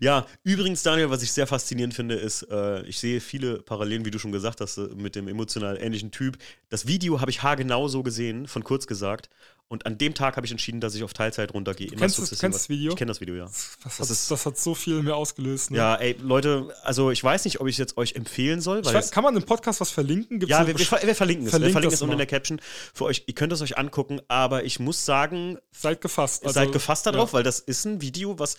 [0.00, 4.10] Ja, übrigens, Daniel, was ich sehr faszinierend finde, ist, äh, ich sehe viele Parallelen, wie
[4.10, 6.38] du schon gesagt hast, äh, mit dem emotional ähnlichen Typ.
[6.68, 9.30] Das Video habe ich haargenau so gesehen, von kurz gesagt.
[9.70, 11.88] Und an dem Tag habe ich entschieden, dass ich auf Teilzeit runtergehe.
[11.88, 12.92] Kennst du das, das Video?
[12.92, 13.44] Ich kenne das Video, ja.
[13.44, 15.72] Das, das, ist, das, hat so viel mehr ausgelöst.
[15.72, 15.76] Ne?
[15.76, 18.82] Ja, ey, Leute, also ich weiß nicht, ob ich es jetzt euch empfehlen soll.
[18.82, 20.38] Weiß, kann man im Podcast was verlinken?
[20.38, 21.52] Gibt's ja, wir, wir, wir, verlinken es.
[21.52, 22.62] wir verlinken es unten in der Caption
[22.94, 23.24] für euch.
[23.26, 25.58] Ihr könnt es euch angucken, aber ich muss sagen.
[25.70, 26.44] Seid gefasst.
[26.44, 27.34] Also, seid gefasst darauf, ja.
[27.34, 28.56] weil das ist ein Video, was,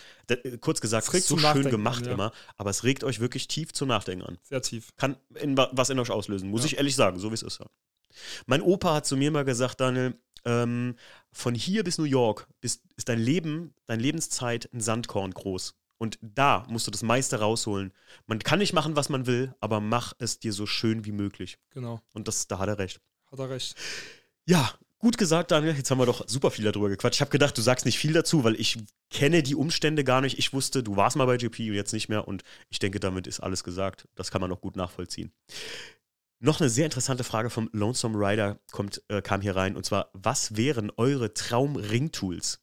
[0.61, 2.13] kurz gesagt, so schön gemacht an, ja.
[2.13, 4.37] immer, aber es regt euch wirklich tief zum Nachdenken an.
[4.43, 4.95] Sehr tief.
[4.95, 6.67] Kann in, was in euch auslösen, muss ja.
[6.67, 7.59] ich ehrlich sagen, so wie es ist.
[8.45, 10.15] Mein Opa hat zu mir mal gesagt, Daniel,
[10.45, 10.95] ähm,
[11.31, 15.75] von hier bis New York ist, ist dein Leben, deine Lebenszeit ein Sandkorn groß.
[15.97, 17.91] Und da musst du das meiste rausholen.
[18.25, 21.59] Man kann nicht machen, was man will, aber mach es dir so schön wie möglich.
[21.71, 22.01] Genau.
[22.13, 23.01] Und das, da hat er recht.
[23.29, 23.75] Hat er recht.
[24.45, 25.75] Ja, gut gesagt, Daniel.
[25.75, 27.17] Jetzt haben wir doch super viel darüber gequatscht.
[27.17, 28.77] Ich habe gedacht, du sagst nicht viel dazu, weil ich
[29.09, 30.39] kenne die Umstände gar nicht.
[30.39, 32.27] Ich wusste, du warst mal bei GP und jetzt nicht mehr.
[32.27, 34.07] Und ich denke, damit ist alles gesagt.
[34.15, 35.33] Das kann man auch gut nachvollziehen.
[36.39, 39.75] Noch eine sehr interessante Frage vom Lonesome Rider kommt, äh, kam hier rein.
[39.75, 42.61] Und zwar, was wären eure Traum-Ring-Tools?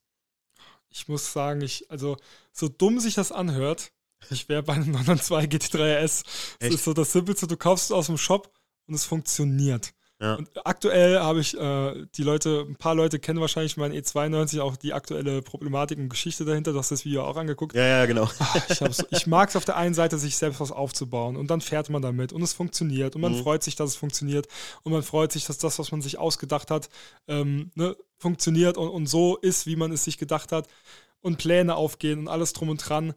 [0.88, 2.16] Ich muss sagen, ich, also
[2.52, 3.92] so dumm sich das anhört,
[4.30, 6.22] Ich wäre bei einem 992 GT3 RS.
[6.22, 6.74] Das Echt?
[6.74, 7.46] ist so das Simpelste.
[7.46, 8.52] Du kaufst es aus dem Shop
[8.86, 9.92] und es funktioniert.
[10.18, 10.36] Ja.
[10.36, 14.76] Und aktuell habe ich äh, die Leute, ein paar Leute kennen wahrscheinlich meinen E92 auch
[14.76, 16.72] die aktuelle Problematik und Geschichte dahinter.
[16.72, 17.76] Du hast das Video auch angeguckt.
[17.76, 18.26] Ja, ja, genau.
[18.70, 21.60] Ich, hab's- ich mag es auf der einen Seite, sich selbst was aufzubauen und dann
[21.60, 23.42] fährt man damit und es funktioniert und man Mhm.
[23.42, 24.48] freut sich, dass es funktioniert
[24.84, 26.88] und man freut sich, dass das, was man sich ausgedacht hat,
[27.28, 30.66] ähm, ne, funktioniert und, und so ist, wie man es sich gedacht hat
[31.20, 33.12] und Pläne aufgehen und alles drum und dran.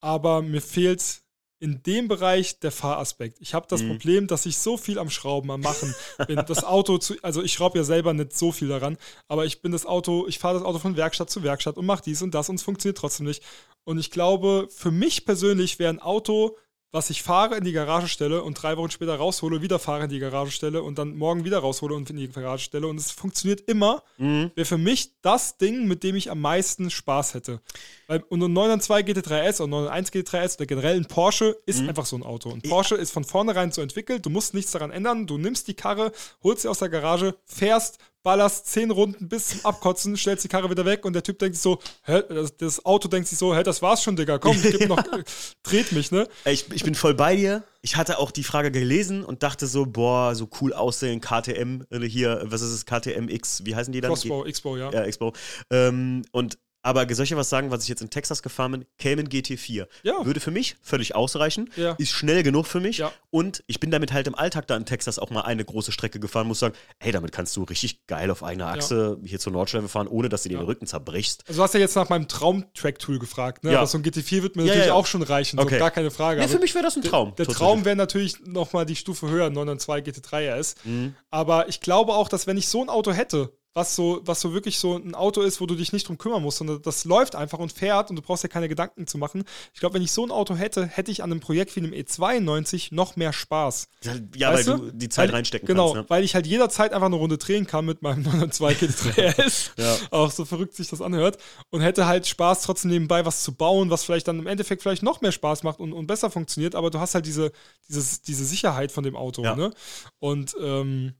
[0.00, 1.20] Aber mir fehlt
[1.66, 3.38] in dem Bereich der Fahraspekt.
[3.40, 3.88] Ich habe das Mhm.
[3.88, 5.92] Problem, dass ich so viel am Schrauben, am Machen
[6.28, 6.40] bin.
[6.46, 9.72] Das Auto, zu, also ich schraube ja selber nicht so viel daran, aber ich bin
[9.72, 12.48] das Auto, ich fahre das Auto von Werkstatt zu Werkstatt und mache dies und das
[12.48, 13.42] und es funktioniert trotzdem nicht.
[13.84, 16.56] Und ich glaube, für mich persönlich wäre ein Auto,
[16.92, 20.08] was ich fahre, in die Garage stelle und drei Wochen später raushole, wieder fahre in
[20.10, 23.10] die Garage stelle und dann morgen wieder raushole und in die Garage stelle und es
[23.10, 24.50] funktioniert immer, Mhm.
[24.54, 27.60] wäre für mich das Ding, mit dem ich am meisten Spaß hätte.
[28.06, 31.88] Weil, und ein 992 GT3S oder 991 GT3S oder generell ein Porsche ist Mhm.
[31.90, 32.50] einfach so ein Auto.
[32.50, 35.74] Ein Porsche ist von vornherein so entwickelt, du musst nichts daran ändern, du nimmst die
[35.74, 40.48] Karre, holst sie aus der Garage, fährst, ballerst zehn Runden bis zum Abkotzen, stellst die
[40.48, 42.24] Karre wieder weg und der Typ denkt sich so, hä,
[42.58, 45.00] das, Auto denkt sich so, hä, das war's schon, Digga, komm, gib noch,
[45.62, 46.26] dreht mich, ne?
[46.44, 47.62] Ich, ich bin voll bei dir.
[47.82, 52.00] Ich hatte auch die Frage gelesen und dachte so, boah, so cool aussehen, KTM, äh,
[52.00, 54.10] hier, was ist es, KTM X, wie heißen die dann?
[54.10, 54.90] Crossbow, X-Bow, ja.
[54.90, 55.32] Ja, Expo.
[55.70, 58.84] Ähm, und aber soll ich dir was sagen, was ich jetzt in Texas gefahren bin?
[58.98, 59.88] Cayman GT4.
[60.04, 60.24] Ja.
[60.24, 61.68] Würde für mich völlig ausreichen.
[61.74, 61.96] Ja.
[61.98, 62.98] Ist schnell genug für mich.
[62.98, 63.10] Ja.
[63.30, 66.20] Und ich bin damit halt im Alltag da in Texas auch mal eine große Strecke
[66.20, 66.46] gefahren.
[66.46, 70.06] Muss sagen, hey, damit kannst du richtig geil auf einer Achse hier zur Nordschleife fahren,
[70.06, 71.42] ohne dass du dir den Rücken zerbrichst.
[71.48, 73.72] Also du hast ja jetzt nach meinem Traum-Track-Tool gefragt, ne?
[73.72, 73.78] Ja.
[73.78, 75.74] Aber so ein GT4 wird mir natürlich auch schon reichen, Okay.
[75.74, 76.38] so gar keine Frage.
[76.38, 77.30] Ja, Aber für mich wäre das ein Traum.
[77.30, 77.56] Der tatsächlich.
[77.58, 80.74] Traum wäre natürlich nochmal die Stufe höher, 992 GT3 RS.
[80.84, 81.16] Mhm.
[81.30, 84.54] Aber ich glaube auch, dass wenn ich so ein Auto hätte, was so, was so
[84.54, 87.36] wirklich so ein Auto ist, wo du dich nicht drum kümmern musst, sondern das läuft
[87.36, 89.44] einfach und fährt und du brauchst ja keine Gedanken zu machen.
[89.74, 91.92] Ich glaube, wenn ich so ein Auto hätte, hätte ich an einem Projekt wie einem
[91.92, 93.88] E92 noch mehr Spaß.
[94.34, 94.92] Ja, Weißt weil du?
[94.92, 96.04] die Zeit weil, reinstecken genau, kannst.
[96.04, 96.10] Ne?
[96.10, 99.72] weil ich halt jederzeit einfach eine Runde drehen kann mit meinem 992 GT3 RS.
[99.76, 99.96] Ja.
[100.10, 101.36] Auch so verrückt sich das anhört.
[101.68, 105.02] Und hätte halt Spaß, trotzdem nebenbei was zu bauen, was vielleicht dann im Endeffekt vielleicht
[105.02, 106.74] noch mehr Spaß macht und, und besser funktioniert.
[106.74, 107.52] Aber du hast halt diese,
[107.90, 109.42] dieses, diese Sicherheit von dem Auto.
[109.42, 109.54] Ja.
[109.54, 109.70] Ne?
[110.18, 111.12] Und ähm,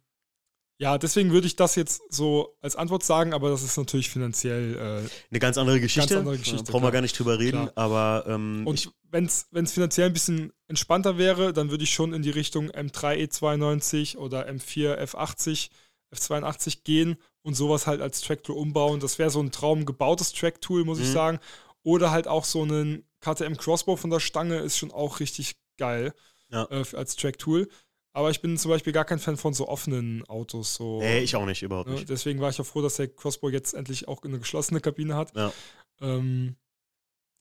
[0.79, 4.75] ja, deswegen würde ich das jetzt so als Antwort sagen, aber das ist natürlich finanziell.
[4.77, 6.19] Äh, Eine ganz andere Geschichte.
[6.19, 6.93] andere Geschichte, Brauchen wir klar.
[6.93, 11.53] gar nicht drüber reden, aber ähm, ich, und wenn es finanziell ein bisschen entspannter wäre,
[11.53, 15.71] dann würde ich schon in die Richtung M3 E92 oder M4 F80,
[16.15, 19.01] F82 gehen und sowas halt als Tracktool umbauen.
[19.01, 21.13] Das wäre so ein Traum gebautes Tracktool, muss ich Mhm.
[21.13, 21.39] sagen.
[21.83, 26.13] Oder halt auch so einen KTM Crossbow von der Stange ist schon auch richtig geil
[26.51, 26.67] Ja.
[26.71, 27.69] äh, als Tracktool.
[28.17, 30.73] Aber ich bin zum Beispiel gar kein Fan von so offenen Autos.
[30.73, 31.97] So, nee, ich auch nicht, überhaupt ne?
[31.97, 32.09] nicht.
[32.09, 35.37] Deswegen war ich auch froh, dass der Crossbow jetzt endlich auch eine geschlossene Kabine hat.
[35.37, 35.53] Ja.
[36.01, 36.57] Ähm,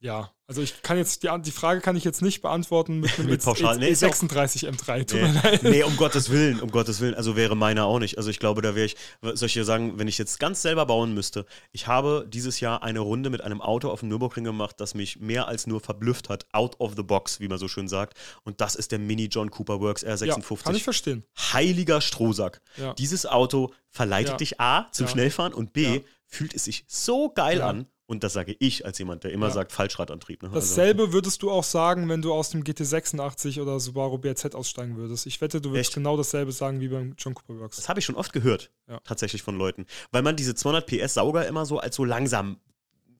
[0.05, 3.43] ja, also ich kann jetzt, die, die Frage kann ich jetzt nicht beantworten mit Mit
[3.43, 3.79] pauschal.
[3.79, 4.99] Nee, ist ja auch- E36 M3.
[5.07, 5.63] Tut Nee, mir leid.
[5.63, 7.15] nee, um Gottes Willen, um Gottes Willen.
[7.15, 8.19] Also wäre meiner auch nicht.
[8.19, 10.85] Also ich glaube, da wäre ich, soll ich dir sagen, wenn ich jetzt ganz selber
[10.85, 14.75] bauen müsste, ich habe dieses Jahr eine Runde mit einem Auto auf dem Nürburgring gemacht,
[14.79, 17.87] das mich mehr als nur verblüfft hat, out of the box, wie man so schön
[17.87, 18.15] sagt.
[18.43, 20.63] Und das ist der Mini John Cooper Works Ja, R56.
[20.63, 21.23] kann ich verstehen.
[21.53, 22.61] Heiliger Strohsack.
[22.77, 22.93] Ja.
[22.93, 24.37] Dieses Auto verleitet Ja.
[24.37, 25.11] dich A zum Ja.
[25.11, 26.01] Schnellfahren und B Ja.
[26.27, 27.69] fühlt es sich so geil Ja.
[27.69, 27.87] an.
[28.07, 29.53] Und das sage ich als jemand, der immer Ja.
[29.53, 30.43] sagt Falschradantrieb.
[30.43, 30.49] Ne?
[30.49, 34.95] Also- Dasselbe würdest du auch sagen, wenn du aus dem GT86 oder Subaru BRZ aussteigen
[34.95, 35.25] würdest.
[35.25, 35.95] Ich wette, du würdest Echt?
[35.95, 37.77] genau dasselbe sagen wie beim John Cooper Works.
[37.77, 38.99] Das habe ich schon oft gehört, Ja.
[39.03, 39.85] tatsächlich von Leuten.
[40.11, 42.59] Weil man diese 200 PS Sauger immer so als so langsam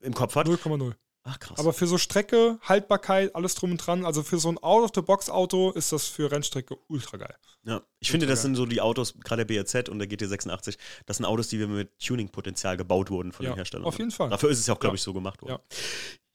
[0.02, 0.46] im Kopf hat.
[0.48, 0.94] 0,0.
[1.28, 1.58] Ach krass.
[1.60, 5.92] Aber für so Strecke, Haltbarkeit, alles drum und dran, also für so ein Out-of-the-Box-Auto ist
[5.92, 7.36] das für Rennstrecke ultra geil.
[7.64, 7.82] ja.
[8.00, 8.44] Ich finde, das geil.
[8.44, 10.78] sind so die Autos, gerade der BRZ und der GT86,
[11.08, 13.88] das sind Autos, die wir mit Tuning-Potenzial gebaut wurden von Ja, den Herstellern.
[13.88, 14.30] auf jeden Fall.
[14.30, 15.54] Dafür ist es ja auch, glaube ich, so gemacht worden.
[15.54, 15.60] Ja.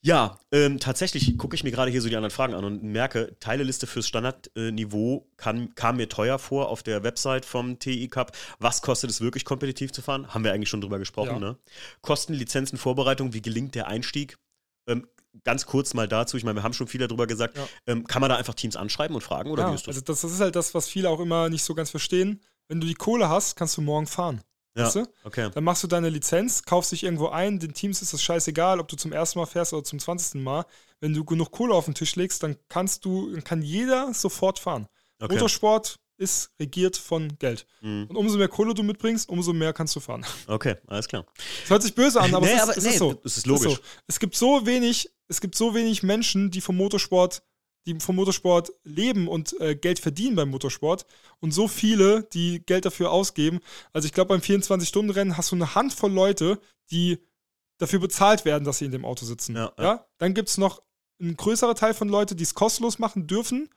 [0.03, 3.37] Ja, ähm, tatsächlich gucke ich mir gerade hier so die anderen Fragen an und merke,
[3.39, 8.33] Teileliste fürs Standardniveau kam, kam mir teuer vor auf der Website vom TI Cup.
[8.59, 10.27] Was kostet es wirklich kompetitiv zu fahren?
[10.33, 11.39] Haben wir eigentlich schon drüber gesprochen, Ja.
[11.39, 11.57] ne?
[12.01, 14.39] Kosten, Lizenzen, Vorbereitung, wie gelingt der Einstieg?
[14.91, 15.07] Ähm,
[15.45, 17.57] ganz kurz mal dazu, ich meine, wir haben schon viel darüber gesagt.
[17.57, 17.69] Ja.
[17.87, 19.97] Ähm, kann man da einfach Teams anschreiben und fragen oder wie Ja, ist das?
[19.97, 22.41] also das, das ist halt das, was viele auch immer nicht so ganz verstehen.
[22.69, 24.43] Wenn du die Kohle hast, kannst du morgen fahren.
[24.77, 25.07] ja, weißt du?
[25.25, 25.51] okay.
[25.53, 28.89] Dann machst du deine Lizenz, kaufst dich irgendwo ein, den Teams ist es scheißegal, ob
[28.89, 30.43] du zum ersten Mal fährst oder zum 20.
[30.43, 30.65] Mal.
[31.01, 34.59] Wenn du genug Kohle auf den Tisch legst, dann kannst du, dann kann jeder sofort
[34.59, 34.87] fahren.
[35.21, 35.35] okay.
[35.35, 37.67] Motorsport ist regiert von Geld.
[37.81, 38.07] Mhm.
[38.09, 40.25] Und umso mehr Kohle du mitbringst, umso mehr kannst du fahren.
[40.47, 41.25] okay, alles klar.
[41.63, 43.21] Das hört sich böse an, aber, Nee, es, ist, aber- es nee, ist so.
[43.25, 43.73] es ist logisch.
[43.75, 43.79] so.
[44.07, 47.43] Es gibt so wenig, es gibt so wenig Menschen, die vom Motorsport,
[47.87, 51.07] die vom Motorsport leben und äh, Geld verdienen beim Motorsport
[51.41, 53.61] und so viele, die Geld dafür ausgeben.
[53.95, 56.61] Also ich glaube, beim 24-Stunden-Rennen hast du eine Handvoll Leute,
[56.91, 57.19] die
[57.79, 59.57] dafür bezahlt werden, dass sie in dem Auto sitzen.
[59.57, 60.07] Ja, ja.
[60.19, 60.83] Dann gibt es noch
[61.23, 63.71] ein größerer Teil von Leuten, die es kostenlos machen dürfen.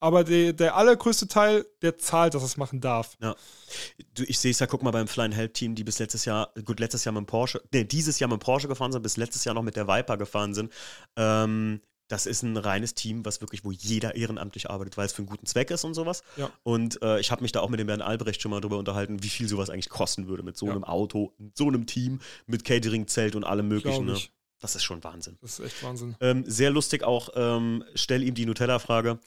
[0.00, 3.16] Aber der, der allergrößte Teil, der zahlt, dass es machen darf.
[3.20, 3.36] Ja.
[4.14, 6.52] Du, ich sehe es ja, guck mal beim Flying Help Team, die bis letztes Jahr,
[6.64, 9.18] gut, letztes Jahr mit dem Porsche, nee, dieses Jahr mit dem Porsche gefahren sind, bis
[9.18, 10.72] letztes Jahr noch mit der Viper gefahren sind.
[11.16, 15.18] Ähm, das ist ein reines Team, was wirklich, wo jeder ehrenamtlich arbeitet, weil es für
[15.18, 16.22] einen guten Zweck ist und sowas.
[16.36, 16.50] Ja.
[16.64, 19.22] Und äh, ich habe mich da auch mit dem Bernd Albrecht schon mal drüber unterhalten,
[19.22, 20.72] wie viel sowas eigentlich kosten würde mit so Ja.
[20.72, 24.06] einem Auto, mit so einem Team, mit Catering-Zelt und allem möglichen.
[24.06, 24.18] Ne?
[24.58, 25.38] Das ist schon Wahnsinn.
[25.40, 26.16] Das ist echt Wahnsinn.
[26.20, 29.20] Ähm, sehr lustig auch, ähm, stell ihm die Nutella-Frage.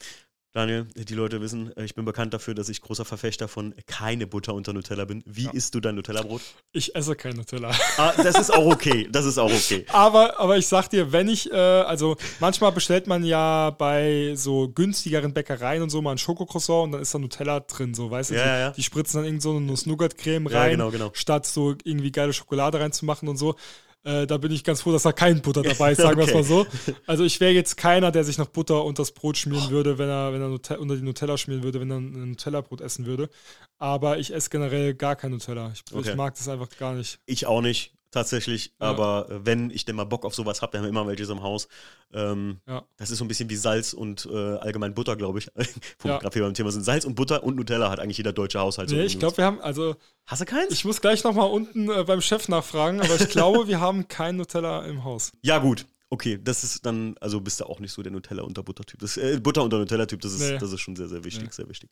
[0.54, 4.28] Daniel, die Leute wissen, äh, ich bin bekannt dafür, dass ich großer Verfechter von keine
[4.28, 5.24] Butter unter Nutella bin.
[5.26, 5.50] Wie Ja.
[5.50, 6.40] isst du dein Nutella-Brot?
[6.70, 7.72] Ich esse kein Nutella.
[7.96, 9.08] Ah, das ist auch okay.
[9.10, 9.84] Das ist auch okay.
[9.92, 14.68] Aber, aber ich sag dir, wenn ich, äh, also manchmal bestellt man ja bei so
[14.68, 18.30] günstigeren Bäckereien und so mal ein Schokocroissant und dann ist da Nutella drin, so, weißt
[18.30, 18.34] du?
[18.36, 18.70] Ja, die, ja, ja.
[18.70, 21.10] die spritzen dann irgend so eine Nuss-Nougat-Creme rein, genau, genau.
[21.14, 23.56] statt so irgendwie geile Schokolade reinzumachen und so.
[24.04, 26.28] Äh, da bin ich ganz froh, dass da kein Butter dabei ist, sagen wir es
[26.30, 26.38] Okay.
[26.38, 26.66] mal so.
[27.06, 30.08] Also ich wäre jetzt keiner, der sich noch Butter unter das Brot schmieren würde, wenn
[30.08, 30.50] er, wenn er
[30.80, 33.30] unter die Nutella schmieren würde, wenn er ein Nutella-Brot essen würde.
[33.78, 35.72] Aber ich esse generell gar kein Nutella.
[35.72, 36.10] Ich, Okay.
[36.10, 37.18] ich mag das einfach gar nicht.
[37.26, 38.72] Ich auch nicht, tatsächlich.
[38.80, 38.86] Ja.
[38.88, 41.28] Aber äh, wenn ich denn mal Bock auf sowas habe, dann haben wir immer welches
[41.28, 41.68] im Haus.
[42.12, 42.84] Ähm, Ja.
[42.96, 45.48] Das ist so ein bisschen wie Salz und äh, allgemein Butter, glaube ich.
[45.98, 46.82] Wo wir gerade beim Thema sind.
[46.84, 48.88] Salz und Butter und Nutella hat eigentlich jeder deutsche Haushalt.
[48.88, 49.18] so Nee, ich irgendwie.
[49.20, 49.96] glaube, wir haben, also
[50.26, 50.72] Hast du keins?
[50.72, 54.36] Ich muss gleich nochmal unten äh, beim Chef nachfragen, aber ich glaube, wir haben kein
[54.36, 55.32] Nutella im Haus.
[55.42, 55.84] Ja, gut.
[56.10, 59.00] Okay, das ist dann, also bist du auch nicht so der Nutella unter Butter-Typ.
[59.00, 60.58] Das, äh, Butter unter Nutella-Typ, das, ist, Nee.
[60.58, 61.50] das ist schon sehr, sehr wichtig, Nee.
[61.50, 61.90] sehr wichtig.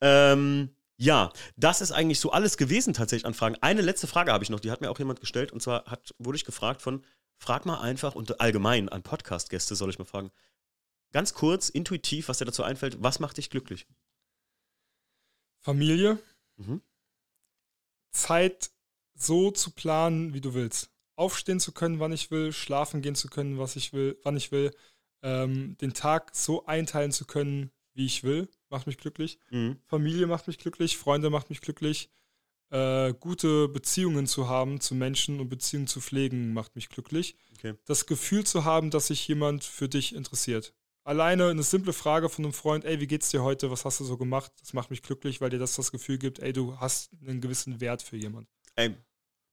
[0.00, 0.70] Ähm,
[1.00, 3.56] ja, das ist eigentlich so alles gewesen tatsächlich an Fragen.
[3.62, 6.14] Eine letzte Frage habe ich noch, die hat mir auch jemand gestellt und zwar hat,
[6.18, 7.02] wurde ich gefragt von,
[7.38, 10.30] frag mal einfach und allgemein an Podcast-Gäste soll ich mal fragen.
[11.12, 13.86] Ganz kurz, intuitiv, was dir dazu einfällt, was macht dich glücklich?
[15.62, 16.18] Familie,
[16.58, 16.82] Mhm.
[18.12, 18.70] Zeit
[19.14, 20.90] so zu planen, wie du willst.
[21.16, 24.52] Aufstehen zu können, wann ich will, schlafen gehen zu können, was ich will, wann ich
[24.52, 24.70] will.
[25.22, 29.38] Ähm, den Tag so einteilen zu können, wie ich will, macht mich glücklich.
[29.50, 29.78] Mhm.
[29.86, 32.10] Familie macht mich glücklich, Freunde macht mich glücklich.
[32.70, 37.36] Äh, gute Beziehungen zu haben zu Menschen und Beziehungen zu pflegen macht mich glücklich.
[37.56, 37.74] Okay.
[37.84, 40.72] Das Gefühl zu haben, dass sich jemand für dich interessiert.
[41.02, 43.70] Alleine eine simple Frage von einem Freund, ey, wie geht's dir heute?
[43.70, 44.52] Was hast du so gemacht?
[44.60, 47.80] Das macht mich glücklich, weil dir das das Gefühl gibt, ey, du hast einen gewissen
[47.80, 48.48] Wert für jemand.
[48.76, 48.94] Ey,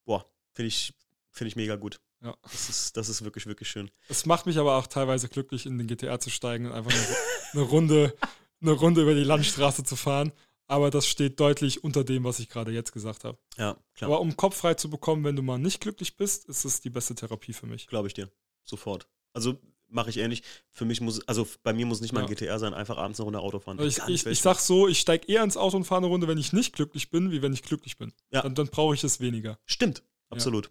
[0.05, 0.93] boah, finde ich,
[1.31, 1.99] find ich mega gut.
[2.23, 2.35] Ja.
[2.41, 3.91] Das ist, das ist wirklich, wirklich schön.
[4.09, 7.15] Es macht mich aber auch teilweise glücklich, in den GTR zu steigen und einfach eine,
[7.53, 8.15] eine Runde,
[8.61, 10.31] eine Runde über die Landstraße zu fahren.
[10.69, 13.37] Aber das steht deutlich unter dem, was ich gerade jetzt gesagt habe.
[13.57, 14.09] Ja, klar.
[14.09, 16.89] Aber um Kopf frei zu bekommen, wenn du mal nicht glücklich bist, ist es die
[16.89, 17.87] beste Therapie für mich.
[17.87, 18.29] Glaube ich dir.
[18.65, 19.07] Sofort.
[19.31, 19.57] Also
[19.87, 20.43] mache ich ähnlich.
[20.73, 22.33] Für mich muss, also bei mir muss nicht mal ein Ja.
[22.33, 23.79] GTR sein, einfach abends eine Runde Auto fahren.
[23.79, 26.27] Also ich, ich, ich sag so, ich steige eher ins Auto und fahre eine Runde,
[26.27, 28.11] wenn ich nicht glücklich bin, wie wenn ich glücklich bin.
[28.31, 28.41] Ja.
[28.41, 29.59] Dann, dann brauche ich es weniger.
[29.65, 30.69] Stimmt, absolut.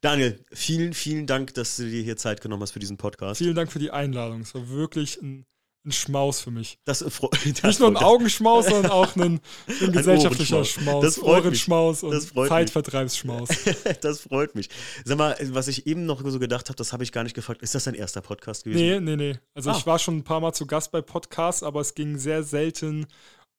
[0.00, 3.38] Daniel, vielen, vielen Dank, dass du dir hier Zeit genommen hast für diesen Podcast.
[3.38, 4.40] Vielen Dank für die Einladung.
[4.42, 5.46] Es war wirklich ein,
[5.84, 6.78] ein Schmaus für mich.
[6.84, 9.40] Das, das Nicht nur ein Augenschmaus, sondern auch ein,
[9.80, 10.84] ein gesellschaftlicher Ohrenschmaus.
[10.84, 11.44] Schmaus, Das freut mich.
[11.44, 12.48] Ohrenschmaus und Das freut mich.
[12.50, 13.48] Zeitvertreibsschmaus.
[14.00, 14.68] das freut mich.
[15.04, 17.62] Sag mal, was ich eben noch so gedacht habe, das habe ich gar nicht gefragt.
[17.62, 19.04] Ist das dein erster Podcast gewesen?
[19.04, 19.38] Nee, nee, nee.
[19.54, 19.76] Also Ah.
[19.78, 23.06] ich war schon ein paar Mal zu Gast bei Podcasts, aber es ging sehr selten.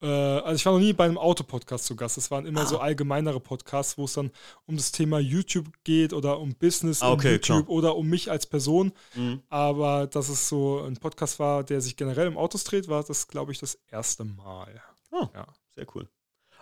[0.01, 2.17] Äh, also ich war noch nie bei einem Autopodcast zu Gast.
[2.17, 2.65] Es waren immer Ah.
[2.65, 4.31] so allgemeinere Podcasts, wo es dann
[4.65, 7.69] um das Thema YouTube geht oder um Business Ah, okay, YouTube klar.
[7.69, 8.93] oder um mich als Person.
[9.15, 9.41] Mhm.
[9.49, 13.27] Aber dass es so ein Podcast war, der sich generell um Autos dreht, war das,
[13.27, 14.81] glaube ich, das erste Mal.
[15.11, 15.47] Oh, Ja.
[15.75, 16.07] sehr cool.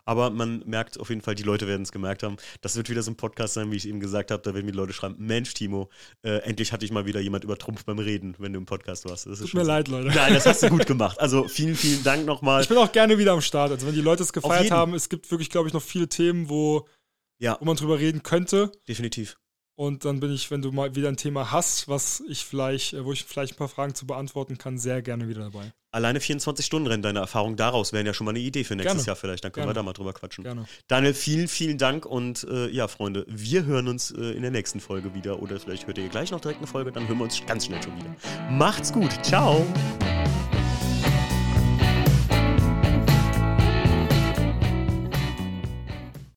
[0.07, 2.38] Aber man merkt auf jeden Fall, die Leute werden es gemerkt haben.
[2.61, 4.41] Das wird wieder so ein Podcast sein, wie ich eben gesagt habe.
[4.41, 5.89] Da werden mir die Leute schreiben: Mensch, Timo,
[6.23, 9.25] äh, endlich hatte ich mal wieder jemand übertrumpft beim Reden, wenn du im Podcast warst.
[9.27, 9.67] Das ist Tut mir so.
[9.67, 10.07] leid, Leute.
[10.07, 11.19] Nein, das hast du gut gemacht.
[11.19, 12.61] Also vielen, vielen Dank nochmal.
[12.61, 13.71] Ich bin auch gerne wieder am Start.
[13.71, 16.49] Also wenn die Leute es gefeiert haben, es gibt wirklich, glaube ich, noch viele Themen,
[16.49, 16.88] wo,
[17.39, 18.71] Ja, wo man drüber reden könnte.
[18.88, 19.38] definitiv.
[19.77, 23.05] Und dann bin ich, wenn du mal wieder ein Thema hast, was ich vielleicht, äh,
[23.05, 25.71] wo ich vielleicht ein paar Fragen zu beantworten kann, sehr gerne wieder dabei.
[25.91, 29.05] Alleine 24-Stunden-Rennen, deine Erfahrung daraus wären ja schon mal eine Idee für nächstes Gerne.
[29.05, 29.43] Jahr vielleicht.
[29.43, 29.75] Dann können Gerne.
[29.75, 30.43] wir da mal drüber quatschen.
[30.43, 30.65] Gerne.
[30.87, 34.79] Daniel, vielen, vielen Dank und äh, ja, Freunde, wir hören uns äh, in der nächsten
[34.79, 37.39] Folge wieder oder vielleicht hört ihr gleich noch direkt eine Folge, dann hören wir uns
[37.45, 38.15] ganz schnell schon wieder.
[38.49, 39.63] Macht's gut, ciao!